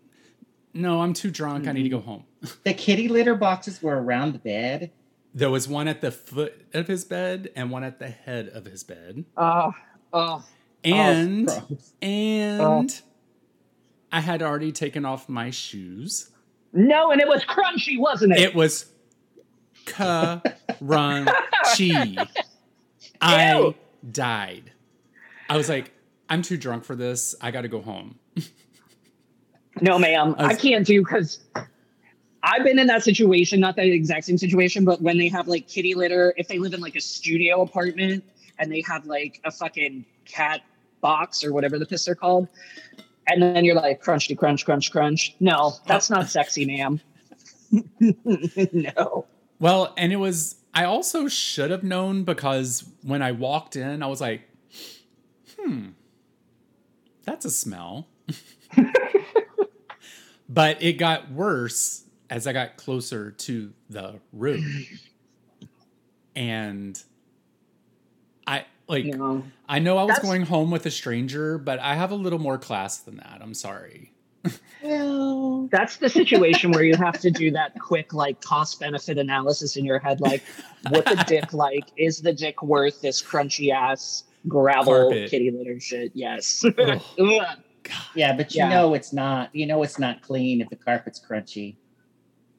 no, 0.74 1.02
I'm 1.02 1.14
too 1.14 1.30
drunk. 1.30 1.68
I 1.68 1.72
need 1.72 1.84
to 1.84 1.90
go 1.90 2.00
mm. 2.00 2.06
home. 2.06 2.24
The 2.64 2.74
kitty 2.74 3.08
litter 3.08 3.36
boxes 3.36 3.82
were 3.82 4.02
around 4.02 4.34
the 4.34 4.40
bed. 4.40 4.92
There 5.34 5.50
was 5.50 5.68
one 5.68 5.88
at 5.88 6.02
the 6.02 6.12
foot 6.12 6.66
of 6.74 6.88
his 6.88 7.06
bed 7.06 7.50
and 7.56 7.72
one 7.72 7.84
at 7.84 8.00
the 8.00 8.10
head 8.10 8.50
of 8.50 8.66
his 8.66 8.84
bed. 8.84 9.24
Oh, 9.38 9.72
oh. 10.12 10.44
And 10.84 11.50
and 12.02 13.02
I 14.12 14.20
had 14.20 14.42
already 14.42 14.74
taken 14.74 15.06
off 15.06 15.30
my 15.30 15.50
shoes. 15.50 16.30
No, 16.74 17.12
and 17.12 17.22
it 17.22 17.28
was 17.28 17.44
crunchy, 17.46 17.98
wasn't 17.98 18.34
it? 18.34 18.40
It 18.40 18.54
was 18.56 18.92
crunchy. 19.86 20.44
I 23.22 23.74
died. 24.12 24.72
I 25.50 25.56
was 25.56 25.70
like, 25.70 25.92
I'm 26.30 26.42
too 26.42 26.58
drunk 26.58 26.84
for 26.84 26.96
this. 26.96 27.36
I 27.40 27.52
got 27.52 27.62
to 27.62 27.70
go 27.70 27.82
home. 27.82 28.20
No, 29.82 29.98
ma'am, 29.98 30.36
I 30.38 30.46
I 30.46 30.56
can't 30.56 30.86
do 30.86 31.02
because 31.02 31.40
I've 32.44 32.64
been 32.64 32.78
in 32.78 32.88
that 32.88 33.04
situation, 33.04 33.60
not 33.60 33.76
the 33.76 33.90
exact 33.90 34.26
same 34.26 34.38
situation, 34.38 34.84
but 34.84 35.02
when 35.02 35.18
they 35.18 35.30
have 35.30 35.48
like 35.48 35.68
kitty 35.68 35.96
litter, 35.96 36.34
if 36.38 36.48
they 36.48 36.60
live 36.60 36.74
in 36.74 36.82
like 36.82 36.96
a 36.96 37.02
studio 37.02 37.62
apartment 37.62 38.24
and 38.60 38.72
they 38.72 38.82
have 38.82 39.06
like 39.06 39.40
a 39.46 39.52
fucking 39.52 40.06
cat 40.26 40.62
box 41.02 41.44
or 41.44 41.54
whatever 41.54 41.80
the 41.80 41.86
piss 41.86 42.06
they're 42.06 42.16
called, 42.16 42.50
and 43.28 43.42
then 43.42 43.64
you're 43.64 43.76
like 43.76 44.04
crunchy 44.04 44.38
crunch 44.38 44.66
crunch 44.66 44.92
crunch. 44.92 45.36
No, 45.40 45.74
that's 45.88 46.10
not 46.10 46.30
sexy, 46.30 46.66
ma'am. 46.66 47.00
no. 48.74 49.26
Well, 49.60 49.94
and 49.98 50.12
it 50.12 50.18
was, 50.18 50.58
I 50.74 50.84
also 50.84 51.30
should 51.30 51.72
have 51.72 51.84
known 51.84 52.26
because 52.26 52.84
when 53.04 53.22
I 53.22 53.32
walked 53.32 53.78
in, 53.78 54.04
I 54.04 54.08
was 54.08 54.20
like, 54.20 54.42
hmm, 55.58 55.90
that's 57.24 57.46
a 57.46 57.52
smell. 57.52 58.08
but 60.50 60.82
it 60.82 60.94
got 60.94 61.32
worse 61.32 62.04
as 62.30 62.48
I 62.48 62.54
got 62.54 62.78
closer 62.78 63.32
to 63.32 63.74
the 63.90 64.20
room. 64.32 64.86
And 66.36 67.02
I, 68.48 68.66
like, 68.88 69.06
No. 69.06 69.44
I 69.70 69.80
know 69.80 69.98
I 69.98 70.04
was 70.04 70.16
That's- 70.16 70.26
going 70.26 70.44
home 70.44 70.72
with 70.72 70.86
a 70.86 70.92
stranger, 70.92 71.58
but 71.58 71.80
I 71.80 71.96
have 71.96 72.12
a 72.12 72.16
little 72.16 72.40
more 72.40 72.58
class 72.58 72.98
than 72.98 73.18
that. 73.18 73.40
I'm 73.42 73.54
sorry. 73.54 74.12
Well, 74.82 75.70
that's 75.72 75.96
the 75.98 76.10
situation 76.10 76.72
where 76.72 76.84
you 76.84 76.96
have 76.98 77.18
to 77.22 77.32
do 77.32 77.52
that 77.52 77.80
quick, 77.80 78.14
like 78.14 78.42
cost 78.42 78.78
benefit 78.82 79.18
analysis 79.18 79.78
in 79.78 79.86
your 79.86 80.00
head. 80.00 80.20
Like, 80.20 80.44
what 80.90 81.06
the 81.06 81.24
dick 81.26 81.54
like? 81.54 81.86
Is 81.96 82.22
the 82.22 82.34
dick 82.34 82.62
worth 82.62 83.00
this 83.00 83.22
crunchy 83.22 83.72
ass 83.72 84.26
gravel 84.50 85.04
Carpet. 85.12 85.30
kitty 85.30 85.50
litter 85.52 85.80
shit? 85.80 86.12
Yes. 86.14 86.66
Ugh. 87.86 87.92
Yeah, 88.16 88.36
but 88.36 88.54
you 88.54 88.60
Yeah. 88.60 88.70
know 88.70 88.94
it's 88.94 89.12
not. 89.14 89.50
You 89.54 89.66
know 89.66 89.82
it's 89.84 89.98
not 90.00 90.22
clean 90.22 90.62
if 90.62 90.70
the 90.70 90.76
carpet's 90.76 91.20
crunchy. 91.20 91.76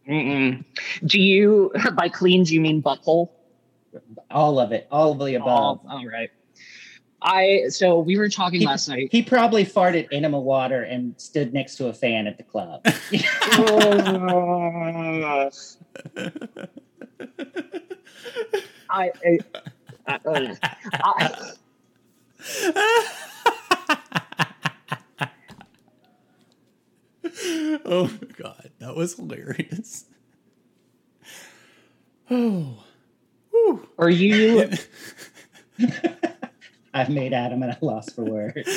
Mm-mm. 0.09 0.65
Do 1.07 1.19
you, 1.21 1.73
by 1.95 2.09
clean, 2.11 2.45
do 2.45 2.53
you 2.55 2.61
mean 2.61 2.83
butthole? 2.83 3.31
All 4.31 4.59
of 4.59 4.73
it, 4.73 4.87
all 4.91 5.13
of 5.13 5.19
the 5.27 5.35
above. 5.37 5.81
Oh, 5.85 5.89
all 5.89 6.07
right. 6.07 6.31
I 7.23 7.69
so 7.71 8.01
we 8.01 8.19
were 8.19 8.29
talking 8.29 8.61
He- 8.61 8.67
last 8.67 8.87
night. 8.89 9.09
He 9.11 9.23
probably 9.23 9.65
farted 9.65 10.09
enema 10.13 10.39
water 10.39 10.83
and 10.83 11.15
stood 11.19 11.55
next 11.55 11.77
to 11.77 11.87
a 11.89 11.95
fan 11.95 12.27
at 12.27 12.37
the 12.37 12.43
club. 12.43 12.83
I, 12.85 12.93
I, 18.91 19.11
I, 20.07 20.57
I, 21.03 21.53
oh 27.85 28.11
my 28.21 28.29
god, 28.37 28.71
that 28.79 28.97
was 28.97 29.15
hilarious. 29.15 30.07
Oh, 32.31 32.79
are 33.99 34.11
you? 34.11 34.71
I've 36.95 37.11
made 37.11 37.33
Adam 37.33 37.63
at 37.63 37.83
a 37.83 37.85
loss 37.85 38.13
for 38.13 38.25
words. 38.25 38.69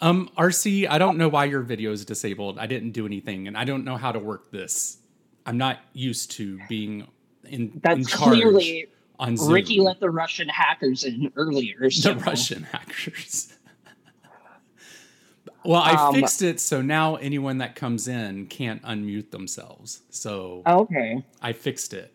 Um, 0.00 0.30
RC, 0.38 0.88
I 0.88 0.98
don't 0.98 1.18
know 1.18 1.28
why 1.28 1.46
your 1.46 1.62
video 1.62 1.90
is 1.90 2.04
disabled. 2.04 2.58
I 2.58 2.66
didn't 2.66 2.92
do 2.92 3.04
anything, 3.04 3.48
and 3.48 3.56
I 3.56 3.64
don't 3.64 3.84
know 3.84 3.96
how 3.96 4.12
to 4.12 4.18
work 4.18 4.50
this. 4.52 4.98
I'm 5.44 5.58
not 5.58 5.80
used 5.92 6.30
to 6.32 6.60
being 6.68 7.08
in 7.44 7.50
in 7.52 7.80
That's 7.82 8.08
charge 8.08 8.34
clearly 8.34 8.86
on 9.18 9.34
Ricky 9.34 9.80
let 9.80 9.98
the 9.98 10.10
Russian 10.10 10.48
hackers 10.48 11.04
in 11.04 11.32
earlier. 11.36 11.76
the 11.80 12.20
Russian 12.24 12.62
hackers. 12.62 13.52
Well, 15.64 15.82
I 15.82 16.08
Um, 16.08 16.14
fixed 16.14 16.42
it 16.42 16.60
so 16.60 16.80
now 16.82 17.16
anyone 17.16 17.58
that 17.58 17.74
comes 17.74 18.08
in 18.08 18.46
can't 18.46 18.82
unmute 18.82 19.30
themselves. 19.30 20.02
So 20.10 20.62
Okay. 20.66 21.22
I 21.42 21.52
fixed 21.52 21.92
it. 21.94 22.12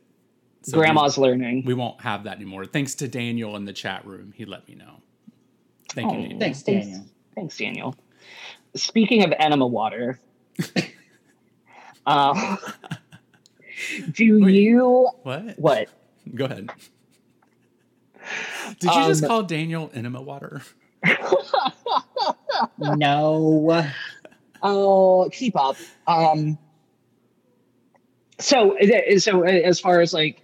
So 0.63 0.77
we- 0.77 0.83
Grandma's 0.83 1.17
learning. 1.17 1.63
We, 1.65 1.73
won't 1.73 2.01
have 2.01 2.23
that 2.23 2.37
anymore. 2.37 2.65
Thanks 2.65 2.95
to 2.95 3.07
Daniel 3.07 3.55
in 3.57 3.65
the 3.65 3.73
chat 3.73 4.05
room. 4.05 4.33
He 4.35 4.45
let 4.45 4.67
me 4.67 4.75
know. 4.75 5.01
Thank 5.89 6.11
you. 6.11 6.17
Oh. 6.17 6.21
Daniel. 6.21 6.39
Thanks, 6.39 6.61
Thanks. 6.61 6.85
Daniel. 6.87 7.05
Thanks, 7.35 7.57
Daniel. 7.57 7.95
Speaking 8.75 9.23
of 9.23 9.33
enema 9.37 9.67
water, 9.67 10.19
uh, 12.05 12.57
do 14.11 14.43
Wait. 14.43 14.53
you 14.53 15.09
What? 15.23 15.59
what? 15.59 15.89
Go 16.33 16.45
ahead. 16.45 16.69
Did 18.79 18.91
you 18.95 19.03
just 19.07 19.23
Um, 19.23 19.27
call 19.29 19.43
Daniel 19.43 19.91
enema 19.93 20.21
water? 20.21 20.61
No. 22.77 23.85
Oh, 24.61 25.29
keep 25.31 25.55
up. 25.55 25.75
Um, 26.07 26.57
so, 28.39 28.77
uh, 28.77 29.19
so 29.19 29.43
as 29.43 29.79
far 29.79 30.01
as 30.01 30.13
like 30.13 30.41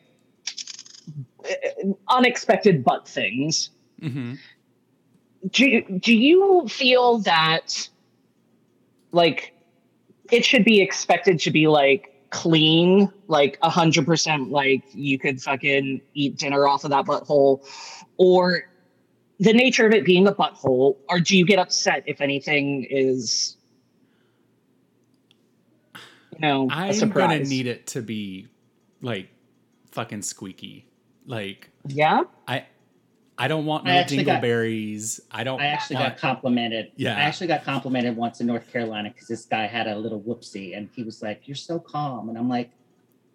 uh, 1.44 1.94
unexpected 2.10 2.84
butt 2.84 3.08
things, 3.08 3.70
hmm 4.00 4.36
do 5.52 5.82
do 6.00 6.14
you 6.14 6.68
feel 6.68 7.20
that 7.20 7.90
like 9.12 9.54
it 10.32 10.46
should 10.46 10.66
be 10.66 10.82
expected 10.82 11.40
to 11.40 11.52
be 11.52 11.68
like 11.68 12.14
clean, 12.30 13.12
like 13.28 13.58
a 13.62 13.70
hundred 13.70 14.06
percent, 14.06 14.52
like 14.52 14.84
you 14.94 15.18
could 15.18 15.42
fucking 15.42 16.02
eat 16.14 16.38
dinner 16.38 16.68
off 16.68 16.84
of 16.84 16.92
that 16.92 17.06
butthole, 17.06 17.66
or 18.18 18.64
the 19.40 19.54
nature 19.54 19.86
of 19.88 19.94
it 19.94 20.04
being 20.06 20.28
a 20.28 20.34
butthole, 20.34 20.98
or 21.08 21.20
do 21.20 21.38
you 21.38 21.46
get 21.46 21.60
upset 21.60 22.04
if 22.06 22.20
anything 22.22 22.86
is, 22.90 23.56
you 26.34 26.40
know, 26.40 26.68
I'm 26.70 26.94
surprise? 26.94 27.38
gonna 27.40 27.44
need 27.50 27.68
it 27.68 27.88
to 27.88 28.02
be 28.02 28.48
like 29.02 29.30
fucking 29.92 30.22
squeaky. 30.22 30.86
Like 31.26 31.70
Yeah. 31.88 32.24
I 32.48 32.66
I 33.38 33.48
don't 33.48 33.66
want 33.66 33.86
no 33.86 33.92
actually 33.92 34.24
got- 34.26 34.44
dingleberries. 34.44 35.22
I 35.32 35.44
don't 35.46 35.62
I 35.62 35.68
actually 35.68 35.96
want, 35.98 36.10
got 36.10 36.18
complimented. 36.18 36.92
Yeah. 36.98 37.16
I 37.16 37.22
actually 37.22 37.48
got 37.48 37.64
complimented 37.64 38.18
once 38.18 38.42
in 38.42 38.48
North 38.48 38.70
Carolina 38.72 39.10
because 39.12 39.28
this 39.30 39.46
guy 39.46 39.66
had 39.68 39.88
a 39.88 39.98
little 39.98 40.20
whoopsie 40.20 40.76
and 40.76 40.90
he 40.94 41.04
was 41.04 41.22
like, 41.22 41.48
You're 41.48 41.56
so 41.56 41.80
calm. 41.80 42.28
And 42.30 42.38
I'm 42.38 42.50
like, 42.50 42.72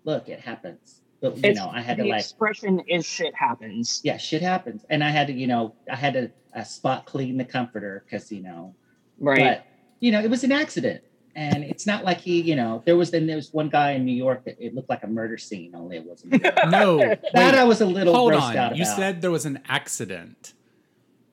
Look, 0.05 0.29
it 0.29 0.41
happens. 0.41 1.01
But, 1.31 1.37
you 1.39 1.51
It's- 1.51 1.57
know, 1.57 1.71
I 1.73 1.81
had 1.81 1.97
the 1.97 2.03
to 2.05 2.09
like, 2.11 2.21
expression 2.21 2.81
is 2.87 3.07
shit 3.07 3.35
happens. 3.35 4.03
yeah, 4.05 4.19
shit 4.19 4.43
happens. 4.43 4.85
And 4.91 5.03
I 5.03 5.09
had 5.09 5.29
to, 5.29 5.33
you 5.33 5.47
know, 5.47 5.75
I 5.91 5.97
had 5.97 6.13
to 6.15 6.31
uh, 6.55 6.63
spot 6.65 7.07
clean 7.07 7.39
the 7.39 7.45
comforter 7.47 8.05
because, 8.05 8.31
you 8.31 8.43
know, 8.43 8.75
Right. 9.19 9.39
but, 9.41 9.67
you 10.01 10.13
know, 10.13 10.21
it 10.21 10.29
was 10.29 10.45
an 10.45 10.53
accident. 10.53 11.03
And 11.35 11.65
it's 11.65 11.87
not 11.87 12.05
like 12.05 12.19
he, 12.21 12.43
you 12.43 12.55
know, 12.57 12.83
there 12.85 12.97
was 12.97 13.11
then 13.11 13.27
there 13.27 13.37
was 13.37 13.53
one 13.55 13.69
guy 13.71 13.93
in 13.93 14.05
New 14.05 14.13
York 14.15 14.45
that 14.45 14.57
it 14.61 14.75
looked 14.75 14.89
like 14.91 15.03
a 15.03 15.07
murder 15.09 15.37
scene, 15.39 15.75
only 15.75 15.97
it 15.97 16.05
wasn't. 16.05 16.33
No, 16.71 16.99
that 16.99 17.23
wait, 17.35 17.55
I 17.55 17.65
was 17.65 17.81
a 17.81 17.87
little 17.87 18.15
hold 18.15 18.35
on. 18.35 18.57
out 18.57 18.77
You 18.77 18.85
said 18.85 19.21
there 19.23 19.31
was 19.33 19.47
an 19.47 19.61
accident. 19.67 20.53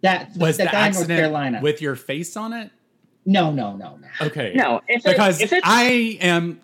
that 0.01 0.31
Was 0.37 0.57
the 0.57 0.63
the 0.63 0.69
guy 0.71 0.87
in 0.87 0.93
North 0.93 1.07
Carolina. 1.07 1.59
with 1.61 1.81
your 1.81 1.95
face 1.95 2.35
on 2.37 2.53
it? 2.53 2.71
no, 3.25 3.51
no, 3.51 3.75
no, 3.75 3.97
no. 3.97 4.07
Okay. 4.27 4.53
no, 4.55 4.81
if 4.87 5.05
it, 5.05 5.11
because 5.11 5.39
if 5.41 5.53
I 5.63 6.17
am 6.21 6.61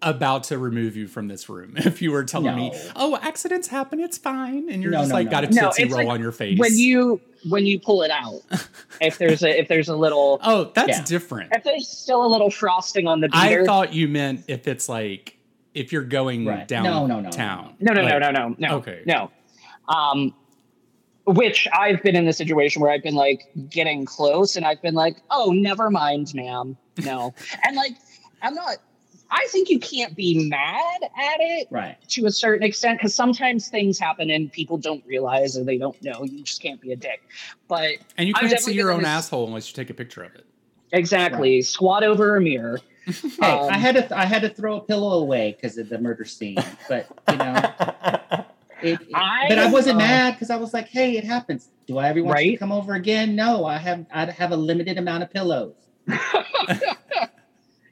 about 0.00 0.44
to 0.44 0.58
remove 0.58 0.94
you 0.96 1.08
from 1.08 1.26
this 1.28 1.48
room 1.48 1.74
if 1.76 2.00
you 2.00 2.12
were 2.12 2.22
telling 2.24 2.54
me, 2.54 2.72
"Oh, 2.94 3.18
accidents 3.20 3.68
happen, 3.68 3.98
it's 4.00 4.16
fine," 4.18 4.68
and 4.70 4.82
you're 4.82 4.92
No, 4.92 4.98
just 4.98 5.08
no, 5.10 5.14
like 5.16 5.24
no. 5.26 5.30
got 5.30 5.44
a 5.44 5.46
tootsie 5.48 5.84
roll 5.86 5.96
like 5.98 6.08
on 6.08 6.20
your 6.20 6.30
face. 6.32 6.58
when 6.58 6.76
you 6.78 7.20
when 7.48 7.66
you 7.66 7.80
pull 7.80 8.02
it 8.02 8.10
out, 8.10 8.40
if 9.00 9.18
there's 9.18 9.42
a 9.42 9.58
if 9.60 9.66
there's 9.68 9.88
a 9.88 9.96
little 9.96 10.40
oh, 10.44 10.70
that's 10.74 10.98
Yeah. 10.98 11.04
different. 11.04 11.52
if 11.54 11.64
there's 11.64 11.88
still 11.88 12.24
a 12.24 12.28
little 12.28 12.50
frosting 12.50 13.06
on 13.08 13.20
the 13.20 13.28
I 13.32 13.64
thought 13.64 13.92
you 13.92 14.06
meant 14.08 14.44
if 14.48 14.68
it's 14.68 14.88
like 14.88 15.36
if 15.74 15.92
you're 15.92 16.04
going 16.04 16.46
Right. 16.46 16.66
down 16.66 16.84
No, 16.84 17.06
no, 17.06 17.20
no, 17.20 17.30
town. 17.30 17.74
no, 17.80 17.92
no, 17.92 18.02
no, 18.06 18.18
no, 18.18 18.30
no, 18.30 18.54
no. 18.58 18.74
okay. 18.76 19.02
no. 19.06 19.30
Um, 19.88 20.34
which 21.24 21.68
I've 21.72 22.02
been 22.02 22.16
in 22.16 22.24
the 22.24 22.32
situation 22.32 22.80
where 22.82 22.90
I've 22.90 23.02
been 23.02 23.14
like 23.14 23.42
getting 23.68 24.04
close, 24.06 24.56
and 24.56 24.64
I've 24.64 24.80
been 24.80 24.94
like, 24.94 25.18
"Oh, 25.30 25.50
never 25.52 25.90
mind, 25.90 26.32
ma'am." 26.34 26.76
No, 27.04 27.34
and 27.64 27.76
like 27.76 27.92
I'm 28.42 28.54
not. 28.54 28.76
I 29.30 29.46
think 29.50 29.68
you 29.68 29.78
can't 29.78 30.16
be 30.16 30.48
mad 30.48 31.00
at 31.02 31.36
it 31.40 31.68
Right. 31.70 31.96
to 32.08 32.26
a 32.26 32.30
certain 32.30 32.66
extent 32.66 32.98
because 32.98 33.14
sometimes 33.14 33.68
things 33.68 33.98
happen 33.98 34.30
and 34.30 34.50
people 34.50 34.78
don't 34.78 35.04
realize 35.06 35.56
or 35.58 35.64
they 35.64 35.76
don't 35.78 36.00
know. 36.02 36.24
You 36.24 36.42
just 36.42 36.62
can't 36.62 36.80
be 36.80 36.92
a 36.92 36.96
dick. 36.96 37.20
But 37.68 37.96
And 38.16 38.26
you 38.26 38.34
can't 38.34 38.58
see 38.58 38.72
your 38.72 38.90
own 38.90 38.98
miss- 39.00 39.08
asshole 39.08 39.46
unless 39.46 39.68
you 39.68 39.74
take 39.74 39.90
a 39.90 39.94
picture 39.94 40.22
of 40.22 40.34
it. 40.34 40.46
exactly, 40.92 41.60
squat 41.62 42.04
over 42.04 42.36
a 42.36 42.40
mirror. 42.40 42.80
Hey, 43.40 43.46
Um, 43.46 43.70
I 43.70 43.78
had 43.78 43.94
to 43.94 44.14
I 44.18 44.26
had 44.26 44.42
to 44.42 44.50
throw 44.50 44.76
a 44.76 44.80
pillow 44.82 45.20
away 45.20 45.52
because 45.58 45.78
of 45.78 45.88
the 45.88 45.98
murder 45.98 46.26
scene, 46.26 46.58
but 46.90 47.06
you 47.30 47.36
know, 47.38 47.54
it, 48.82 49.00
it- 49.00 49.08
I, 49.14 49.46
but 49.48 49.58
I 49.58 49.70
wasn't 49.70 49.96
uh, 49.96 50.00
mad 50.00 50.34
because 50.34 50.50
I 50.50 50.56
was 50.56 50.74
like, 50.74 50.88
hey, 50.88 51.16
it 51.16 51.24
happens. 51.24 51.68
Do 51.86 51.96
I 51.96 52.08
ever 52.10 52.22
want 52.22 52.44
you 52.44 52.50
to 52.52 52.58
come 52.58 52.70
over 52.70 52.92
again? 52.94 53.34
No, 53.34 53.64
I 53.64 53.78
have 53.78 54.04
I 54.12 54.26
have 54.26 54.52
a 54.52 54.56
limited 54.58 54.98
amount 54.98 55.22
of 55.22 55.30
pillows. 55.32 55.72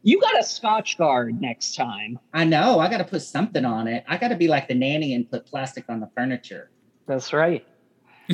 You 0.07 0.21
got 0.21 0.37
a 0.37 0.45
Scotchgard 0.45 1.41
next 1.41 1.75
time. 1.75 2.21
I 2.33 2.45
know 2.45 2.79
I 2.79 2.89
got 2.89 2.99
to 2.99 3.05
put 3.05 3.23
something 3.23 3.65
on 3.65 3.89
it. 3.89 4.05
I 4.07 4.17
got 4.17 4.29
to 4.29 4.37
be 4.37 4.47
like 4.47 4.69
the 4.69 4.75
nanny 4.75 5.15
and 5.15 5.29
put 5.29 5.47
plastic 5.47 5.87
on 5.89 5.99
the 5.99 6.09
furniture. 6.15 6.71
That's 7.09 7.33
right. 7.33 7.67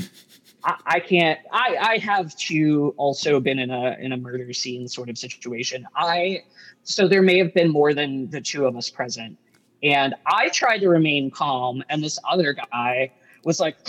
I, 0.65 0.77
I 0.85 1.01
can't. 1.01 1.41
I 1.51 1.77
I 1.81 1.97
have 1.97 2.37
too 2.37 2.93
also 2.99 3.41
been 3.41 3.59
in 3.59 3.71
a 3.71 3.97
in 3.99 4.13
a 4.13 4.19
murder 4.19 4.53
scene 4.53 4.87
sort 4.87 5.09
of 5.09 5.17
situation. 5.17 5.87
I 5.97 6.43
so 6.83 7.09
there 7.09 7.23
may 7.23 7.39
have 7.39 7.55
been 7.55 7.71
more 7.71 7.95
than 7.95 8.29
the 8.29 8.43
two 8.43 8.67
of 8.67 8.77
us 8.77 8.91
present, 8.91 9.39
and 9.83 10.15
I 10.27 10.51
tried 10.51 10.81
to 10.81 10.91
remain 10.91 11.31
calm, 11.31 11.83
and 11.89 12.05
this 12.05 12.19
other 12.31 12.53
guy 12.53 13.13
was 13.45 13.61
like. 13.61 13.79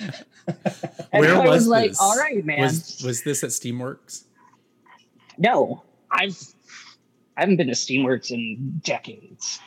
and 1.12 1.20
Where 1.20 1.34
I 1.34 1.38
was 1.38 1.50
was 1.50 1.68
like, 1.68 1.90
this? 1.90 2.00
"All 2.00 2.16
right, 2.16 2.44
man." 2.44 2.60
Was 2.60 3.02
was 3.04 3.22
this 3.22 3.42
at 3.44 3.50
Steamworks? 3.50 4.24
no, 5.38 5.82
I've 6.10 6.38
I 7.36 7.40
haven't 7.40 7.56
been 7.56 7.68
to 7.68 7.72
Steamworks 7.72 8.30
in 8.30 8.80
decades. 8.84 9.60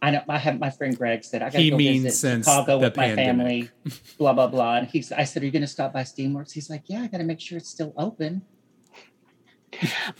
I 0.00 0.12
know. 0.12 0.22
I 0.28 0.38
have 0.38 0.58
my 0.58 0.70
friend 0.70 0.96
Greg 0.96 1.24
said 1.24 1.42
I 1.42 1.46
got 1.50 1.58
to 1.58 1.70
go 1.70 1.76
means 1.76 2.04
visit 2.04 2.18
since 2.18 2.46
Chicago 2.46 2.78
the 2.78 2.86
with 2.86 2.96
my 2.96 3.14
family. 3.14 3.70
Blah 4.16 4.32
blah 4.32 4.46
blah. 4.46 4.76
And 4.76 4.88
he's. 4.88 5.12
I 5.12 5.24
said, 5.24 5.42
"Are 5.42 5.46
you 5.46 5.52
going 5.52 5.62
to 5.62 5.68
stop 5.68 5.92
by 5.92 6.02
Steamworks?" 6.02 6.52
He's 6.52 6.70
like, 6.70 6.84
"Yeah, 6.86 7.02
I 7.02 7.08
got 7.08 7.18
to 7.18 7.24
make 7.24 7.40
sure 7.40 7.58
it's 7.58 7.68
still 7.68 7.92
open." 7.96 8.42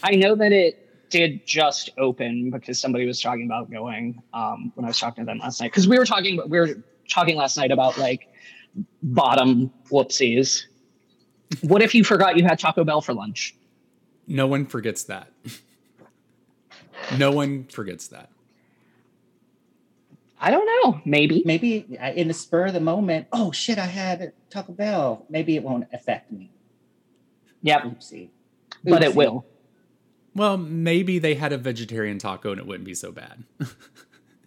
I 0.03 0.17
know 0.17 0.35
that 0.35 0.53
it 0.53 1.11
did 1.11 1.47
just 1.47 1.91
open 1.97 2.51
because 2.51 2.79
somebody 2.79 3.07
was 3.07 3.21
talking 3.21 3.47
about 3.47 3.71
going 3.71 4.23
um, 4.35 4.73
when 4.75 4.85
I 4.85 4.89
was 4.89 4.99
talking 4.99 5.25
to 5.25 5.27
them 5.27 5.39
last 5.39 5.61
night. 5.61 5.71
Because 5.71 5.89
we 5.89 5.99
were 5.99 6.05
talking, 6.05 6.41
we 6.49 6.59
were 6.59 6.83
talking 7.09 7.37
last 7.37 7.57
night 7.57 7.71
about 7.71 7.97
like 7.97 8.29
bottom 9.03 9.73
whoopsies. 9.91 10.65
What 11.63 11.83
if 11.83 11.95
you 11.95 12.05
forgot 12.05 12.37
you 12.37 12.45
had 12.45 12.59
Taco 12.59 12.85
Bell 12.85 13.01
for 13.01 13.15
lunch? 13.15 13.55
No 14.27 14.47
one 14.47 14.67
forgets 14.67 15.05
that. 15.05 15.33
no 17.19 17.31
one 17.31 17.65
forgets 17.65 18.09
that. 18.09 18.31
I 20.41 20.51
don't 20.51 20.67
know. 20.67 21.01
Maybe. 21.05 21.43
maybe 21.45 21.99
uh, 22.01 22.13
in 22.13 22.29
the 22.29 22.35
spur 22.35 22.67
of 22.67 22.75
the 22.75 22.81
moment, 22.81 23.27
oh 23.33 23.51
shit, 23.51 23.79
I 23.79 23.87
had 23.87 24.33
Taco 24.51 24.73
Bell. 24.73 25.27
Maybe 25.29 25.57
it 25.57 25.63
won't 25.63 25.87
affect 25.93 26.31
me. 26.31 26.51
Yep. 27.63 27.83
Oopsie. 27.83 28.29
But 28.85 29.03
it 29.03 29.15
will. 29.15 29.45
Well, 30.35 30.57
maybe 30.57 31.19
they 31.19 31.35
had 31.35 31.53
a 31.53 31.59
vegetarian 31.59 32.19
taco 32.19 32.53
and 32.53 32.61
it 32.61 32.67
wouldn't 32.67 32.85
be 32.85 32.95
so 32.95 33.11
bad. 33.11 33.43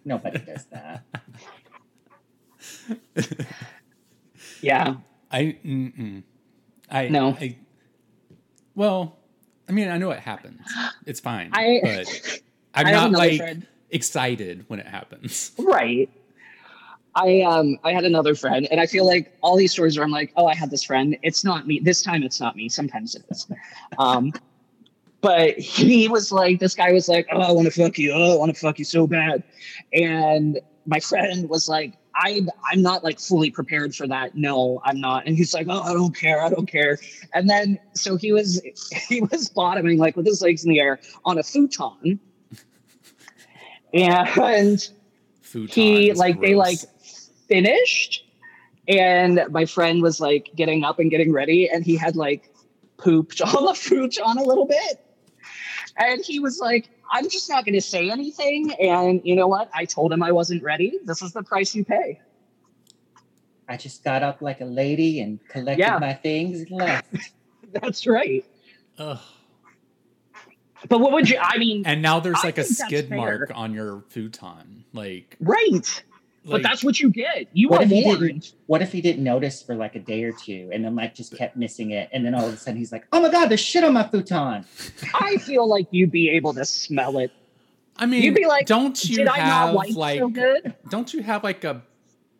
Nobody 0.04 0.38
does 0.38 0.64
that. 0.66 1.04
Yeah. 4.62 4.94
I 5.30 5.56
mm-mm. 5.64 6.22
I 6.90 7.08
No. 7.08 7.30
I, 7.40 7.56
well, 8.74 9.18
I 9.68 9.72
mean, 9.72 9.88
I 9.88 9.98
know 9.98 10.10
it 10.10 10.18
happens. 10.20 10.60
It's 11.06 11.20
fine. 11.20 11.50
I- 11.52 11.80
but 11.82 12.40
I'm 12.74 12.86
I 12.86 12.90
not 12.92 13.10
like 13.12 13.36
friend. 13.38 13.66
excited 13.90 14.64
when 14.68 14.78
it 14.80 14.86
happens. 14.86 15.52
Right. 15.58 16.08
I 17.14 17.42
um 17.42 17.78
I 17.84 17.92
had 17.92 18.04
another 18.04 18.34
friend, 18.34 18.66
and 18.70 18.80
I 18.80 18.86
feel 18.86 19.06
like 19.06 19.36
all 19.42 19.56
these 19.56 19.72
stories 19.72 19.98
where 19.98 20.04
I'm 20.04 20.10
like, 20.10 20.32
oh, 20.36 20.46
I 20.46 20.54
had 20.54 20.70
this 20.70 20.82
friend. 20.82 21.16
It's 21.22 21.44
not 21.44 21.66
me. 21.66 21.78
This 21.80 22.02
time 22.02 22.22
it's 22.22 22.40
not 22.40 22.56
me. 22.56 22.70
Sometimes 22.70 23.14
it 23.14 23.22
is. 23.30 23.46
Um, 23.98 24.32
but 25.20 25.58
he 25.58 26.08
was 26.08 26.32
like, 26.32 26.58
this 26.58 26.74
guy 26.74 26.90
was 26.92 27.08
like, 27.08 27.26
oh, 27.30 27.40
I 27.40 27.52
want 27.52 27.66
to 27.66 27.82
fuck 27.82 27.98
you. 27.98 28.12
Oh, 28.12 28.34
I 28.34 28.36
want 28.38 28.54
to 28.54 28.58
fuck 28.58 28.78
you 28.78 28.84
so 28.86 29.06
bad. 29.06 29.42
And 29.92 30.58
my 30.86 30.98
friend 31.00 31.48
was 31.50 31.68
like, 31.68 31.92
I 32.14 32.46
I'm 32.70 32.82
not 32.82 33.04
like 33.04 33.18
fully 33.18 33.50
prepared 33.50 33.94
for 33.94 34.06
that. 34.08 34.34
No, 34.34 34.80
I'm 34.84 35.00
not. 35.00 35.26
And 35.26 35.36
he's 35.36 35.54
like, 35.54 35.66
oh, 35.68 35.80
I 35.80 35.92
don't 35.92 36.16
care, 36.16 36.42
I 36.42 36.50
don't 36.50 36.66
care. 36.66 36.98
And 37.34 37.48
then 37.48 37.78
so 37.94 38.16
he 38.16 38.32
was 38.32 38.60
he 39.08 39.20
was 39.20 39.48
bottoming 39.48 39.98
like 39.98 40.16
with 40.16 40.26
his 40.26 40.42
legs 40.42 40.64
in 40.64 40.70
the 40.70 40.80
air 40.80 41.00
on 41.24 41.38
a 41.38 41.42
futon. 41.42 42.20
And 43.94 44.88
Futon 45.42 45.68
he 45.68 46.12
like 46.14 46.40
they 46.40 46.54
like 46.54 46.78
finished 47.48 48.24
and 48.88 49.40
my 49.50 49.66
friend 49.66 50.02
was 50.02 50.20
like 50.20 50.50
getting 50.56 50.82
up 50.84 50.98
and 50.98 51.10
getting 51.10 51.32
ready 51.32 51.68
and 51.68 51.84
he 51.84 51.96
had 51.96 52.16
like 52.16 52.50
pooped 52.96 53.40
on 53.42 53.66
the 53.66 53.74
futon 53.74 54.38
a 54.38 54.42
little 54.42 54.66
bit 54.66 55.04
and 55.98 56.24
he 56.24 56.38
was 56.38 56.58
like 56.58 56.88
i'm 57.12 57.28
just 57.28 57.48
not 57.48 57.64
going 57.64 57.74
to 57.74 57.80
say 57.80 58.10
anything 58.10 58.72
and 58.80 59.20
you 59.24 59.36
know 59.36 59.46
what 59.46 59.70
i 59.72 59.84
told 59.84 60.12
him 60.12 60.22
i 60.22 60.32
wasn't 60.32 60.60
ready 60.62 60.98
this 61.04 61.22
is 61.22 61.32
the 61.32 61.42
price 61.42 61.74
you 61.74 61.84
pay 61.84 62.20
I 63.68 63.76
just 63.78 64.02
got 64.04 64.22
up 64.22 64.42
like 64.42 64.60
a 64.60 64.66
lady 64.66 65.20
and 65.20 65.38
collected 65.48 65.80
Yeah. 65.80 65.98
my 65.98 66.12
things 66.12 66.60
and 66.62 66.70
left. 66.72 67.06
that's 67.72 68.06
right 68.06 68.44
Ugh. 68.98 69.18
but 70.88 70.98
what 71.00 71.12
would 71.12 71.30
you 71.30 71.38
i 71.40 71.56
mean 71.56 71.84
And 71.86 72.02
now 72.02 72.20
there's 72.20 72.42
like 72.44 72.58
a 72.58 72.64
skid 72.64 73.08
mark 73.08 73.50
on 73.54 73.72
your 73.72 74.02
futon. 74.08 74.84
Like, 74.92 75.36
right 75.40 76.04
but 76.44 76.62
that's 76.62 76.82
what 76.82 76.98
you 76.98 77.10
get 77.10 77.46
you 77.52 77.68
What 77.68 77.80
are 77.80 77.84
if 77.84 77.90
he 77.90 78.04
warned 78.04 78.20
didn't? 78.20 78.52
What 78.66 78.82
if 78.82 78.92
he 78.92 79.00
didn't 79.00 79.22
notice 79.22 79.62
for 79.62 79.74
like 79.74 79.94
a 79.94 80.00
day 80.00 80.24
or 80.24 80.32
two, 80.32 80.70
and 80.72 80.84
then 80.84 80.96
like 80.96 81.14
just 81.14 81.36
kept 81.36 81.56
missing 81.56 81.90
it, 81.90 82.08
and 82.12 82.24
then 82.24 82.34
all 82.34 82.46
of 82.46 82.54
a 82.54 82.56
sudden 82.56 82.78
he's 82.78 82.92
like, 82.92 83.06
"Oh 83.12 83.20
my 83.20 83.30
god, 83.30 83.48
there's 83.48 83.60
shit 83.60 83.84
on 83.84 83.92
my 83.92 84.08
futon." 84.08 84.64
i 85.14 85.36
feel 85.38 85.66
like 85.66 85.86
you'd 85.90 86.10
be 86.10 86.30
able 86.30 86.54
to 86.54 86.64
smell 86.64 87.18
it 87.18 87.30
I 87.96 88.06
mean, 88.06 88.22
you'd 88.22 88.34
be 88.34 88.46
like 88.46 88.66
don't 88.66 89.02
you 89.04 89.18
did 89.18 89.28
i 89.28 89.38
have 89.38 89.74
not 89.74 89.94
like 89.94 90.18
so 90.18 90.28
good 90.28 90.74
don't 90.88 91.12
you 91.12 91.22
have 91.22 91.44
like 91.44 91.64
a 91.64 91.82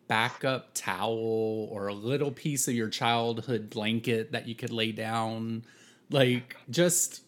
backup 0.07 0.71
towel 0.73 1.69
or 1.71 1.87
a 1.87 1.93
little 1.93 2.31
piece 2.31 2.67
of 2.67 2.73
your 2.73 2.89
childhood 2.89 3.69
blanket 3.69 4.31
that 4.31 4.47
you 4.47 4.55
could 4.55 4.71
lay 4.71 4.91
down 4.91 5.63
like 6.09 6.57
just 6.69 7.21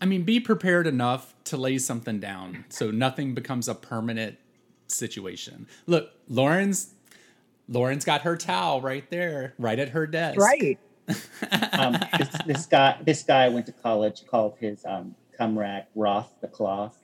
i 0.00 0.06
mean 0.06 0.24
be 0.24 0.40
prepared 0.40 0.86
enough 0.86 1.34
to 1.44 1.56
lay 1.56 1.78
something 1.78 2.20
down 2.20 2.64
so 2.68 2.90
nothing 2.90 3.34
becomes 3.34 3.68
a 3.68 3.74
permanent 3.74 4.36
situation 4.88 5.66
look 5.86 6.10
lauren's 6.28 6.94
lauren's 7.68 8.04
got 8.04 8.22
her 8.22 8.36
towel 8.36 8.80
right 8.80 9.10
there 9.10 9.54
right 9.58 9.78
at 9.78 9.90
her 9.90 10.06
desk 10.06 10.40
right 10.40 10.78
Um, 11.72 11.96
this, 12.18 12.28
this 12.46 12.66
guy, 12.66 12.98
this 13.04 13.22
guy 13.22 13.48
went 13.48 13.66
to 13.66 13.72
college, 13.72 14.26
called 14.26 14.56
his 14.58 14.84
um, 14.84 15.14
cum 15.36 15.58
rack 15.58 15.88
Roth 15.94 16.34
the 16.40 16.48
cloth, 16.48 16.98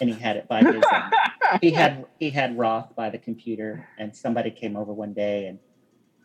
and 0.00 0.08
he 0.08 0.12
had 0.12 0.36
it 0.36 0.48
by 0.48 0.60
his. 0.60 0.76
Um, 0.76 1.10
he 1.60 1.70
had 1.70 2.06
he 2.18 2.30
had 2.30 2.56
Roth 2.56 2.94
by 2.94 3.10
the 3.10 3.18
computer, 3.18 3.88
and 3.98 4.14
somebody 4.14 4.50
came 4.50 4.76
over 4.76 4.92
one 4.92 5.12
day, 5.12 5.46
and 5.46 5.58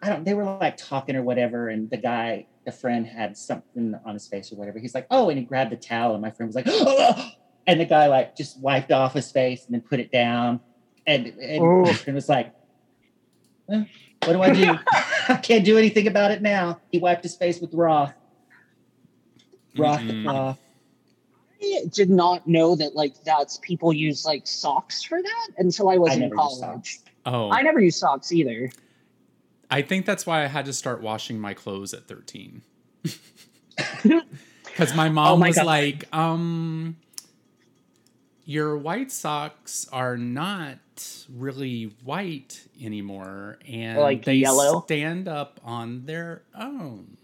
I 0.02 0.10
don't. 0.10 0.24
They 0.24 0.34
were 0.34 0.46
like 0.46 0.78
talking 0.78 1.16
or 1.16 1.24
whatever, 1.24 1.70
and 1.70 1.90
the 1.90 1.98
guy, 1.98 2.46
the 2.66 2.72
friend, 2.72 3.06
had 3.06 3.36
something 3.36 3.96
on 4.06 4.14
his 4.14 4.28
face 4.28 4.52
or 4.52 4.56
whatever. 4.56 4.80
He's 4.80 4.94
like, 4.94 5.08
"Oh," 5.10 5.30
and 5.30 5.40
he 5.40 5.46
grabbed 5.46 5.72
the 5.72 5.78
towel, 5.78 6.14
and 6.14 6.22
my 6.22 6.32
friend 6.32 6.48
was 6.48 6.56
like, 6.56 6.68
"Oh," 6.68 7.30
and 7.68 7.80
the 7.80 7.86
guy 7.86 8.08
like 8.08 8.36
just 8.36 8.60
wiped 8.60 8.92
off 8.92 9.14
his 9.14 9.32
face 9.32 9.66
and 9.66 9.74
then 9.74 9.82
put 9.82 10.00
it 10.00 10.12
down, 10.12 10.60
and 11.08 11.28
and 11.28 11.62
Oh. 11.62 11.96
my 12.08 12.14
was 12.14 12.30
like, 12.30 12.54
"Well, 13.68 13.86
"What 14.26 14.34
do 14.34 14.42
I 14.42 14.54
do? 14.54 14.78
I 15.30 15.36
can't 15.42 15.64
do 15.66 15.78
anything 15.78 16.08
about 16.08 16.32
it 16.32 16.42
now." 16.42 16.80
He 16.92 17.00
wiped 17.00 17.24
his 17.24 17.36
face 17.36 17.60
with 17.60 17.74
Roth. 17.74 18.14
Roth 19.78 20.02
cloth. 20.24 20.60
I 21.62 21.84
did 21.92 22.10
not 22.10 22.48
know 22.48 22.76
that 22.76 22.96
like 22.96 23.22
that's 23.24 23.58
people 23.62 23.92
use 23.94 24.26
like 24.26 24.48
socks 24.48 25.04
for 25.04 25.22
that 25.22 25.48
until 25.58 25.90
I 25.90 25.98
was 25.98 26.12
I 26.12 26.16
in 26.16 26.32
college. 26.32 27.00
oh 27.26 27.52
I 27.52 27.62
never 27.62 27.80
use 27.80 27.98
socks 27.98 28.32
either. 28.32 28.72
I 29.70 29.82
think 29.84 30.06
that's 30.06 30.26
why 30.26 30.44
I 30.44 30.48
had 30.48 30.66
to 30.66 30.74
start 30.74 31.02
washing 31.02 31.40
my 31.40 31.54
clothes 31.54 31.94
at 31.94 32.08
13. 32.08 32.62
Because 34.64 34.96
my 34.96 35.10
mom 35.10 35.28
Oh 35.34 35.38
my 35.38 35.48
was 35.48 35.58
God. 35.58 35.66
like, 35.66 36.16
um, 36.16 36.96
your 38.50 38.76
white 38.76 39.12
socks 39.12 39.88
are 39.94 40.18
not 40.18 40.80
really 41.32 41.94
white 42.04 42.68
anymore. 42.82 43.60
And 43.68 44.00
Like 44.00 44.26
they 44.26 44.34
yellow? 44.38 44.82
stand 44.82 45.28
up 45.28 45.60
on 45.64 46.08
their 46.08 46.42
own. 46.56 47.16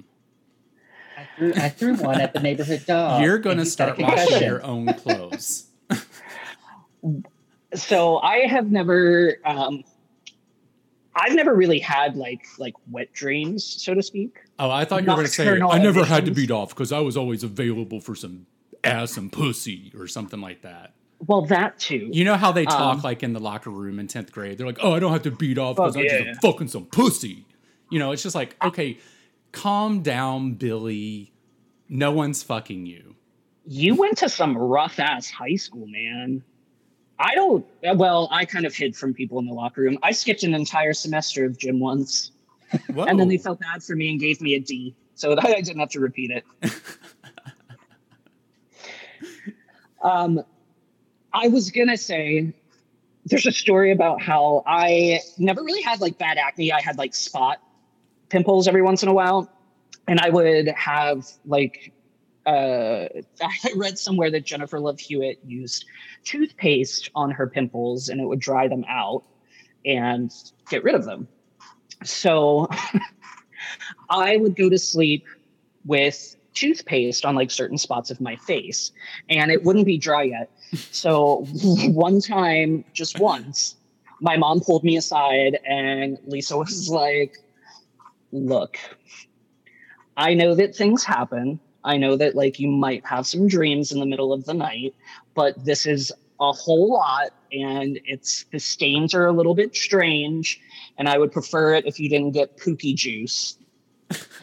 I 1.18 1.28
threw, 1.36 1.54
I 1.56 1.70
threw 1.70 1.96
one 1.96 2.22
at 2.22 2.34
the 2.34 2.42
neighborhood 2.42 2.86
dog. 2.86 3.24
You're 3.24 3.40
going 3.40 3.58
to 3.58 3.64
he's 3.64 3.76
got 3.76 3.90
a 3.90 3.94
start 3.96 4.18
washing 4.18 4.44
your 4.44 4.64
own 4.64 4.94
clothes. 4.94 5.66
So 7.74 8.20
I 8.20 8.48
have 8.48 8.72
never 8.72 9.38
um 9.44 9.84
I've 11.14 11.34
never 11.34 11.54
really 11.54 11.80
had 11.80 12.16
like 12.16 12.46
like 12.58 12.74
wet 12.90 13.12
dreams, 13.12 13.66
so 13.66 13.94
to 13.94 14.02
speak. 14.02 14.38
Oh, 14.58 14.72
I 14.72 14.86
thought 14.86 15.04
you 15.04 15.10
were 15.10 15.16
going 15.16 15.28
to 15.28 15.32
say, 15.32 15.44
Nocturnal 15.44 15.72
I 15.72 15.80
never 15.80 16.06
had 16.06 16.26
to 16.26 16.32
beat 16.32 16.52
off 16.52 16.70
because 16.70 16.92
I 16.94 17.00
was 17.00 17.18
always 17.18 17.44
available 17.44 18.00
for 18.00 18.16
some 18.16 18.46
ass 18.84 19.18
and 19.18 19.30
pussy 19.32 19.92
or 19.98 20.08
something 20.08 20.40
like 20.40 20.62
that. 20.62 20.94
Well, 21.28 21.44
that 21.44 21.80
too. 21.80 22.10
You 22.12 22.24
know 22.24 22.36
how 22.36 22.52
they 22.52 22.66
talk 22.66 22.98
Um, 22.98 23.02
like 23.02 23.24
in 23.24 23.34
the 23.34 23.40
locker 23.40 23.70
room 23.70 24.00
in 24.00 24.08
10th 24.08 24.32
grade? 24.32 24.58
They're 24.58 24.68
like, 24.68 24.80
oh, 24.82 24.94
I 24.94 25.00
don't 25.00 25.12
have 25.12 25.24
to 25.24 25.32
beat 25.32 25.58
off 25.58 25.78
because 25.78 25.96
I'm 25.96 26.04
yeah. 26.04 26.24
just 26.24 26.42
fucking 26.42 26.68
some 26.68 26.86
pussy. 26.86 27.46
You 27.90 28.00
know, 28.00 28.12
it's 28.12 28.24
just 28.24 28.36
like, 28.36 28.56
okay, 28.64 28.98
calm 29.52 30.02
down, 30.02 30.54
Billy. 30.54 31.32
No 31.88 32.12
one's 32.12 32.44
fucking 32.44 32.86
you. 32.86 33.16
You 33.66 33.96
went 33.96 34.18
to 34.20 34.30
some 34.30 34.58
rough 34.58 35.00
ass 35.00 35.30
high 35.30 35.56
school, 35.56 35.88
man. 35.88 36.44
I 37.18 37.34
don't 37.36 37.66
well, 37.96 38.28
I 38.32 38.46
kind 38.46 38.66
of 38.66 38.76
hid 38.76 38.96
from 38.96 39.14
people 39.14 39.40
in 39.40 39.46
the 39.46 39.54
locker 39.54 39.82
room. 39.82 39.98
I 40.04 40.12
skipped 40.12 40.44
an 40.44 40.54
entire 40.54 40.94
semester 40.94 41.46
of 41.46 41.58
gym 41.58 41.80
once, 41.80 42.32
and 42.90 43.20
then 43.20 43.28
they 43.28 43.38
felt 43.38 43.60
bad 43.60 43.84
for 43.84 43.96
me 43.96 44.12
and 44.12 44.20
gave 44.20 44.42
me 44.42 44.56
a 44.56 44.60
D. 44.60 44.96
So 45.16 45.34
that 45.34 45.46
I 45.46 45.62
didn't 45.62 45.80
have 45.80 45.90
to 45.92 46.00
repeat 46.00 46.32
it. 46.32 46.44
um 50.04 50.44
I 51.36 51.50
was 51.50 51.70
gonna 51.70 51.98
say 51.98 52.54
there's 53.26 53.46
a 53.46 53.52
story 53.52 53.92
about 53.92 54.22
how 54.22 54.64
I 54.66 55.20
never 55.38 55.62
really 55.64 55.82
had 55.82 56.00
like 56.00 56.18
bad 56.18 56.38
acne. 56.38 56.72
I 56.72 56.80
had 56.80 56.98
like 56.98 57.14
spot 57.14 57.62
pimples 58.30 58.70
every 58.70 58.82
once 58.82 59.04
in 59.04 59.10
a 59.10 59.14
while. 59.14 59.52
And 60.08 60.20
I 60.22 60.30
would 60.30 60.68
have 60.70 61.28
like 61.46 61.92
uh 62.46 62.50
I 63.42 63.72
read 63.76 64.00
somewhere 64.00 64.32
that 64.32 64.46
Jennifer 64.46 64.80
Love 64.80 64.98
Hewitt 65.00 65.40
used 65.46 65.86
toothpaste 66.24 67.12
on 67.16 67.32
her 67.32 67.48
pimples 67.48 68.08
and 68.08 68.22
it 68.22 68.26
would 68.26 68.40
dry 68.40 68.70
them 68.70 68.86
out 68.88 69.24
and 69.86 70.32
get 70.70 70.86
rid 70.86 70.96
of 70.96 71.04
them. 71.04 71.28
So 72.06 72.70
I 74.10 74.38
would 74.38 74.56
go 74.56 74.70
to 74.70 74.80
sleep 74.80 75.26
with 75.84 76.38
toothpaste 76.54 77.26
on 77.26 77.36
like 77.36 77.52
certain 77.52 77.78
spots 77.78 78.10
of 78.10 78.22
my 78.22 78.38
face 78.38 78.94
and 79.30 79.52
it 79.52 79.64
wouldn't 79.64 79.86
be 79.86 79.98
dry 79.98 80.24
yet. 80.24 80.50
So 80.74 81.46
one 81.64 82.22
time, 82.22 82.84
just 82.94 83.20
once, 83.20 83.76
my 84.22 84.38
mom 84.38 84.62
pulled 84.62 84.84
me 84.84 84.98
aside 84.98 85.60
and 85.66 86.18
Lisa 86.26 86.58
was 86.64 86.90
like, 86.90 87.38
Look, 88.32 88.78
I 90.18 90.34
know 90.34 90.56
that 90.56 90.76
things 90.76 91.04
happen. 91.04 91.60
I 91.84 91.98
know 91.98 92.16
that 92.18 92.36
like 92.36 92.60
you 92.60 92.68
might 92.70 93.06
have 93.06 93.26
some 93.28 93.48
dreams 93.48 93.92
in 93.92 94.00
the 94.00 94.06
middle 94.06 94.34
of 94.34 94.46
the 94.46 94.54
night, 94.54 94.94
but 95.36 95.64
this 95.64 95.86
is 95.86 96.12
a 96.42 96.52
whole 96.52 96.92
lot 96.92 97.32
and 97.54 98.00
it's 98.06 98.44
the 98.52 98.60
stains 98.60 99.14
are 99.14 99.26
a 99.28 99.32
little 99.32 99.56
bit 99.56 99.74
strange 99.74 100.60
and 100.98 101.08
I 101.08 101.18
would 101.18 101.32
prefer 101.32 101.76
it 101.76 101.86
if 101.86 101.98
you 102.00 102.10
didn't 102.10 102.32
get 102.32 102.58
pookie 102.58 102.96
juice 102.96 103.58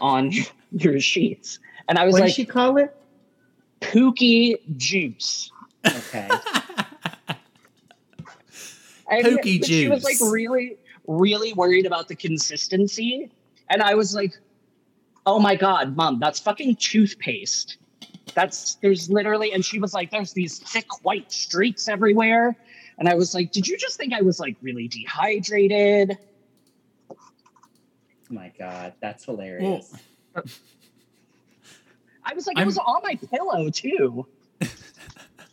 on 0.00 0.32
your 0.72 1.00
sheets. 1.00 1.58
And 1.88 1.98
I 1.98 2.04
was 2.04 2.14
What 2.14 2.20
like, 2.20 2.22
What 2.22 2.26
did 2.28 2.34
she 2.36 2.44
call 2.46 2.76
it? 2.78 2.96
pookie 3.82 4.54
juice. 4.78 5.51
Okay. 5.86 6.28
And 9.10 9.42
juice. 9.42 9.66
She 9.66 9.88
was 9.88 10.04
like 10.04 10.16
really, 10.20 10.78
really 11.06 11.52
worried 11.52 11.84
about 11.86 12.08
the 12.08 12.14
consistency. 12.14 13.30
And 13.68 13.82
I 13.82 13.94
was 13.94 14.14
like, 14.14 14.38
oh 15.26 15.38
my 15.38 15.54
God, 15.54 15.96
mom, 15.96 16.18
that's 16.18 16.38
fucking 16.40 16.76
toothpaste. 16.76 17.76
That's 18.34 18.76
there's 18.76 19.10
literally, 19.10 19.52
and 19.52 19.62
she 19.64 19.78
was 19.78 19.92
like, 19.92 20.10
there's 20.10 20.32
these 20.32 20.58
thick 20.58 21.04
white 21.04 21.30
streaks 21.30 21.88
everywhere. 21.88 22.56
And 22.98 23.08
I 23.08 23.14
was 23.14 23.34
like, 23.34 23.52
did 23.52 23.66
you 23.68 23.76
just 23.76 23.96
think 23.98 24.14
I 24.14 24.22
was 24.22 24.40
like 24.40 24.56
really 24.62 24.88
dehydrated? 24.88 26.16
Oh 27.10 27.16
my 28.30 28.50
god, 28.58 28.94
that's 29.00 29.24
hilarious. 29.26 29.94
I 32.24 32.34
was 32.34 32.46
like, 32.46 32.56
I'm- 32.56 32.62
it 32.62 32.66
was 32.66 32.78
on 32.78 33.02
my 33.02 33.16
pillow 33.30 33.68
too. 33.68 34.26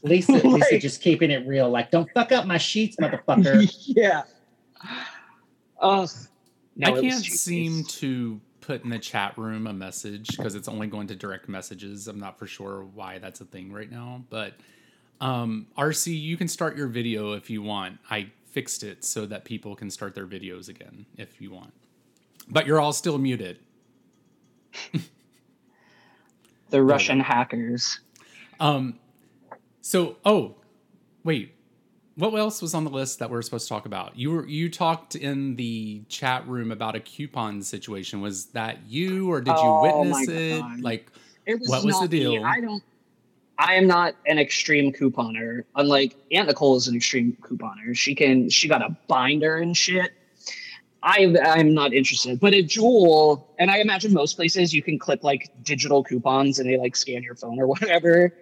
Lisa, 0.02 0.32
Lisa 0.48 0.80
just 0.80 1.02
keeping 1.02 1.32
it 1.32 1.48
real. 1.48 1.70
Like, 1.70 1.92
don't 1.92 2.10
fuck 2.14 2.32
up 2.32 2.46
my 2.46 2.58
sheets, 2.58 2.98
motherfucker. 2.98 3.72
yeah. 3.86 4.24
Ugh. 5.82 6.10
No, 6.76 6.96
I 6.96 7.02
can't 7.02 7.24
seem 7.24 7.84
to 7.86 8.40
put 8.62 8.84
in 8.84 8.90
the 8.90 9.00
chat 9.00 9.38
room 9.38 9.68
a 9.68 9.74
message 9.74 10.38
because 10.38 10.56
it's 10.56 10.68
only 10.68 10.88
going 10.88 11.08
to 11.08 11.16
direct 11.16 11.50
messages. 11.50 12.08
I'm 12.08 12.20
not 12.20 12.40
for 12.40 12.48
sure 12.48 12.86
why 12.94 13.18
that's 13.18 13.42
a 13.42 13.46
thing 13.46 13.74
right 13.74 13.92
now, 13.92 14.24
but 14.30 14.54
um, 15.20 15.68
RC, 15.78 16.18
you 16.20 16.38
can 16.38 16.48
start 16.48 16.78
your 16.78 16.88
video 16.88 17.34
if 17.34 17.50
you 17.50 17.62
want. 17.62 17.98
I 18.10 18.32
fixed 18.52 18.84
it 18.84 19.04
so 19.04 19.26
that 19.26 19.44
people 19.44 19.76
can 19.76 19.90
start 19.90 20.16
their 20.16 20.26
videos 20.26 20.70
again 20.70 21.06
if 21.18 21.42
you 21.42 21.52
want. 21.52 21.74
But 22.50 22.66
you're 22.66 22.80
all 22.80 22.94
still 22.94 23.18
muted. 23.18 23.60
The 26.70 26.84
Russian 26.84 27.20
hackers. 27.20 28.00
Um, 28.60 29.00
so, 29.90 30.18
oh, 30.24 30.54
wait, 31.24 31.56
what 32.14 32.32
else 32.36 32.62
was 32.62 32.76
on 32.76 32.84
the 32.84 32.92
list 32.92 33.18
that 33.18 33.32
we're 33.32 33.42
supposed 33.42 33.68
to 33.68 33.70
talk 33.74 33.88
about? 33.88 34.16
You 34.16 34.30
were 34.30 34.48
you 34.48 34.70
talked 34.70 35.16
in 35.16 35.56
the 35.56 36.04
chat 36.10 36.48
room 36.48 36.72
about 36.72 36.96
a 36.96 37.00
coupon 37.00 37.64
situation. 37.64 38.22
Was 38.22 38.46
that 38.52 38.86
you, 38.88 39.32
or 39.32 39.42
did 39.42 39.50
you 39.50 39.56
Oh 39.56 39.82
witness 39.82 40.28
it? 40.28 40.60
God. 40.60 40.82
Like, 40.84 41.12
It 41.48 41.60
was 41.60 41.70
What 41.72 41.86
was 41.86 41.96
the 41.96 42.02
not 42.02 42.12
me. 42.12 42.20
deal? 42.20 42.44
I 42.46 42.62
don't. 42.62 42.84
I 43.58 43.74
am 43.74 43.88
not 43.88 44.14
an 44.28 44.38
extreme 44.38 44.94
couponer. 44.94 45.64
Unlike 45.76 46.18
Aunt 46.34 46.50
Nicole 46.50 46.76
is 46.76 46.88
an 46.88 46.96
extreme 46.96 47.36
couponer. 47.42 47.96
She 47.96 48.14
can. 48.14 48.48
She 48.48 48.68
got 48.68 48.84
a 48.84 48.96
binder 49.08 49.58
and 49.58 49.76
shit. 49.76 50.12
I 51.04 51.36
I'm 51.44 51.74
not 51.74 51.94
interested. 51.94 52.40
But 52.40 52.54
at 52.54 52.68
Jewel, 52.68 53.54
and 53.58 53.72
I 53.72 53.78
imagine 53.78 54.14
most 54.14 54.36
places 54.36 54.74
you 54.74 54.84
can 54.84 55.00
clip 55.00 55.24
like 55.24 55.52
digital 55.64 56.04
coupons 56.04 56.60
and 56.60 56.70
they 56.70 56.78
like 56.78 56.96
scan 56.96 57.24
your 57.24 57.36
phone 57.36 57.60
or 57.60 57.68
whatever. 57.74 58.34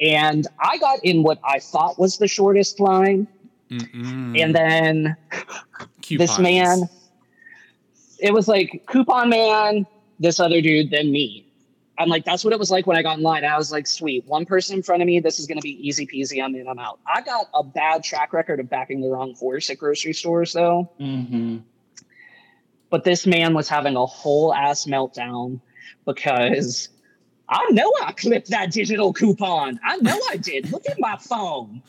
And 0.00 0.46
I 0.60 0.78
got 0.78 1.04
in 1.04 1.22
what 1.22 1.38
I 1.44 1.60
thought 1.60 1.98
was 1.98 2.18
the 2.18 2.26
shortest 2.26 2.80
line, 2.80 3.28
mm-mm, 3.70 4.40
and 4.40 4.54
then 4.54 5.16
this 6.10 6.38
man 6.38 6.88
it 8.18 8.32
was 8.32 8.48
like 8.48 8.84
coupon 8.86 9.28
man 9.28 9.86
this 10.18 10.40
other 10.40 10.60
dude 10.60 10.90
then 10.90 11.10
me. 11.10 11.48
I'm 11.98 12.08
like 12.08 12.24
that's 12.24 12.42
what 12.42 12.52
it 12.52 12.58
was 12.58 12.70
like 12.70 12.86
when 12.86 12.96
i 12.96 13.02
got 13.02 13.18
in 13.18 13.22
line. 13.22 13.44
I 13.44 13.56
was 13.56 13.70
like 13.70 13.86
sweet 13.86 14.24
one 14.26 14.46
person 14.46 14.76
in 14.76 14.82
front 14.82 15.02
of 15.02 15.06
me 15.06 15.20
this 15.20 15.38
is 15.38 15.46
going 15.46 15.58
to 15.58 15.62
be 15.62 15.86
easy 15.86 16.06
peasy 16.06 16.42
i'm 16.42 16.54
in 16.54 16.66
i'm 16.66 16.78
out. 16.78 16.98
I 17.06 17.20
got 17.20 17.48
a 17.54 17.62
bad 17.62 18.02
track 18.02 18.32
record 18.32 18.58
of 18.60 18.70
backing 18.70 19.00
the 19.02 19.08
wrong 19.08 19.34
horse 19.34 19.70
at 19.70 19.78
grocery 19.78 20.14
stores 20.14 20.52
though. 20.52 20.90
Mm-hmm. 20.98 21.58
But 22.92 23.04
this 23.04 23.26
man 23.26 23.54
was 23.54 23.70
having 23.70 23.96
a 23.96 24.04
whole 24.04 24.52
ass 24.52 24.84
meltdown 24.84 25.58
because 26.04 26.90
I 27.48 27.66
know 27.70 27.90
I 28.04 28.12
clipped 28.12 28.50
that 28.50 28.70
digital 28.70 29.14
coupon. 29.14 29.80
I 29.82 29.96
know 29.96 30.20
I 30.30 30.36
did. 30.36 30.70
Look 30.70 30.86
at 30.86 31.00
my 31.00 31.16
phone. 31.16 31.82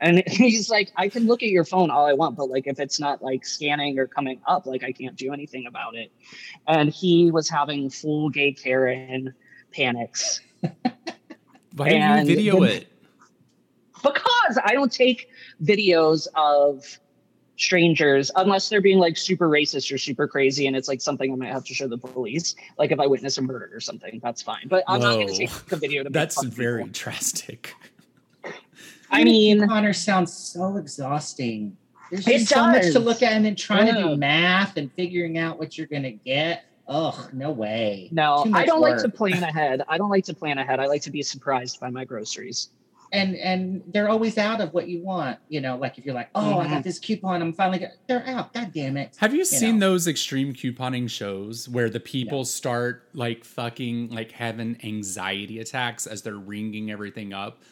And 0.00 0.22
he's 0.26 0.70
like, 0.70 0.90
I 0.96 1.10
can 1.10 1.26
look 1.26 1.42
at 1.42 1.50
your 1.50 1.66
phone 1.66 1.90
all 1.90 2.06
I 2.06 2.14
want, 2.14 2.34
but 2.36 2.48
like 2.48 2.66
if 2.66 2.80
it's 2.80 2.98
not 2.98 3.20
like 3.22 3.44
scanning 3.44 3.98
or 3.98 4.06
coming 4.06 4.40
up, 4.46 4.64
like 4.64 4.82
I 4.82 4.90
can't 4.90 5.16
do 5.16 5.34
anything 5.34 5.66
about 5.66 5.94
it. 5.94 6.10
And 6.66 6.88
he 6.88 7.30
was 7.30 7.50
having 7.50 7.90
full 7.90 8.30
gay 8.30 8.52
Karen 8.52 9.34
panics 9.70 10.40
Why 11.76 11.90
didn't 11.90 12.26
you 12.26 12.36
video 12.36 12.62
it? 12.62 12.86
because 14.02 14.58
I 14.64 14.72
don't 14.72 14.92
take 14.92 15.28
videos 15.62 16.26
of 16.34 16.98
strangers 17.58 18.30
unless 18.36 18.68
they're 18.68 18.80
being 18.80 18.98
like 18.98 19.16
super 19.16 19.48
racist 19.48 19.92
or 19.92 19.98
super 19.98 20.26
crazy 20.26 20.66
and 20.66 20.76
it's 20.76 20.88
like 20.88 21.00
something 21.00 21.32
I 21.32 21.36
might 21.36 21.52
have 21.52 21.64
to 21.64 21.74
show 21.74 21.88
the 21.88 21.98
police. 21.98 22.54
Like 22.78 22.92
if 22.92 23.00
I 23.00 23.06
witness 23.06 23.36
a 23.36 23.42
murder 23.42 23.70
or 23.72 23.80
something, 23.80 24.20
that's 24.22 24.40
fine. 24.40 24.68
But 24.68 24.84
I'm 24.86 25.00
not 25.00 25.14
going 25.14 25.28
to 25.28 25.36
take 25.36 25.72
a 25.72 25.76
video 25.76 26.04
to 26.04 26.10
That's 26.18 26.42
very 26.44 26.84
people. 26.84 26.92
drastic. 26.92 27.74
I 29.10 29.24
mean, 29.24 29.66
Connor 29.66 29.92
sounds 29.92 30.32
so 30.32 30.76
exhausting. 30.76 31.76
There's 32.10 32.26
It 32.26 32.38
just 32.38 32.48
so 32.48 32.66
much 32.66 32.92
to 32.92 32.98
look 33.00 33.22
at, 33.22 33.32
and 33.32 33.44
then 33.44 33.56
trying 33.56 33.92
to 33.92 34.00
do 34.00 34.16
math 34.16 34.76
and 34.76 34.90
figuring 34.92 35.38
out 35.38 35.58
what 35.58 35.76
you're 35.76 35.86
gonna 35.86 36.12
get. 36.12 36.64
Ugh, 36.86 37.30
no 37.34 37.50
way. 37.50 38.08
no, 38.12 38.46
I 38.54 38.64
don't 38.64 38.80
like 38.80 38.98
to 38.98 39.08
plan 39.10 39.42
ahead. 39.42 39.82
I 39.88 39.98
don't 39.98 40.08
like 40.08 40.24
to 40.24 40.34
plan 40.34 40.56
ahead. 40.58 40.80
I 40.80 40.86
like 40.86 41.02
to 41.02 41.10
be 41.10 41.22
surprised 41.22 41.80
by 41.80 41.90
my 41.90 42.04
groceries. 42.04 42.70
And 43.12 43.36
and 43.36 43.82
they're 43.88 44.08
always 44.08 44.36
out 44.38 44.60
of 44.60 44.72
what 44.74 44.88
you 44.88 45.02
want. 45.02 45.38
You 45.48 45.60
know, 45.60 45.76
like 45.76 45.98
if 45.98 46.04
you're 46.04 46.14
like, 46.14 46.30
oh, 46.34 46.58
I 46.60 46.66
Mhm. 46.66 46.70
got 46.70 46.84
this 46.84 46.98
coupon, 46.98 47.40
I'm 47.42 47.52
finally 47.52 47.78
got, 47.78 47.90
they're 48.06 48.26
out. 48.26 48.52
God 48.52 48.72
damn 48.74 48.96
it. 48.96 49.14
Have 49.18 49.32
you, 49.32 49.40
You 49.40 49.44
seen 49.44 49.78
know. 49.78 49.90
those 49.90 50.06
extreme 50.06 50.52
couponing 50.54 51.08
shows 51.08 51.68
where 51.68 51.88
the 51.90 52.00
people 52.00 52.44
start 52.44 53.08
like 53.14 53.44
fucking 53.44 54.10
like 54.10 54.32
having 54.32 54.76
anxiety 54.84 55.58
attacks 55.58 56.06
as 56.06 56.22
they're 56.22 56.36
ringing 56.36 56.90
everything 56.90 57.32
up? 57.32 57.62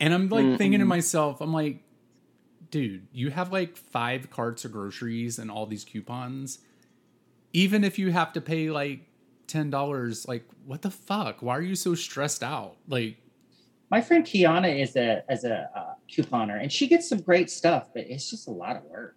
And 0.00 0.12
I'm 0.12 0.28
like 0.28 0.58
thinking 0.58 0.80
to 0.80 0.84
Mhm. 0.86 0.88
myself, 0.88 1.40
I'm 1.40 1.52
like, 1.52 1.82
dude, 2.70 3.06
you 3.12 3.30
have 3.30 3.52
like 3.52 3.76
five 3.76 4.30
carts 4.30 4.64
of 4.64 4.72
groceries 4.72 5.38
and 5.38 5.50
all 5.50 5.66
these 5.66 5.84
coupons. 5.84 6.58
Even 7.52 7.84
if 7.84 7.98
you 7.98 8.10
have 8.10 8.32
to 8.32 8.40
pay 8.40 8.70
like 8.70 9.00
ten 9.46 9.70
dollars, 9.70 10.26
like 10.26 10.44
what 10.66 10.82
the 10.82 10.90
fuck? 10.90 11.42
Why 11.42 11.56
are 11.56 11.62
you 11.62 11.76
so 11.76 11.94
stressed 11.94 12.42
out? 12.42 12.76
Like, 12.88 13.18
My 13.90 14.00
friend 14.00 14.24
Kiana 14.24 14.80
is 14.80 14.96
a 14.96 15.22
as 15.28 15.44
a 15.44 15.70
uh, 15.76 15.94
couponer, 16.10 16.60
and 16.60 16.72
she 16.72 16.86
gets 16.88 17.08
some 17.08 17.20
great 17.20 17.50
stuff, 17.50 17.88
but 17.94 18.04
it's 18.08 18.28
just 18.30 18.48
a 18.48 18.50
lot 18.50 18.76
of 18.76 18.84
work. 18.84 19.16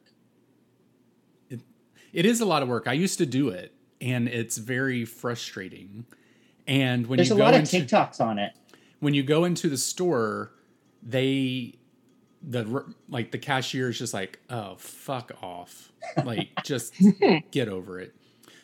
it 2.13 2.26
is 2.26 2.41
a 2.41 2.45
lot 2.45 2.63
of 2.63 2.70
work. 2.70 2.88
I 2.88 2.93
used 2.93 3.18
to 3.20 3.26
do 3.26 3.49
it, 3.49 3.74
and 4.01 4.28
it's 4.28 4.57
very 4.57 5.05
frustrating. 5.05 6.05
And 6.68 7.07
when 7.07 7.18
There's 7.18 7.30
you 7.30 7.36
a 7.36 7.38
go 7.38 7.43
lot 7.45 7.53
of 7.53 7.59
into, 7.61 7.78
TikToks 7.78 8.20
on 8.20 8.39
it. 8.39 8.53
when 8.99 9.13
you 9.13 9.24
go 9.24 9.45
into 9.45 9.70
the 9.70 9.78
store, 9.78 10.51
they 11.01 11.76
the 12.41 12.84
like 13.09 13.32
the 13.32 13.38
cashier 13.38 13.89
is 13.89 13.97
just 13.97 14.13
like, 14.13 14.39
oh 14.49 14.76
fuck 14.78 15.32
off, 15.41 15.91
like 16.24 16.49
just 16.63 16.93
get 17.51 17.68
over 17.68 17.99
it. 17.99 18.15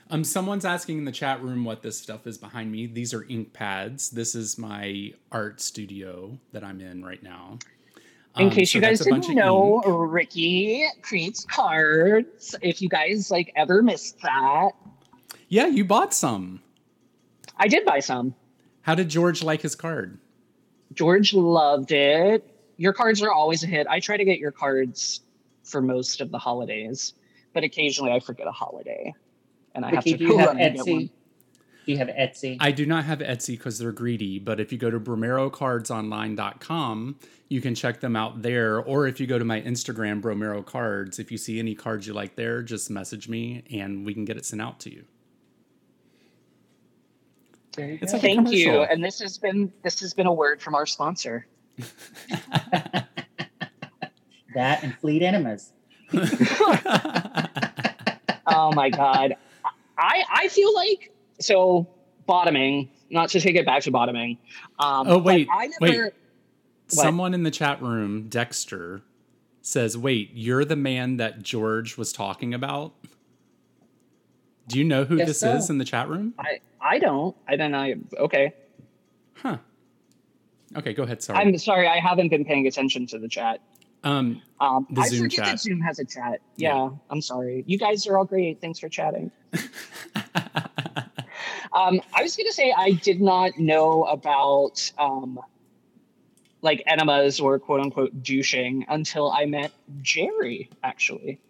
Um, 0.09 0.23
someone's 0.23 0.65
asking 0.65 0.99
in 0.99 1.05
the 1.05 1.11
chat 1.11 1.41
room 1.41 1.63
what 1.65 1.81
this 1.81 1.97
stuff 1.97 2.27
is 2.27 2.37
behind 2.37 2.71
me. 2.71 2.85
These 2.85 3.13
are 3.13 3.25
ink 3.29 3.53
pads. 3.53 4.09
This 4.09 4.35
is 4.35 4.57
my 4.57 5.13
art 5.31 5.61
studio 5.61 6.37
that 6.51 6.63
I'm 6.63 6.81
in 6.81 7.03
right 7.03 7.23
now. 7.23 7.57
In 8.37 8.47
Um, 8.47 8.51
case 8.51 8.71
so 8.71 8.77
you 8.77 8.81
guys 8.81 8.99
that's 8.99 9.07
a 9.07 9.11
bunch 9.11 9.27
didn't 9.27 9.37
know. 9.37 9.81
Ricky 9.81 10.85
creates 11.01 11.45
cards. 11.45 12.55
If 12.61 12.81
you 12.81 12.89
guys 12.89 13.31
like 13.31 13.51
ever 13.55 13.81
missed 13.81 14.19
that, 14.21 14.71
yeah, 15.49 15.67
you 15.67 15.85
bought 15.85 16.13
some. 16.13 16.61
I 17.57 17.67
did 17.67 17.85
buy 17.85 17.99
some. 17.99 18.33
How 18.81 18.95
did 18.95 19.09
George 19.09 19.43
like 19.43 19.61
his 19.61 19.75
card? 19.75 20.17
George 20.93 21.33
loved 21.33 21.91
it. 21.91 22.49
Your 22.77 22.91
cards 22.91 23.21
are 23.21 23.31
always 23.31 23.63
a 23.63 23.67
hit. 23.67 23.87
I 23.87 23.99
try 23.99 24.17
to 24.17 24.25
get 24.25 24.39
your 24.39 24.51
cards 24.51 25.21
for 25.63 25.81
most 25.81 26.19
of 26.21 26.31
the 26.31 26.39
holidays, 26.39 27.13
but 27.53 27.63
occasionally 27.63 28.11
I 28.11 28.19
forget 28.19 28.47
a 28.47 28.51
holiday, 28.51 29.13
and 29.75 29.85
I 29.85 29.91
Ricky, 29.91 30.11
have 30.11 30.19
do 30.19 30.25
to 30.25 30.31
you 30.31 30.31
go 30.31 30.37
have 30.37 30.47
run 30.47 30.57
get 30.57 30.75
one. 30.75 30.85
Etsy? 30.85 31.09
Do 31.85 31.91
you 31.91 31.97
have 31.97 32.07
Etsy? 32.07 32.55
I 32.59 32.71
do 32.71 32.85
not 32.85 33.03
have 33.05 33.19
Etsy 33.19 33.57
because 33.57 33.77
they're 33.77 33.91
greedy, 33.91 34.39
but 34.39 34.61
if 34.61 34.71
you 34.71 34.77
go 34.77 34.89
to 34.89 34.99
bromerocardsonline.com, 34.99 37.19
you 37.49 37.61
can 37.61 37.75
check 37.75 37.99
them 37.99 38.15
out 38.15 38.41
there. 38.41 38.79
Or 38.79 39.05
if 39.05 39.19
you 39.19 39.27
go 39.27 39.37
to 39.37 39.43
my 39.43 39.59
Instagram, 39.61 40.21
Bromero 40.21 40.65
Cards, 40.65 41.19
if 41.19 41.29
you 41.31 41.37
see 41.37 41.59
any 41.59 41.75
cards 41.75 42.07
you 42.07 42.13
like 42.13 42.35
there, 42.35 42.61
just 42.61 42.89
message 42.89 43.27
me 43.27 43.65
and 43.71 44.05
we 44.05 44.13
can 44.13 44.23
get 44.23 44.37
it 44.37 44.45
sent 44.45 44.61
out 44.61 44.79
to 44.81 44.93
you. 44.93 45.03
You 47.77 47.97
It's 48.01 48.13
like 48.13 48.21
Thank 48.21 48.51
you. 48.51 48.83
And 48.83 49.03
this 49.03 49.19
has 49.19 49.37
been 49.37 49.73
this 49.81 49.99
has 49.99 50.13
been 50.13 50.27
a 50.27 50.33
word 50.33 50.61
from 50.61 50.75
our 50.75 50.85
sponsor. 50.85 51.47
that 54.53 54.83
and 54.83 54.95
Fleet 54.99 55.23
Enemas. 55.23 55.73
oh 58.45 58.71
my 58.73 58.91
god 58.91 59.35
i 60.03 60.23
i 60.33 60.47
feel 60.49 60.73
like 60.75 61.11
so 61.39 61.87
bottoming 62.25 62.89
not 63.09 63.29
to 63.29 63.39
take 63.39 63.55
it 63.55 63.65
back 63.65 63.81
to 63.83 63.91
bottoming 63.91 64.37
um 64.79 65.07
Oh, 65.07 65.17
wait, 65.17 65.47
i 65.51 65.69
wait. 65.81 65.91
never 65.91 66.11
Someone 66.89 67.33
in 67.33 67.41
the 67.43 67.49
chat 67.49 67.81
room, 67.81 68.27
Dexter, 68.27 69.01
says, 69.61 69.97
Wait, 69.97 70.29
you're 70.33 70.65
the 70.65 70.75
man 70.75 71.17
that 71.17 71.41
George 71.41 71.97
was 71.97 72.11
talking 72.13 72.53
about? 72.53 72.93
Do 74.67 74.77
you 74.77 74.83
know 74.83 75.03
who 75.03 75.15
this 75.17 75.39
so. 75.39 75.55
is 75.55 75.69
in 75.71 75.77
the 75.79 75.85
chat 75.85 76.07
room? 76.09 76.33
i 76.37 76.59
i 76.81 76.99
don't 76.99 77.35
i 77.47 77.55
don't 77.55 77.71
know 77.71 77.93
okay 78.19 78.53
Huh. 79.35 79.57
Okay, 80.75 80.93
go 80.93 81.03
ahead. 81.03 81.21
Sorry. 81.23 81.39
i'm 81.39 81.57
sorry 81.57 81.87
i 81.87 81.99
haven't 81.99 82.29
been 82.29 82.45
paying 82.45 82.67
attention 82.67 83.07
to 83.07 83.17
the 83.19 83.27
chat 83.27 83.59
um, 84.03 84.41
um 84.59 84.87
The 84.91 85.01
i 85.01 85.07
Zoom 85.09 85.23
forget 85.23 85.37
chat. 85.37 85.45
that 85.47 85.59
zoom 85.59 85.79
has 85.81 85.99
a 85.99 86.05
chat 86.05 86.39
yeah, 86.57 86.75
Yeah. 86.75 86.89
i'm 87.09 87.21
sorry 87.21 87.63
you 87.67 87.77
guys 87.77 88.05
are 88.07 88.17
all 88.17 88.25
great 88.25 88.59
thanks 88.61 88.79
for 88.79 88.89
chatting 88.89 89.31
um 91.73 92.01
i 92.13 92.21
was 92.23 92.35
gonna 92.35 92.51
say 92.51 92.73
i 92.75 92.91
did 92.91 93.21
not 93.21 93.57
know 93.57 94.03
about 94.05 94.91
um 94.97 95.39
like 96.61 96.81
enemas 96.87 97.39
or 97.39 97.59
quote 97.59 97.81
unquote 97.81 98.23
douching 98.23 98.85
until 98.87 99.29
I 99.29 99.43
met 99.45 99.73
Jerry, 100.01 100.69
actually. 100.81 101.41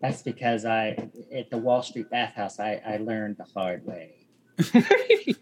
That's 0.00 0.22
because 0.22 0.64
I 0.64 1.08
at 1.32 1.50
the 1.50 1.58
Wall 1.58 1.82
Street 1.84 2.10
bathhouse 2.10 2.58
I, 2.58 2.82
I 2.84 2.96
learned 2.96 3.36
the 3.36 3.44
hard 3.54 3.86
way. 3.86 4.16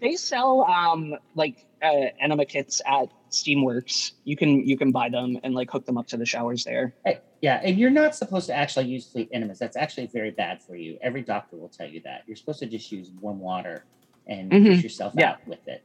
they 0.00 0.16
sell 0.16 0.62
um 0.64 1.14
like 1.34 1.66
uh, 1.82 2.06
enema 2.22 2.46
kits 2.46 2.80
at 2.86 3.08
Steamworks. 3.34 4.12
You 4.24 4.36
can 4.36 4.66
you 4.66 4.76
can 4.76 4.90
buy 4.92 5.08
them 5.08 5.38
and 5.42 5.54
like 5.54 5.70
hook 5.70 5.86
them 5.86 5.98
up 5.98 6.06
to 6.08 6.16
the 6.16 6.26
showers 6.26 6.64
there. 6.64 6.94
Yeah, 7.40 7.60
and 7.62 7.78
you're 7.78 7.90
not 7.90 8.14
supposed 8.14 8.46
to 8.46 8.54
actually 8.54 8.86
use 8.86 9.06
fleet 9.10 9.28
enemas. 9.32 9.58
That's 9.58 9.76
actually 9.76 10.06
very 10.06 10.30
bad 10.30 10.62
for 10.62 10.76
you. 10.76 10.96
Every 11.02 11.20
doctor 11.20 11.56
will 11.56 11.68
tell 11.68 11.86
you 11.88 12.00
that. 12.04 12.22
You're 12.26 12.36
supposed 12.36 12.60
to 12.60 12.66
just 12.66 12.90
use 12.90 13.10
warm 13.20 13.38
water 13.38 13.84
and 14.26 14.50
push 14.50 14.82
yourself 14.82 15.12
Yeah. 15.16 15.32
out 15.32 15.46
with 15.46 15.66
it. 15.68 15.84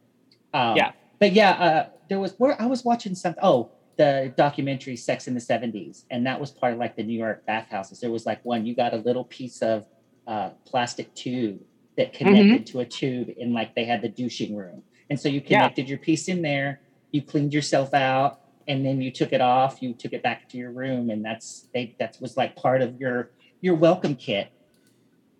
Um, 0.54 0.78
Yeah. 0.78 0.92
But 1.20 1.34
yeah, 1.34 1.52
uh, 1.52 1.90
there 2.08 2.20
was 2.20 2.36
where 2.38 2.60
I 2.62 2.66
was 2.66 2.86
watching 2.86 3.14
something. 3.14 3.44
Oh, 3.44 3.72
the 3.98 4.34
documentary 4.38 4.96
Sex 4.96 5.28
in 5.28 5.34
the 5.34 5.42
70s, 5.42 6.06
and 6.10 6.26
that 6.26 6.40
was 6.40 6.50
part 6.52 6.72
of 6.72 6.80
like 6.80 6.96
the 6.96 7.04
New 7.04 7.18
York 7.20 7.46
bathhouses. 7.46 8.00
There 8.00 8.10
was 8.12 8.26
like 8.26 8.40
one, 8.46 8.66
you 8.66 8.74
got 8.74 8.94
a 8.94 8.98
little 8.98 9.26
piece 9.26 9.62
of 9.62 9.86
uh, 10.28 10.52
plastic 10.66 11.14
tube 11.16 11.60
that 11.98 12.14
connected 12.14 12.66
to 12.68 12.80
a 12.80 12.86
tube, 12.86 13.28
and 13.42 13.52
like 13.54 13.76
they 13.76 13.84
had 13.84 14.02
the 14.02 14.08
douching 14.08 14.56
room. 14.56 14.84
And 15.10 15.20
so 15.20 15.28
you 15.28 15.42
Yeah. 15.42 15.48
connected 15.60 15.90
your 15.90 15.98
piece 15.98 16.30
in 16.30 16.42
there, 16.42 16.80
you 17.12 17.22
cleaned 17.22 17.54
yourself 17.54 17.94
out, 17.94 18.42
and 18.68 18.86
then 18.86 19.02
you 19.02 19.12
took 19.12 19.34
it 19.34 19.42
off, 19.42 19.82
you 19.82 19.94
took 19.94 20.14
it 20.14 20.22
back 20.24 20.48
to 20.50 20.58
your 20.58 20.72
room, 20.72 21.10
and 21.10 21.24
that's 21.24 21.68
they 21.74 21.96
that 22.00 22.18
was 22.22 22.38
like 22.38 22.56
part 22.56 22.82
of 22.82 23.00
your 23.00 23.32
your 23.62 23.76
welcome 23.76 24.16
kit. 24.16 24.52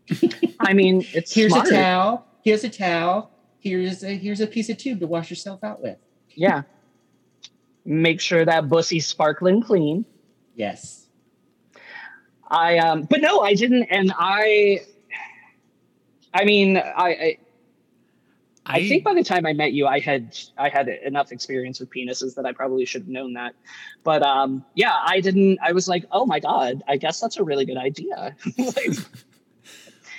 I 0.60 0.74
mean, 0.74 1.06
it's 1.14 1.34
Here's 1.34 1.52
smart. 1.52 1.68
a 1.68 1.72
towel, 1.72 2.26
here's 2.44 2.64
a 2.64 2.70
towel, 2.70 3.32
here's 3.60 4.04
a 4.04 4.18
here's 4.18 4.42
a 4.42 4.48
piece 4.48 4.70
of 4.70 4.78
tube 4.78 5.00
to 5.00 5.08
wash 5.08 5.30
yourself 5.30 5.64
out 5.64 5.82
with. 5.82 5.98
Yeah. 6.36 6.64
Make 7.86 8.20
sure 8.22 8.46
that 8.46 8.66
bussy's 8.66 9.08
sparkling 9.08 9.62
clean. 9.62 10.06
Yes. 10.56 11.08
I 12.48 12.78
um 12.80 13.04
but 13.04 13.22
no, 13.22 13.42
I 13.42 13.54
didn't 13.54 13.84
and 13.84 14.12
I 14.18 14.82
I 16.34 16.46
mean, 16.46 16.78
I 16.78 16.82
I, 17.10 17.38
I 18.70 18.88
think 18.88 19.04
by 19.04 19.14
the 19.14 19.24
time 19.24 19.46
I 19.46 19.54
met 19.54 19.74
you, 19.74 19.88
I 19.88 20.00
had 20.00 20.38
I 20.58 20.70
had 20.70 20.88
enough 20.88 21.32
experience 21.32 21.80
with 21.80 21.90
penises 21.90 22.36
that 22.36 22.46
I 22.46 22.52
probably 22.54 22.86
should 22.86 23.02
have 23.04 23.10
known 23.10 23.34
that. 23.34 23.54
But 24.04 24.22
um 24.24 24.64
yeah, 24.76 24.96
I 25.06 25.20
didn't 25.22 25.58
I 25.64 25.72
was 25.72 25.88
like, 25.88 26.06
"Oh 26.12 26.26
my 26.26 26.40
god, 26.40 26.82
I 26.88 26.98
guess 26.98 27.20
that's 27.20 27.38
a 27.38 27.44
really 27.44 27.66
good 27.66 27.78
idea." 27.78 28.36
like, 28.58 28.98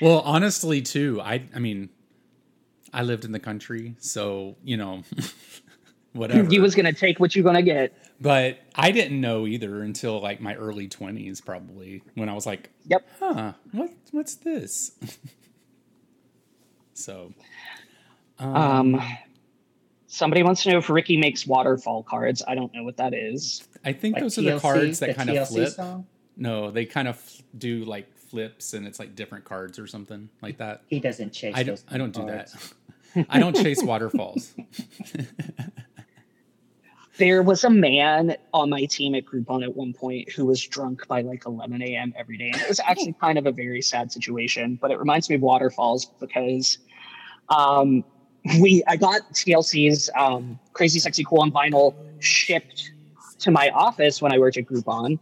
Well, 0.01 0.21
honestly, 0.21 0.83
too, 0.83 1.21
I 1.21 1.43
I 1.55 1.59
mean, 1.61 1.91
I 2.93 3.03
lived 3.03 3.25
in 3.25 3.33
the 3.33 3.39
country, 3.39 3.95
so 3.99 4.57
you 4.65 4.77
know, 4.77 5.03
whatever. 6.13 6.53
you 6.53 6.61
was 6.61 6.75
going 6.75 6.87
to 6.87 6.93
take 6.93 7.21
what 7.21 7.37
you're 7.37 7.45
going 7.45 7.57
to 7.57 7.63
get. 7.63 7.93
but 8.21 8.59
I 8.75 8.91
didn't 8.91 9.21
know 9.21 9.47
either 9.47 9.83
until 9.83 10.21
like 10.21 10.41
my 10.41 10.55
early 10.57 10.89
twenties, 10.89 11.41
probably 11.41 12.03
when 12.15 12.29
I 12.29 12.35
was 12.35 12.47
like, 12.47 12.71
Yep. 12.87 13.07
huh, 13.21 13.53
what 13.73 13.91
what's 14.11 14.35
this? 14.37 14.93
so, 16.95 17.33
Um 18.41 19.01
somebody 20.07 20.43
wants 20.43 20.63
to 20.65 20.71
know 20.71 20.79
if 20.79 20.91
Ricky 20.91 21.17
makes 21.17 21.47
waterfall 21.47 22.03
cards. 22.03 22.43
I 22.47 22.55
don't 22.55 22.75
know 22.75 22.83
what 22.83 22.97
that 22.97 23.15
is. 23.15 23.67
I 23.85 23.93
think 23.93 24.15
Like 24.15 24.23
those 24.25 24.39
are 24.39 24.43
the 24.43 24.59
cards 24.59 24.99
that 24.99 25.11
the 25.11 25.15
kind 25.15 25.31
of 25.31 25.37
TLC 25.37 25.49
flip. 25.49 25.69
song? 25.69 26.07
No, 26.37 26.71
they 26.71 26.85
kind 26.85 27.07
of 27.07 27.17
f- 27.17 27.43
do 27.57 27.85
like 27.85 28.13
flips, 28.17 28.73
and 28.75 28.87
it's 28.87 28.99
like 28.99 29.15
different 29.15 29.45
cards 29.45 29.79
or 29.79 29.87
something 29.87 30.29
like 30.43 30.59
that. 30.59 30.83
He 30.87 30.99
doesn't 31.01 31.33
chase 31.33 31.55
I 31.57 31.63
don't. 31.63 31.77
those 31.77 31.85
I 31.89 31.99
don't 31.99 32.13
do 32.15 32.27
that. 32.27 32.53
I 33.29 33.39
don't 33.39 33.57
chase 33.57 33.83
waterfalls. 33.83 34.55
There 37.17 37.43
was 37.43 37.65
a 37.65 37.71
man 37.71 38.37
on 38.55 38.71
my 38.71 38.87
team 38.87 39.15
at 39.15 39.27
Groupon 39.27 39.63
at 39.63 39.77
one 39.77 39.93
point 39.93 40.31
who 40.33 40.47
was 40.47 40.63
drunk 40.67 41.07
by 41.07 41.21
like 41.21 41.45
11 41.45 41.83
a.m. 41.83 42.15
every 42.17 42.39
day. 42.39 42.49
And 42.51 42.63
it 42.63 42.67
was 42.69 42.81
actually 42.81 43.13
kind 43.21 43.37
of 43.37 43.45
a 43.45 43.53
very 43.53 43.83
sad 43.83 44.11
situation, 44.11 44.79
but 44.81 44.91
it 44.91 44.99
reminds 44.99 45.29
me 45.29 45.37
of 45.37 45.43
waterfalls 45.43 46.07
because 46.07 46.79
um, 47.51 48.05
we 48.61 48.83
I 48.87 48.97
got 48.97 49.23
TLC's 49.33 50.11
um, 50.17 50.59
Crazy 50.73 50.99
Sexy 50.99 51.25
Cool 51.25 51.41
on 51.41 51.53
vinyl 51.53 51.95
shipped 52.21 52.93
to 53.41 53.51
my 53.51 53.71
office 53.71 54.21
when 54.21 54.33
I 54.33 54.39
worked 54.39 54.57
at 54.57 54.67
Groupon. 54.67 55.19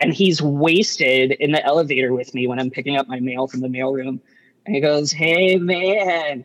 And 0.00 0.12
he's 0.12 0.42
wasted 0.42 1.32
in 1.32 1.52
the 1.52 1.64
elevator 1.64 2.12
with 2.12 2.34
me 2.34 2.46
when 2.46 2.58
I'm 2.58 2.70
picking 2.70 2.96
up 2.96 3.08
my 3.08 3.20
mail 3.20 3.46
from 3.46 3.60
the 3.60 3.68
mailroom. 3.68 4.20
And 4.66 4.74
he 4.74 4.80
goes, 4.80 5.12
Hey 5.12 5.56
man, 5.56 6.44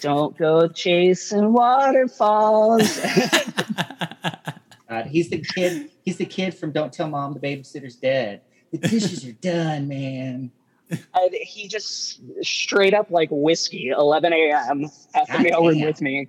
don't 0.00 0.36
go 0.36 0.68
chasing 0.68 1.52
waterfalls. 1.52 3.00
Uh, 4.92 5.04
he's 5.04 5.30
the 5.30 5.38
kid. 5.38 5.88
He's 6.02 6.18
the 6.18 6.26
kid 6.26 6.52
from 6.52 6.70
Don't 6.70 6.92
Tell 6.92 7.08
Mom 7.08 7.32
the 7.32 7.40
Babysitter's 7.40 7.96
Dead. 7.96 8.42
The 8.72 8.76
dishes 8.76 9.24
are 9.24 9.32
done, 9.32 9.88
man. 9.88 10.52
And 11.14 11.34
he 11.34 11.68
just 11.68 12.20
straight 12.44 12.94
up 12.94 13.10
like 13.10 13.28
whiskey, 13.30 13.88
11 13.88 14.32
a.m. 14.32 14.84
at 15.14 15.26
the 15.26 15.32
God 15.32 15.46
mailroom 15.46 15.78
damn. 15.78 15.86
with 15.86 16.00
me. 16.00 16.28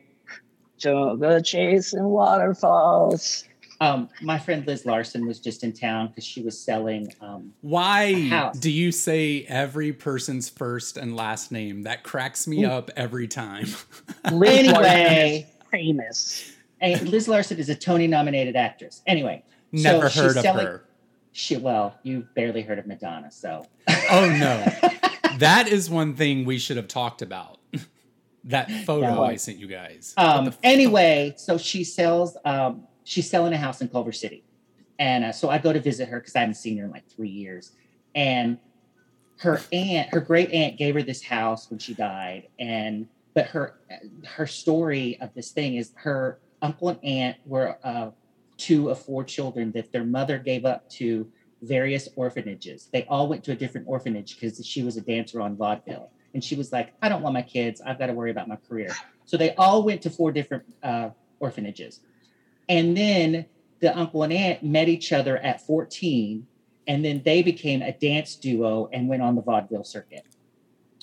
To 0.79 0.89
the 1.17 1.27
go 1.27 1.39
chasing 1.39 2.03
waterfalls. 2.03 3.45
Um, 3.81 4.09
my 4.21 4.37
friend 4.39 4.65
Liz 4.65 4.85
Larsen 4.85 5.25
was 5.27 5.39
just 5.39 5.63
in 5.63 5.73
town 5.73 6.07
because 6.07 6.23
she 6.25 6.41
was 6.41 6.59
selling. 6.59 7.07
Um, 7.21 7.53
Why 7.61 8.51
do 8.59 8.69
you 8.71 8.91
say 8.91 9.45
every 9.49 9.91
person's 9.93 10.49
first 10.49 10.95
and 10.97 11.15
last 11.15 11.51
name? 11.51 11.83
That 11.83 12.03
cracks 12.03 12.47
me 12.47 12.63
up 12.65 12.89
every 12.95 13.27
time. 13.27 13.65
Liz 14.31 14.67
Larsen 14.71 14.85
anyway, 14.85 15.47
famous. 15.71 16.51
and 16.81 17.09
Liz 17.09 17.27
Larsen 17.27 17.57
is 17.59 17.69
a 17.69 17.75
Tony-nominated 17.75 18.55
actress. 18.55 19.01
Anyway, 19.07 19.43
Never 19.71 20.09
so 20.09 20.21
heard 20.21 20.29
she's 20.29 20.37
of 20.37 20.41
selling- 20.43 20.65
her. 20.65 20.85
She 21.33 21.57
well, 21.57 21.97
you 22.03 22.27
barely 22.35 22.61
heard 22.61 22.79
of 22.79 22.87
Madonna, 22.87 23.31
so 23.31 23.65
Oh 23.87 24.29
no. 24.39 24.89
that 25.39 25.67
is 25.67 25.89
one 25.89 26.15
thing 26.15 26.45
we 26.45 26.59
should 26.59 26.77
have 26.77 26.87
talked 26.87 27.21
about. 27.21 27.59
that 28.45 28.71
photo. 28.85 29.23
I 29.23 29.35
sent 29.35 29.57
you 29.57 29.67
guys. 29.67 30.13
Um, 30.15 30.47
f- 30.47 30.59
anyway, 30.63 31.33
so 31.37 31.57
she 31.57 31.83
sells. 31.83 32.37
Um, 32.45 32.87
she's 33.03 33.29
selling 33.29 33.53
a 33.53 33.57
house 33.57 33.81
in 33.81 33.89
Culver 33.89 34.11
City, 34.11 34.43
and 34.99 35.25
uh, 35.25 35.31
so 35.31 35.49
I 35.49 35.57
go 35.57 35.73
to 35.73 35.79
visit 35.79 36.07
her 36.09 36.19
because 36.19 36.35
I 36.35 36.41
haven't 36.41 36.55
seen 36.55 36.77
her 36.77 36.85
in 36.85 36.91
like 36.91 37.07
three 37.09 37.29
years. 37.29 37.71
And 38.15 38.59
her 39.39 39.59
aunt, 39.71 40.09
her 40.09 40.19
great 40.21 40.51
aunt, 40.51 40.77
gave 40.77 40.93
her 40.93 41.01
this 41.01 41.23
house 41.23 41.69
when 41.69 41.79
she 41.79 41.93
died. 41.93 42.47
And 42.59 43.07
but 43.33 43.47
her 43.47 43.79
her 44.25 44.45
story 44.45 45.17
of 45.19 45.33
this 45.33 45.51
thing 45.51 45.75
is 45.75 45.93
her 45.95 46.39
uncle 46.61 46.89
and 46.89 47.03
aunt 47.03 47.37
were 47.45 47.77
uh, 47.83 48.11
two 48.57 48.89
of 48.89 48.99
four 48.99 49.23
children 49.23 49.71
that 49.71 49.91
their 49.91 50.03
mother 50.03 50.37
gave 50.37 50.65
up 50.65 50.89
to 50.89 51.29
various 51.61 52.09
orphanages. 52.15 52.89
They 52.91 53.05
all 53.05 53.27
went 53.27 53.43
to 53.45 53.51
a 53.51 53.55
different 53.55 53.87
orphanage 53.87 54.35
because 54.35 54.65
she 54.65 54.83
was 54.83 54.97
a 54.97 55.01
dancer 55.01 55.41
on 55.41 55.55
vaudeville. 55.55 56.11
And 56.33 56.43
she 56.43 56.55
was 56.55 56.71
like, 56.71 56.93
I 57.01 57.09
don't 57.09 57.21
want 57.21 57.33
my 57.33 57.41
kids. 57.41 57.81
I've 57.81 57.99
got 57.99 58.07
to 58.07 58.13
worry 58.13 58.31
about 58.31 58.47
my 58.47 58.57
career. 58.67 58.93
So 59.25 59.37
they 59.37 59.55
all 59.55 59.83
went 59.83 60.01
to 60.03 60.09
four 60.09 60.31
different 60.31 60.63
uh, 60.81 61.09
orphanages. 61.39 62.01
And 62.69 62.95
then 62.97 63.45
the 63.79 63.97
uncle 63.97 64.23
and 64.23 64.33
aunt 64.33 64.63
met 64.63 64.89
each 64.89 65.13
other 65.13 65.37
at 65.37 65.65
14. 65.65 66.45
And 66.87 67.05
then 67.05 67.21
they 67.23 67.43
became 67.43 67.81
a 67.81 67.93
dance 67.93 68.35
duo 68.35 68.89
and 68.91 69.07
went 69.07 69.21
on 69.21 69.35
the 69.35 69.41
vaudeville 69.41 69.83
circuit. 69.83 70.25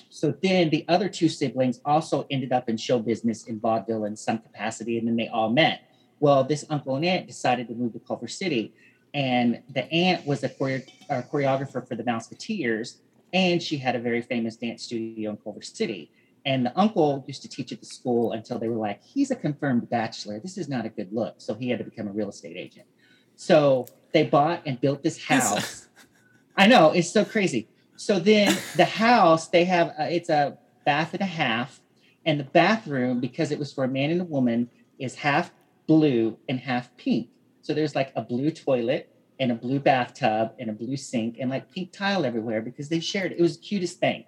So 0.09 0.35
then 0.43 0.69
the 0.69 0.85
other 0.87 1.07
two 1.07 1.29
siblings 1.29 1.79
also 1.85 2.27
ended 2.29 2.51
up 2.51 2.69
in 2.69 2.77
show 2.77 2.99
business 2.99 3.45
in 3.45 3.59
vaudeville 3.59 4.05
in 4.05 4.15
some 4.15 4.39
capacity. 4.39 4.97
And 4.97 5.07
then 5.07 5.15
they 5.15 5.29
all 5.29 5.49
met. 5.49 5.90
Well, 6.21 6.43
this 6.43 6.63
uncle 6.69 6.95
and 6.95 7.03
aunt 7.03 7.27
decided 7.27 7.67
to 7.67 7.73
move 7.73 7.93
to 7.93 7.99
Culver 7.99 8.27
City. 8.27 8.73
And 9.13 9.61
the 9.73 9.91
aunt 9.91 10.25
was 10.25 10.43
a 10.43 10.47
uh, 10.47 11.21
choreographer 11.23 11.85
for 11.85 11.95
the 11.95 12.03
Mouseketeers. 12.03 12.99
And 13.33 13.61
she 13.61 13.77
had 13.77 13.95
a 13.95 13.99
very 13.99 14.21
famous 14.21 14.55
dance 14.55 14.83
studio 14.83 15.31
in 15.31 15.37
Culver 15.37 15.63
City. 15.63 16.11
And 16.45 16.65
the 16.65 16.79
uncle 16.79 17.23
used 17.27 17.41
to 17.41 17.49
teach 17.49 17.71
at 17.71 17.79
the 17.79 17.87
school 17.87 18.33
until 18.33 18.59
they 18.59 18.69
were 18.69 18.77
like, 18.77 19.01
he's 19.03 19.31
a 19.31 19.35
confirmed 19.35 19.89
bachelor. 19.89 20.39
This 20.39 20.59
is 20.59 20.69
not 20.69 20.85
a 20.85 20.89
good 20.89 21.11
look. 21.11 21.35
So 21.39 21.55
he 21.55 21.69
had 21.69 21.79
to 21.79 21.85
become 21.85 22.07
a 22.07 22.11
real 22.11 22.29
estate 22.29 22.55
agent. 22.55 22.85
So 23.35 23.87
they 24.13 24.23
bought 24.23 24.61
and 24.67 24.79
built 24.79 25.01
this 25.01 25.23
house. 25.25 25.87
I 26.55 26.67
know, 26.67 26.91
it's 26.91 27.11
so 27.11 27.25
crazy. 27.25 27.67
So 27.95 28.19
then 28.19 28.55
the 28.75 28.85
house, 28.85 29.47
they 29.47 29.65
have, 29.65 29.89
uh, 29.89 30.03
it's 30.03 30.29
a 30.29 30.57
bath 30.85 31.13
and 31.13 31.21
a 31.21 31.25
half. 31.25 31.81
And 32.27 32.39
the 32.39 32.43
bathroom, 32.43 33.19
because 33.19 33.49
it 33.49 33.57
was 33.57 33.73
for 33.73 33.83
a 33.83 33.87
man 33.87 34.11
and 34.11 34.21
a 34.21 34.25
woman, 34.25 34.69
is 34.99 35.15
half 35.15 35.51
blue 35.91 36.37
and 36.47 36.57
half 36.59 36.95
pink. 36.95 37.29
So 37.61 37.73
there's 37.73 37.95
like 37.95 38.13
a 38.15 38.21
blue 38.21 38.49
toilet 38.49 39.13
and 39.41 39.51
a 39.51 39.55
blue 39.55 39.79
bathtub 39.79 40.53
and 40.57 40.69
a 40.69 40.73
blue 40.73 40.95
sink 40.95 41.37
and 41.39 41.49
like 41.49 41.69
pink 41.69 41.91
tile 41.91 42.25
everywhere 42.25 42.61
because 42.61 42.87
they 42.87 43.01
shared 43.01 43.33
it. 43.33 43.39
It 43.39 43.41
was 43.41 43.57
the 43.57 43.63
cutest 43.63 43.99
thing. 43.99 44.23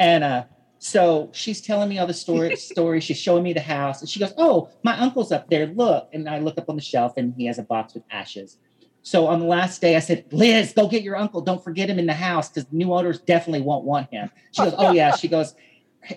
And 0.00 0.24
uh, 0.24 0.44
so 0.80 1.30
she's 1.32 1.60
telling 1.60 1.88
me 1.88 1.98
all 2.00 2.08
the 2.08 2.14
story 2.14 2.56
stories. 2.74 3.04
She's 3.04 3.20
showing 3.20 3.44
me 3.44 3.52
the 3.52 3.60
house, 3.60 4.00
and 4.00 4.10
she 4.10 4.18
goes, 4.18 4.34
"Oh, 4.36 4.70
my 4.82 4.98
uncle's 4.98 5.30
up 5.30 5.48
there. 5.48 5.66
Look!" 5.66 6.08
And 6.12 6.28
I 6.28 6.40
look 6.40 6.58
up 6.58 6.68
on 6.68 6.74
the 6.74 6.82
shelf, 6.82 7.12
and 7.16 7.32
he 7.36 7.46
has 7.46 7.58
a 7.58 7.62
box 7.62 7.94
with 7.94 8.02
ashes. 8.10 8.58
So 9.02 9.26
on 9.26 9.38
the 9.38 9.46
last 9.46 9.80
day, 9.80 9.94
I 9.94 10.00
said, 10.00 10.24
"Liz, 10.32 10.72
go 10.72 10.88
get 10.88 11.04
your 11.04 11.16
uncle. 11.16 11.42
Don't 11.42 11.62
forget 11.62 11.88
him 11.88 12.00
in 12.00 12.06
the 12.06 12.20
house 12.28 12.48
because 12.48 12.70
new 12.72 12.92
owners 12.92 13.20
definitely 13.20 13.60
won't 13.60 13.84
want 13.84 14.10
him." 14.10 14.30
She 14.50 14.62
goes, 14.62 14.74
"Oh 14.76 14.90
yeah." 14.90 15.14
She 15.14 15.28
goes, 15.28 15.54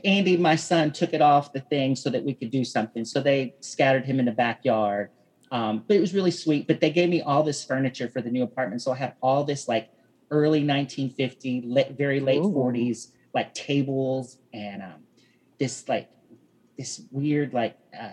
"Andy, 0.03 0.37
my 0.37 0.55
son, 0.55 0.91
took 0.91 1.13
it 1.13 1.21
off 1.21 1.53
the 1.53 1.61
thing 1.61 1.95
so 1.95 2.09
that 2.09 2.23
we 2.23 2.33
could 2.33 2.51
do 2.51 2.63
something. 2.63 3.05
So 3.05 3.21
they 3.21 3.55
scattered 3.59 4.05
him 4.05 4.19
in 4.19 4.25
the 4.25 4.31
backyard." 4.31 5.09
Um, 5.51 5.83
but 5.87 5.95
it 5.95 6.01
was 6.01 6.13
really 6.13 6.31
sweet. 6.31 6.67
But 6.67 6.81
they 6.81 6.89
gave 6.89 7.09
me 7.09 7.21
all 7.21 7.43
this 7.43 7.63
furniture 7.63 8.09
for 8.09 8.21
the 8.21 8.29
new 8.29 8.43
apartment, 8.43 8.81
so 8.81 8.91
I 8.91 8.97
have 8.97 9.15
all 9.21 9.43
this 9.43 9.67
like 9.67 9.89
early 10.29 10.59
1950, 10.59 11.61
late, 11.61 11.91
very 11.97 12.19
late 12.19 12.41
Ooh. 12.41 12.51
40s, 12.51 13.11
like 13.33 13.53
tables 13.53 14.39
and 14.53 14.81
um, 14.81 15.03
this 15.59 15.87
like 15.87 16.09
this 16.77 17.01
weird 17.11 17.53
like 17.53 17.77
uh, 17.99 18.11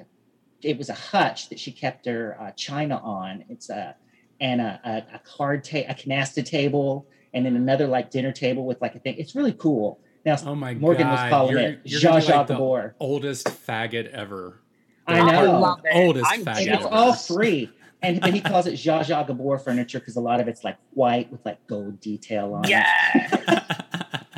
it 0.63 0.79
was 0.79 0.89
a 0.89 0.95
hutch 0.95 1.49
that 1.51 1.59
she 1.59 1.71
kept 1.71 2.07
her 2.07 2.37
uh, 2.41 2.51
china 2.53 2.97
on. 3.03 3.45
It's 3.49 3.71
a 3.71 3.97
and 4.41 4.61
a, 4.61 4.81
a, 4.85 5.17
a 5.17 5.19
card 5.21 5.63
table, 5.63 5.91
a 5.91 5.95
canasta 5.95 6.45
table, 6.45 7.07
and 7.33 7.47
then 7.47 7.57
another 7.57 7.87
like 7.87 8.11
dinner 8.11 8.33
table 8.33 8.67
with 8.67 8.81
like 8.81 8.95
a 8.95 8.99
thing. 8.99 9.17
It's 9.19 9.35
really 9.35 9.53
cool. 9.53 10.01
Now 10.25 10.37
Oh 10.47 10.55
my 10.55 10.75
Morgan 10.75 11.07
god. 11.07 11.13
was 11.25 11.31
calling 11.31 11.53
you're, 11.53 11.61
it 11.71 11.81
you're 11.85 12.01
Zsa 12.01 12.03
gonna 12.05 12.21
be 12.21 12.27
Zsa 12.27 12.37
like 12.37 12.47
the 12.47 12.55
Gabor. 12.55 12.95
oldest 13.01 13.47
faggot 13.67 14.09
ever. 14.11 14.61
I 15.07 15.19
know. 15.31 15.53
ar- 15.53 15.61
love 15.61 15.81
it. 15.85 15.91
Oldest 15.95 16.27
I'm 16.31 16.45
faggot. 16.45 16.61
And 16.67 16.69
it's 16.77 16.87
all 16.87 17.13
free. 17.15 17.71
and 18.03 18.23
then 18.23 18.33
he 18.35 18.41
calls 18.41 18.67
it 18.67 18.75
Zsa 18.75 19.01
Zsa 19.01 19.27
Gabor 19.27 19.59
furniture 19.59 19.99
because 19.99 20.17
a 20.17 20.21
lot 20.21 20.41
of 20.41 20.49
it's 20.49 20.65
like 20.65 20.77
white 20.93 21.31
with 21.31 21.45
like 21.45 21.65
gold 21.67 22.01
detail 22.01 22.55
on 22.55 22.65
it. 22.65 22.71
Yeah. 22.71 23.63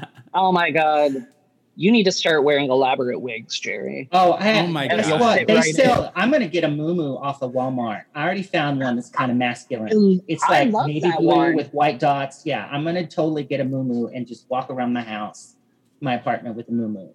oh 0.35 0.53
my 0.53 0.71
god. 0.71 1.27
You 1.79 1.93
need 1.93 2.05
to 2.05 2.13
start 2.13 2.43
wearing 2.43 2.71
elaborate 2.71 3.21
wigs, 3.21 3.61
Jerry. 3.61 4.09
Oh, 4.11 4.33
I, 4.33 4.61
Oh 4.61 4.67
my 4.67 4.89
guess 4.89 5.09
God. 5.09 5.21
what? 5.21 5.47
They 5.47 5.55
Right 5.57 5.75
sell. 5.75 6.11
I'm 6.17 6.31
gonna 6.31 6.49
get 6.49 6.65
a 6.65 6.69
muumuu 6.69 7.21
off 7.21 7.43
of 7.43 7.53
Walmart. 7.53 8.05
I 8.15 8.25
already 8.25 8.43
found 8.43 8.81
one 8.81 8.97
that's 8.97 9.11
kind 9.11 9.31
of 9.31 9.37
masculine. 9.37 10.23
It's 10.27 10.43
I 10.45 10.65
like 10.65 10.73
love 10.73 10.87
navy 10.87 11.13
blue 11.19 11.27
one. 11.27 11.55
with 11.55 11.71
white 11.75 11.99
dots. 12.01 12.47
Yeah, 12.47 12.67
I'm 12.73 12.83
gonna 12.83 13.07
totally 13.07 13.45
get 13.45 13.61
a 13.61 13.65
muumuu 13.65 14.11
and 14.15 14.27
just 14.27 14.49
walk 14.49 14.71
around 14.71 14.95
my 14.95 15.03
house, 15.03 15.56
my 16.01 16.15
apartment 16.15 16.57
with 16.57 16.69
a 16.69 16.73
muumuu. 16.73 17.11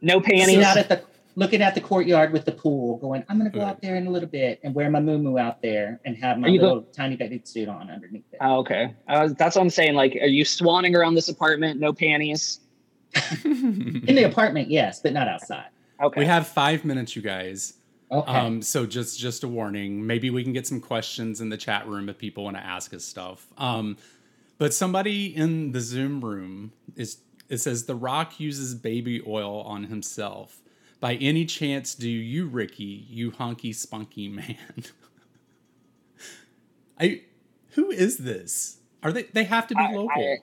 No 0.00 0.20
panties. 0.20 0.64
out 0.64 0.76
at 0.76 0.88
the 0.88 1.02
looking 1.36 1.62
at 1.62 1.74
the 1.74 1.80
courtyard 1.80 2.32
with 2.32 2.44
the 2.44 2.52
pool, 2.52 2.98
going, 2.98 3.24
I'm 3.28 3.38
gonna 3.38 3.50
go 3.50 3.62
out 3.62 3.80
there 3.80 3.96
in 3.96 4.06
a 4.06 4.10
little 4.10 4.28
bit 4.28 4.60
and 4.62 4.74
wear 4.74 4.90
my 4.90 5.00
muumuu 5.00 5.40
out 5.40 5.62
there 5.62 6.00
and 6.04 6.16
have 6.18 6.38
my 6.38 6.48
Are 6.48 6.50
you 6.50 6.60
go- 6.60 6.66
little 6.66 6.82
tiny 6.92 7.16
bathing 7.16 7.42
suit 7.44 7.68
on 7.68 7.90
underneath 7.90 8.24
it. 8.32 8.38
Oh, 8.40 8.58
okay. 8.58 8.94
Uh, 9.08 9.28
that's 9.36 9.56
what 9.56 9.62
I'm 9.62 9.70
saying. 9.70 9.94
Like, 9.94 10.16
are 10.20 10.26
you 10.26 10.44
swanning 10.44 10.94
around 10.94 11.14
this 11.14 11.28
apartment? 11.28 11.80
No 11.80 11.92
panties. 11.92 12.60
in 13.44 14.02
the 14.06 14.24
apartment, 14.24 14.70
yes, 14.70 15.00
but 15.00 15.12
not 15.12 15.28
outside. 15.28 15.68
Okay. 16.02 16.20
we 16.20 16.26
have 16.26 16.48
five 16.48 16.84
minutes, 16.84 17.14
you 17.14 17.22
guys. 17.22 17.74
Okay. 18.10 18.32
Um, 18.32 18.60
so 18.60 18.86
just 18.86 19.18
just 19.18 19.44
a 19.44 19.48
warning. 19.48 20.04
Maybe 20.06 20.30
we 20.30 20.42
can 20.42 20.52
get 20.52 20.66
some 20.66 20.80
questions 20.80 21.40
in 21.40 21.48
the 21.48 21.56
chat 21.56 21.86
room 21.86 22.08
if 22.08 22.18
people 22.18 22.44
want 22.44 22.56
to 22.56 22.64
ask 22.64 22.92
us 22.92 23.04
stuff. 23.04 23.46
Um, 23.56 23.96
but 24.58 24.74
somebody 24.74 25.34
in 25.34 25.72
the 25.72 25.80
Zoom 25.80 26.24
room 26.24 26.72
is 26.96 27.18
it 27.48 27.58
says 27.58 27.84
The 27.84 27.94
Rock 27.94 28.40
uses 28.40 28.74
baby 28.74 29.22
oil 29.26 29.60
on 29.62 29.84
himself. 29.84 30.60
By 31.00 31.14
any 31.16 31.44
chance, 31.44 31.94
do 31.94 32.08
you, 32.08 32.46
Ricky, 32.46 33.06
you 33.10 33.30
honky 33.30 33.74
spunky 33.74 34.28
man? 34.28 34.56
I 37.00 37.22
who 37.70 37.90
is 37.90 38.18
this? 38.18 38.78
Are 39.02 39.12
they 39.12 39.24
they 39.24 39.44
have 39.44 39.66
to 39.68 39.74
be 39.74 39.80
I- 39.82 39.92
local? 39.92 40.10
I- 40.14 40.38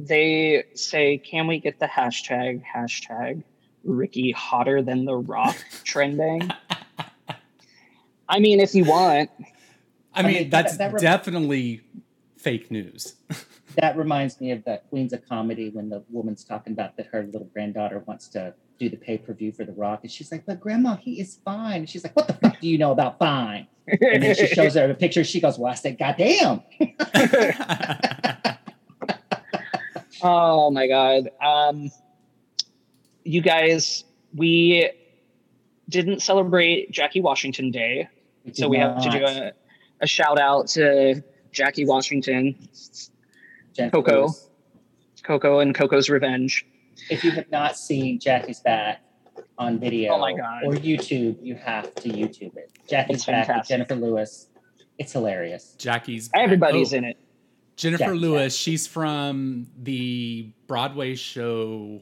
they 0.00 0.62
say, 0.74 1.18
can 1.18 1.48
we 1.48 1.58
get 1.58 1.80
the 1.80 1.86
hashtag, 1.86 2.62
hashtag 2.64 3.42
Ricky 3.82 4.30
hotter 4.30 4.80
than 4.80 5.04
the 5.04 5.16
rock 5.16 5.56
trending? 5.84 6.48
I 8.28 8.38
mean, 8.38 8.60
if 8.60 8.76
you 8.76 8.84
want. 8.84 9.28
I 10.14 10.22
mean, 10.22 10.34
mean, 10.34 10.50
that's 10.50 10.76
that- 10.76 10.92
that 10.92 11.00
definitely 11.00 11.80
fake 12.36 12.70
news. 12.70 13.14
that 13.76 13.96
reminds 13.96 14.40
me 14.40 14.50
of 14.52 14.64
the 14.64 14.80
Queens 14.88 15.12
of 15.12 15.26
Comedy 15.28 15.70
when 15.70 15.88
the 15.88 16.02
woman's 16.10 16.44
talking 16.44 16.72
about 16.72 16.96
that 16.96 17.06
her 17.06 17.24
little 17.24 17.48
granddaughter 17.52 18.02
wants 18.06 18.28
to 18.28 18.54
do 18.78 18.88
the 18.88 18.96
pay 18.96 19.18
per 19.18 19.32
view 19.32 19.52
for 19.52 19.64
The 19.64 19.72
Rock, 19.72 20.00
and 20.02 20.10
she's 20.10 20.30
like, 20.30 20.46
"But 20.46 20.60
Grandma, 20.60 20.96
he 20.96 21.20
is 21.20 21.38
fine." 21.44 21.80
And 21.80 21.88
she's 21.88 22.04
like, 22.04 22.14
"What 22.16 22.28
the 22.28 22.34
fuck 22.34 22.60
do 22.60 22.68
you 22.68 22.78
know 22.78 22.92
about 22.92 23.18
fine?" 23.18 23.66
And 23.86 24.22
then 24.22 24.34
she 24.34 24.46
shows 24.46 24.74
her 24.74 24.90
a 24.90 24.94
picture. 24.94 25.24
She 25.24 25.40
goes, 25.40 25.58
"Well, 25.58 25.70
I 25.72 25.74
said, 25.74 25.98
goddamn." 25.98 26.62
Oh 30.22 30.70
my 30.70 30.88
god. 30.88 31.30
Um 31.40 31.90
you 33.24 33.42
guys, 33.42 34.04
we 34.34 34.90
didn't 35.88 36.22
celebrate 36.22 36.90
Jackie 36.90 37.20
Washington 37.20 37.70
Day, 37.70 38.08
We 38.44 38.52
so 38.52 38.62
did 38.62 38.70
we 38.70 38.78
have 38.78 39.02
to 39.02 39.10
do 39.10 39.24
a, 39.24 39.52
a 40.00 40.06
shout 40.06 40.38
out 40.38 40.68
to 40.68 41.22
Jackie 41.52 41.86
Washington, 41.86 42.68
Jennifer 43.78 43.96
Coco. 44.02 44.20
Lewis. 44.22 44.50
Coco 45.22 45.60
and 45.60 45.74
Coco's 45.74 46.10
Revenge. 46.10 46.66
If 47.10 47.22
you 47.24 47.30
have 47.30 47.50
not 47.50 47.76
seen 47.76 48.18
Jackie's 48.18 48.60
back 48.60 49.00
on 49.56 49.78
video 49.78 50.14
Oh 50.14 50.18
my 50.18 50.32
God. 50.34 50.64
or 50.64 50.72
YouTube, 50.74 51.36
you 51.42 51.54
have 51.54 51.94
to 51.96 52.08
YouTube 52.08 52.56
it. 52.56 52.72
Jackie's 52.88 53.16
It's 53.18 53.26
back 53.26 53.48
with. 53.48 53.66
Jennifer 53.68 53.94
Lewis. 53.94 54.48
It's 54.98 55.12
hilarious. 55.12 55.74
Jackie's 55.78 56.28
Everybody's 56.34 56.92
oh, 56.92 56.98
in 56.98 57.04
it. 57.04 57.16
Jennifer 57.76 58.04
Jack- 58.06 58.14
Lewis, 58.14 58.56
she's 58.56 58.88
from 58.88 59.68
the 59.80 60.50
Broadway 60.66 61.14
show, 61.14 62.00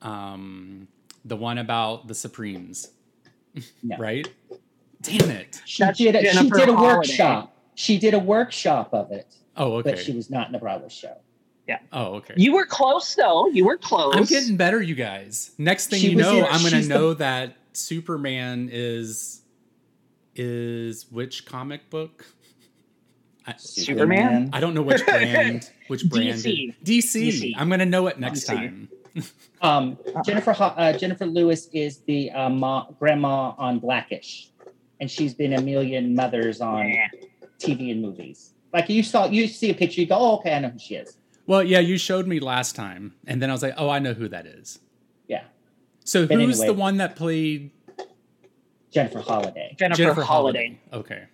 um, 0.00 0.88
the 1.26 1.36
one 1.36 1.58
about 1.58 2.08
the 2.08 2.14
Supremes, 2.14 2.90
No. 3.82 3.96
right? 3.98 4.26
Damn 5.02 5.30
it! 5.30 5.60
She 5.66 5.82
That's 5.82 5.98
did 5.98 6.14
a, 6.14 6.32
she 6.32 6.48
did 6.50 6.68
a 6.70 6.74
Holiday. 6.74 6.96
workshop. 6.96 7.56
She 7.74 7.98
did 7.98 8.14
a 8.14 8.18
workshop 8.18 8.94
of 8.94 9.12
it, 9.12 9.34
Oh, 9.56 9.74
okay. 9.74 9.90
but 9.90 9.98
she 9.98 10.12
was 10.12 10.30
not 10.30 10.46
in 10.46 10.52
the 10.52 10.58
Broadway 10.58 10.88
show. 10.88 11.16
Yeah. 11.68 11.78
Oh, 11.92 12.14
okay. 12.14 12.34
You 12.36 12.52
were 12.54 12.64
close 12.66 13.14
though. 13.14 13.48
You 13.48 13.64
were 13.64 13.76
close. 13.76 14.16
I'm 14.16 14.24
getting 14.24 14.56
better, 14.56 14.80
you 14.82 14.94
guys. 14.94 15.52
Next 15.58 15.88
thing 15.88 16.00
She 16.00 16.10
you 16.10 16.16
know, 16.16 16.38
in- 16.38 16.44
I'm 16.44 16.62
gonna 16.62 16.70
she's 16.70 16.88
the- 16.88 16.94
know 16.94 17.14
that 17.14 17.56
Superman 17.72 18.68
is 18.72 19.42
is 20.34 21.06
which 21.10 21.44
comic 21.46 21.90
book? 21.90 22.24
I, 23.46 23.54
Superman? 23.56 24.50
I 24.52 24.60
don't 24.60 24.74
know 24.74 24.82
which 24.82 25.04
brand. 25.04 25.70
Which 25.88 26.08
brand? 26.08 26.34
DC. 26.38 26.74
DC. 26.84 27.28
DC. 27.28 27.52
I'm 27.56 27.68
gonna 27.68 27.84
know 27.86 28.06
it 28.06 28.18
next 28.20 28.44
DC. 28.44 28.46
time. 28.54 28.88
Um, 29.62 29.98
Jennifer 30.24 30.54
uh, 30.58 30.92
Jennifer 30.96 31.26
Lewis 31.26 31.68
is 31.74 31.98
the 32.06 32.30
uh, 32.30 32.48
ma- 32.48 32.86
grandma 32.98 33.52
on 33.58 33.78
Blackish, 33.78 34.48
and 35.00 35.10
she's 35.10 35.34
been 35.34 35.52
a 35.52 35.60
million 35.60 36.14
mothers 36.14 36.62
on 36.62 36.88
Yeah. 36.88 37.08
TV 37.58 37.90
and 37.90 38.00
movies. 38.00 38.54
Like 38.72 38.88
you 38.88 39.02
saw, 39.02 39.26
you 39.26 39.48
see 39.48 39.70
a 39.70 39.74
picture, 39.74 40.00
you 40.00 40.06
go, 40.06 40.16
"Oh, 40.18 40.34
okay, 40.38 40.54
I 40.54 40.60
know 40.60 40.68
who 40.68 40.78
she 40.78 40.94
is." 40.94 41.16
Well, 41.46 41.64
yeah, 41.64 41.80
you 41.80 41.98
showed 41.98 42.26
me 42.28 42.38
last 42.38 42.76
time, 42.76 43.14
and 43.26 43.42
then 43.42 43.50
I 43.50 43.52
was 43.52 43.62
like, 43.62 43.74
oh, 43.76 43.88
I 43.88 43.98
know 43.98 44.12
who 44.14 44.28
that 44.28 44.46
is. 44.46 44.78
Yeah, 45.26 45.42
So 46.04 46.24
But 46.26 46.36
who's 46.38 46.60
anyway. 46.60 46.66
the 46.68 46.74
one 46.80 46.96
that 46.98 47.16
played 47.16 47.72
Jennifer 48.92 49.18
Holliday. 49.20 49.74
Jennifer, 49.78 49.96
Jennifer 49.96 50.22
Holliday. 50.22 50.78
Okay. 50.92 51.24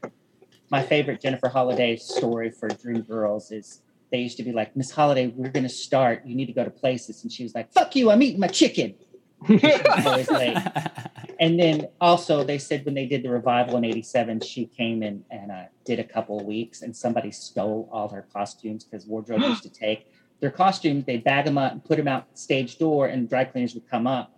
My 0.71 0.83
favorite 0.83 1.21
Jennifer 1.21 1.49
Holliday 1.49 1.97
story 1.97 2.51
for 2.51 2.69
Dreamgirls 2.69 3.53
is 3.53 3.81
they 4.11 4.19
used 4.19 4.37
to 4.39 4.43
be 4.43 4.53
like, 4.53 4.75
"Miss 4.77 4.91
Holliday, 4.91 5.27
we're 5.29 5.51
going 5.51 5.65
to 5.65 5.69
start. 5.69 6.23
You 6.25 6.35
need 6.35 6.47
to 6.47 6.53
go 6.53 6.65
to 6.65 6.71
places," 6.71 7.23
and 7.23 7.31
she 7.31 7.43
was 7.43 7.55
like, 7.55 7.71
"Fuck 7.73 7.95
you! 7.97 8.11
I'm 8.11 8.23
eating 8.23 8.41
my 8.41 8.49
chicken." 8.49 8.95
And 11.39 11.61
then 11.61 11.89
also 12.01 12.45
they 12.45 12.59
said 12.59 12.85
when 12.85 12.95
they 12.95 13.07
did 13.07 13.23
the 13.23 13.29
revival 13.31 13.77
in 13.77 13.85
'87, 13.85 14.41
she 14.41 14.67
came 14.67 15.03
in 15.03 15.25
and 15.31 15.51
uh, 15.51 15.65
did 15.85 15.99
a 15.99 16.05
couple 16.05 16.41
of 16.41 16.47
weeks, 16.47 16.83
and 16.83 16.97
somebody 16.97 17.31
stole 17.31 17.89
all 17.93 18.09
her 18.09 18.27
costumes 18.33 18.85
because 18.85 19.07
wardrobe 19.07 19.43
used 19.43 19.63
to 19.63 19.69
take 19.69 20.11
their 20.41 20.51
costumes. 20.51 21.05
They 21.05 21.19
bag 21.19 21.45
them 21.45 21.59
up 21.59 21.73
and 21.73 21.85
put 21.85 21.99
them 21.99 22.09
out 22.09 22.39
stage 22.39 22.79
door, 22.79 23.09
and 23.09 23.29
dry 23.29 23.45
cleaners 23.45 23.75
would 23.75 23.89
come 23.89 24.07
up. 24.07 24.33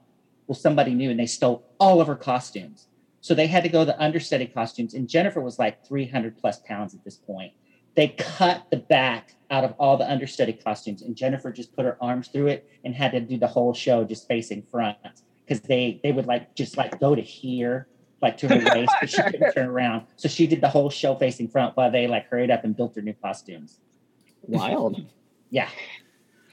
Well, 0.47 0.57
somebody 0.57 0.95
knew, 0.95 1.11
and 1.11 1.21
they 1.21 1.27
stole 1.27 1.65
all 1.79 2.01
of 2.01 2.09
her 2.09 2.17
costumes. 2.17 2.89
So 3.21 3.35
they 3.35 3.47
had 3.47 3.63
to 3.63 3.69
go 3.69 3.85
the 3.85 4.01
understudy 4.01 4.47
costumes, 4.47 4.95
and 4.95 5.09
Jennifer 5.09 5.41
was 5.41 5.59
like 5.59 5.87
300 5.87 6.37
plus 6.39 6.59
pounds 6.61 6.95
at 6.95 7.05
this 7.05 7.17
point. 7.17 7.53
They 7.99 8.15
cut 8.17 8.65
the 8.71 8.77
back 8.77 9.35
out 9.51 9.65
of 9.65 9.75
all 9.77 9.97
the 9.97 10.09
understudy 10.09 10.53
costumes, 10.53 11.03
and 11.03 11.17
Jennifer 11.17 11.51
just 11.51 11.75
put 11.75 11.85
her 11.85 11.99
arms 12.01 12.29
through 12.29 12.47
it 12.47 12.71
and 12.85 12.95
had 12.95 13.11
to 13.11 13.19
do 13.19 13.37
the 13.37 13.49
whole 13.49 13.75
show 13.75 14.05
just 14.05 14.29
facing 14.29 14.63
front 14.63 14.97
because 15.45 15.63
they 15.63 15.99
they 16.05 16.13
would 16.13 16.27
like 16.27 16.55
just 16.55 16.77
like 16.77 17.01
go 17.01 17.17
to 17.17 17.21
here 17.21 17.89
like 18.23 18.37
to 18.37 18.47
her 18.47 18.55
waist, 18.73 18.93
but 19.01 19.11
she 19.11 19.21
couldn't 19.21 19.53
turn 19.53 19.67
around. 19.67 20.07
So 20.15 20.29
she 20.29 20.47
did 20.47 20.61
the 20.61 20.69
whole 20.69 20.91
show 20.91 21.17
facing 21.17 21.49
front 21.49 21.77
while 21.77 21.91
they 21.91 22.07
like 22.07 22.29
hurried 22.29 22.53
up 22.53 22.63
and 22.63 22.77
built 22.77 22.95
her 22.95 23.03
new 23.03 23.15
costumes. 23.15 23.81
Wild. 24.43 25.05
Yeah. 25.51 25.69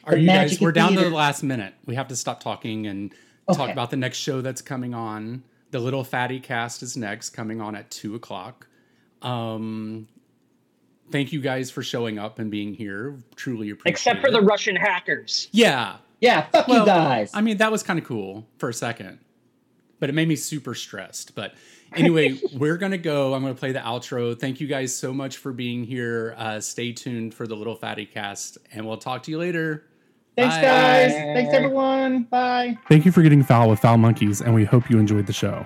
Are 0.06 0.16
The 0.16 0.22
you 0.22 0.28
guys? 0.28 0.60
We're 0.60 0.72
down 0.72 0.94
to 0.94 1.02
the 1.02 1.12
last 1.12 1.44
minute. 1.44 1.76
We 1.86 1.94
have 1.94 2.08
to 2.08 2.16
stop 2.16 2.40
talking 2.40 2.88
and 2.88 3.14
talk 3.54 3.70
about 3.70 3.92
the 3.92 3.98
next 3.98 4.18
show 4.18 4.42
that's 4.42 4.64
coming 4.64 4.96
on. 4.96 5.44
The 5.70 5.80
Little 5.80 6.04
Fatty 6.04 6.40
Cast 6.40 6.82
is 6.82 6.98
next, 6.98 7.32
coming 7.32 7.62
on 7.62 7.76
at 7.76 7.92
two 7.92 8.16
o'clock. 8.16 8.68
Um, 9.22 10.08
thank 11.12 11.32
you 11.34 11.42
guys 11.42 11.70
for 11.72 11.84
showing 11.84 12.18
up 12.20 12.40
and 12.40 12.50
being 12.52 12.74
here. 12.74 13.18
Truly 13.36 13.70
appreciate 13.70 13.90
it. 13.92 13.94
Except 13.94 14.22
for 14.22 14.28
it. 14.28 14.32
the 14.32 14.42
Russian 14.42 14.76
hackers. 14.76 15.48
yeah. 15.52 15.98
Yeah. 16.22 16.44
Fuck 16.48 16.68
Well, 16.68 16.80
you 16.82 16.86
guys. 16.86 17.32
I 17.34 17.42
mean, 17.42 17.58
that 17.58 17.72
was 17.72 17.84
kind 17.84 18.00
of 18.00 18.06
cool 18.06 18.48
for 18.58 18.70
a 18.70 18.74
second, 18.74 19.20
but 20.00 20.10
it 20.10 20.14
made 20.14 20.28
me 20.28 20.36
super 20.38 20.74
stressed. 20.74 21.36
But 21.36 21.54
anyway, 21.94 22.40
we're 22.58 22.78
gonna 22.78 22.98
go. 22.98 23.34
I'm 23.34 23.42
gonna 23.42 23.54
play 23.54 23.74
the 23.74 23.80
outro. 23.80 24.40
Thank 24.40 24.60
you 24.62 24.66
guys 24.68 24.96
so 24.96 25.14
much 25.14 25.38
for 25.38 25.52
being 25.52 25.84
here. 25.84 26.34
Uh, 26.38 26.60
stay 26.62 26.94
tuned 26.94 27.34
for 27.34 27.46
the 27.46 27.56
Little 27.56 27.76
Fatty 27.76 28.06
Cast, 28.06 28.58
and 28.72 28.88
we'll 28.88 28.98
talk 28.98 29.24
to 29.24 29.32
you 29.32 29.38
later. 29.38 29.86
Thanks, 30.38 30.56
Bye. 30.56 30.62
guys. 30.62 31.12
Thanks, 31.12 31.54
everyone. 31.54 32.24
Bye. 32.24 32.78
Thank 32.90 33.06
you 33.06 33.12
for 33.12 33.22
getting 33.22 33.44
foul 33.44 33.70
with 33.70 33.80
Foul 33.80 33.98
Monkeys, 33.98 34.42
and 34.42 34.54
we 34.56 34.64
hope 34.66 34.90
you 34.90 34.98
enjoyed 34.98 35.28
the 35.28 35.34
show. 35.34 35.66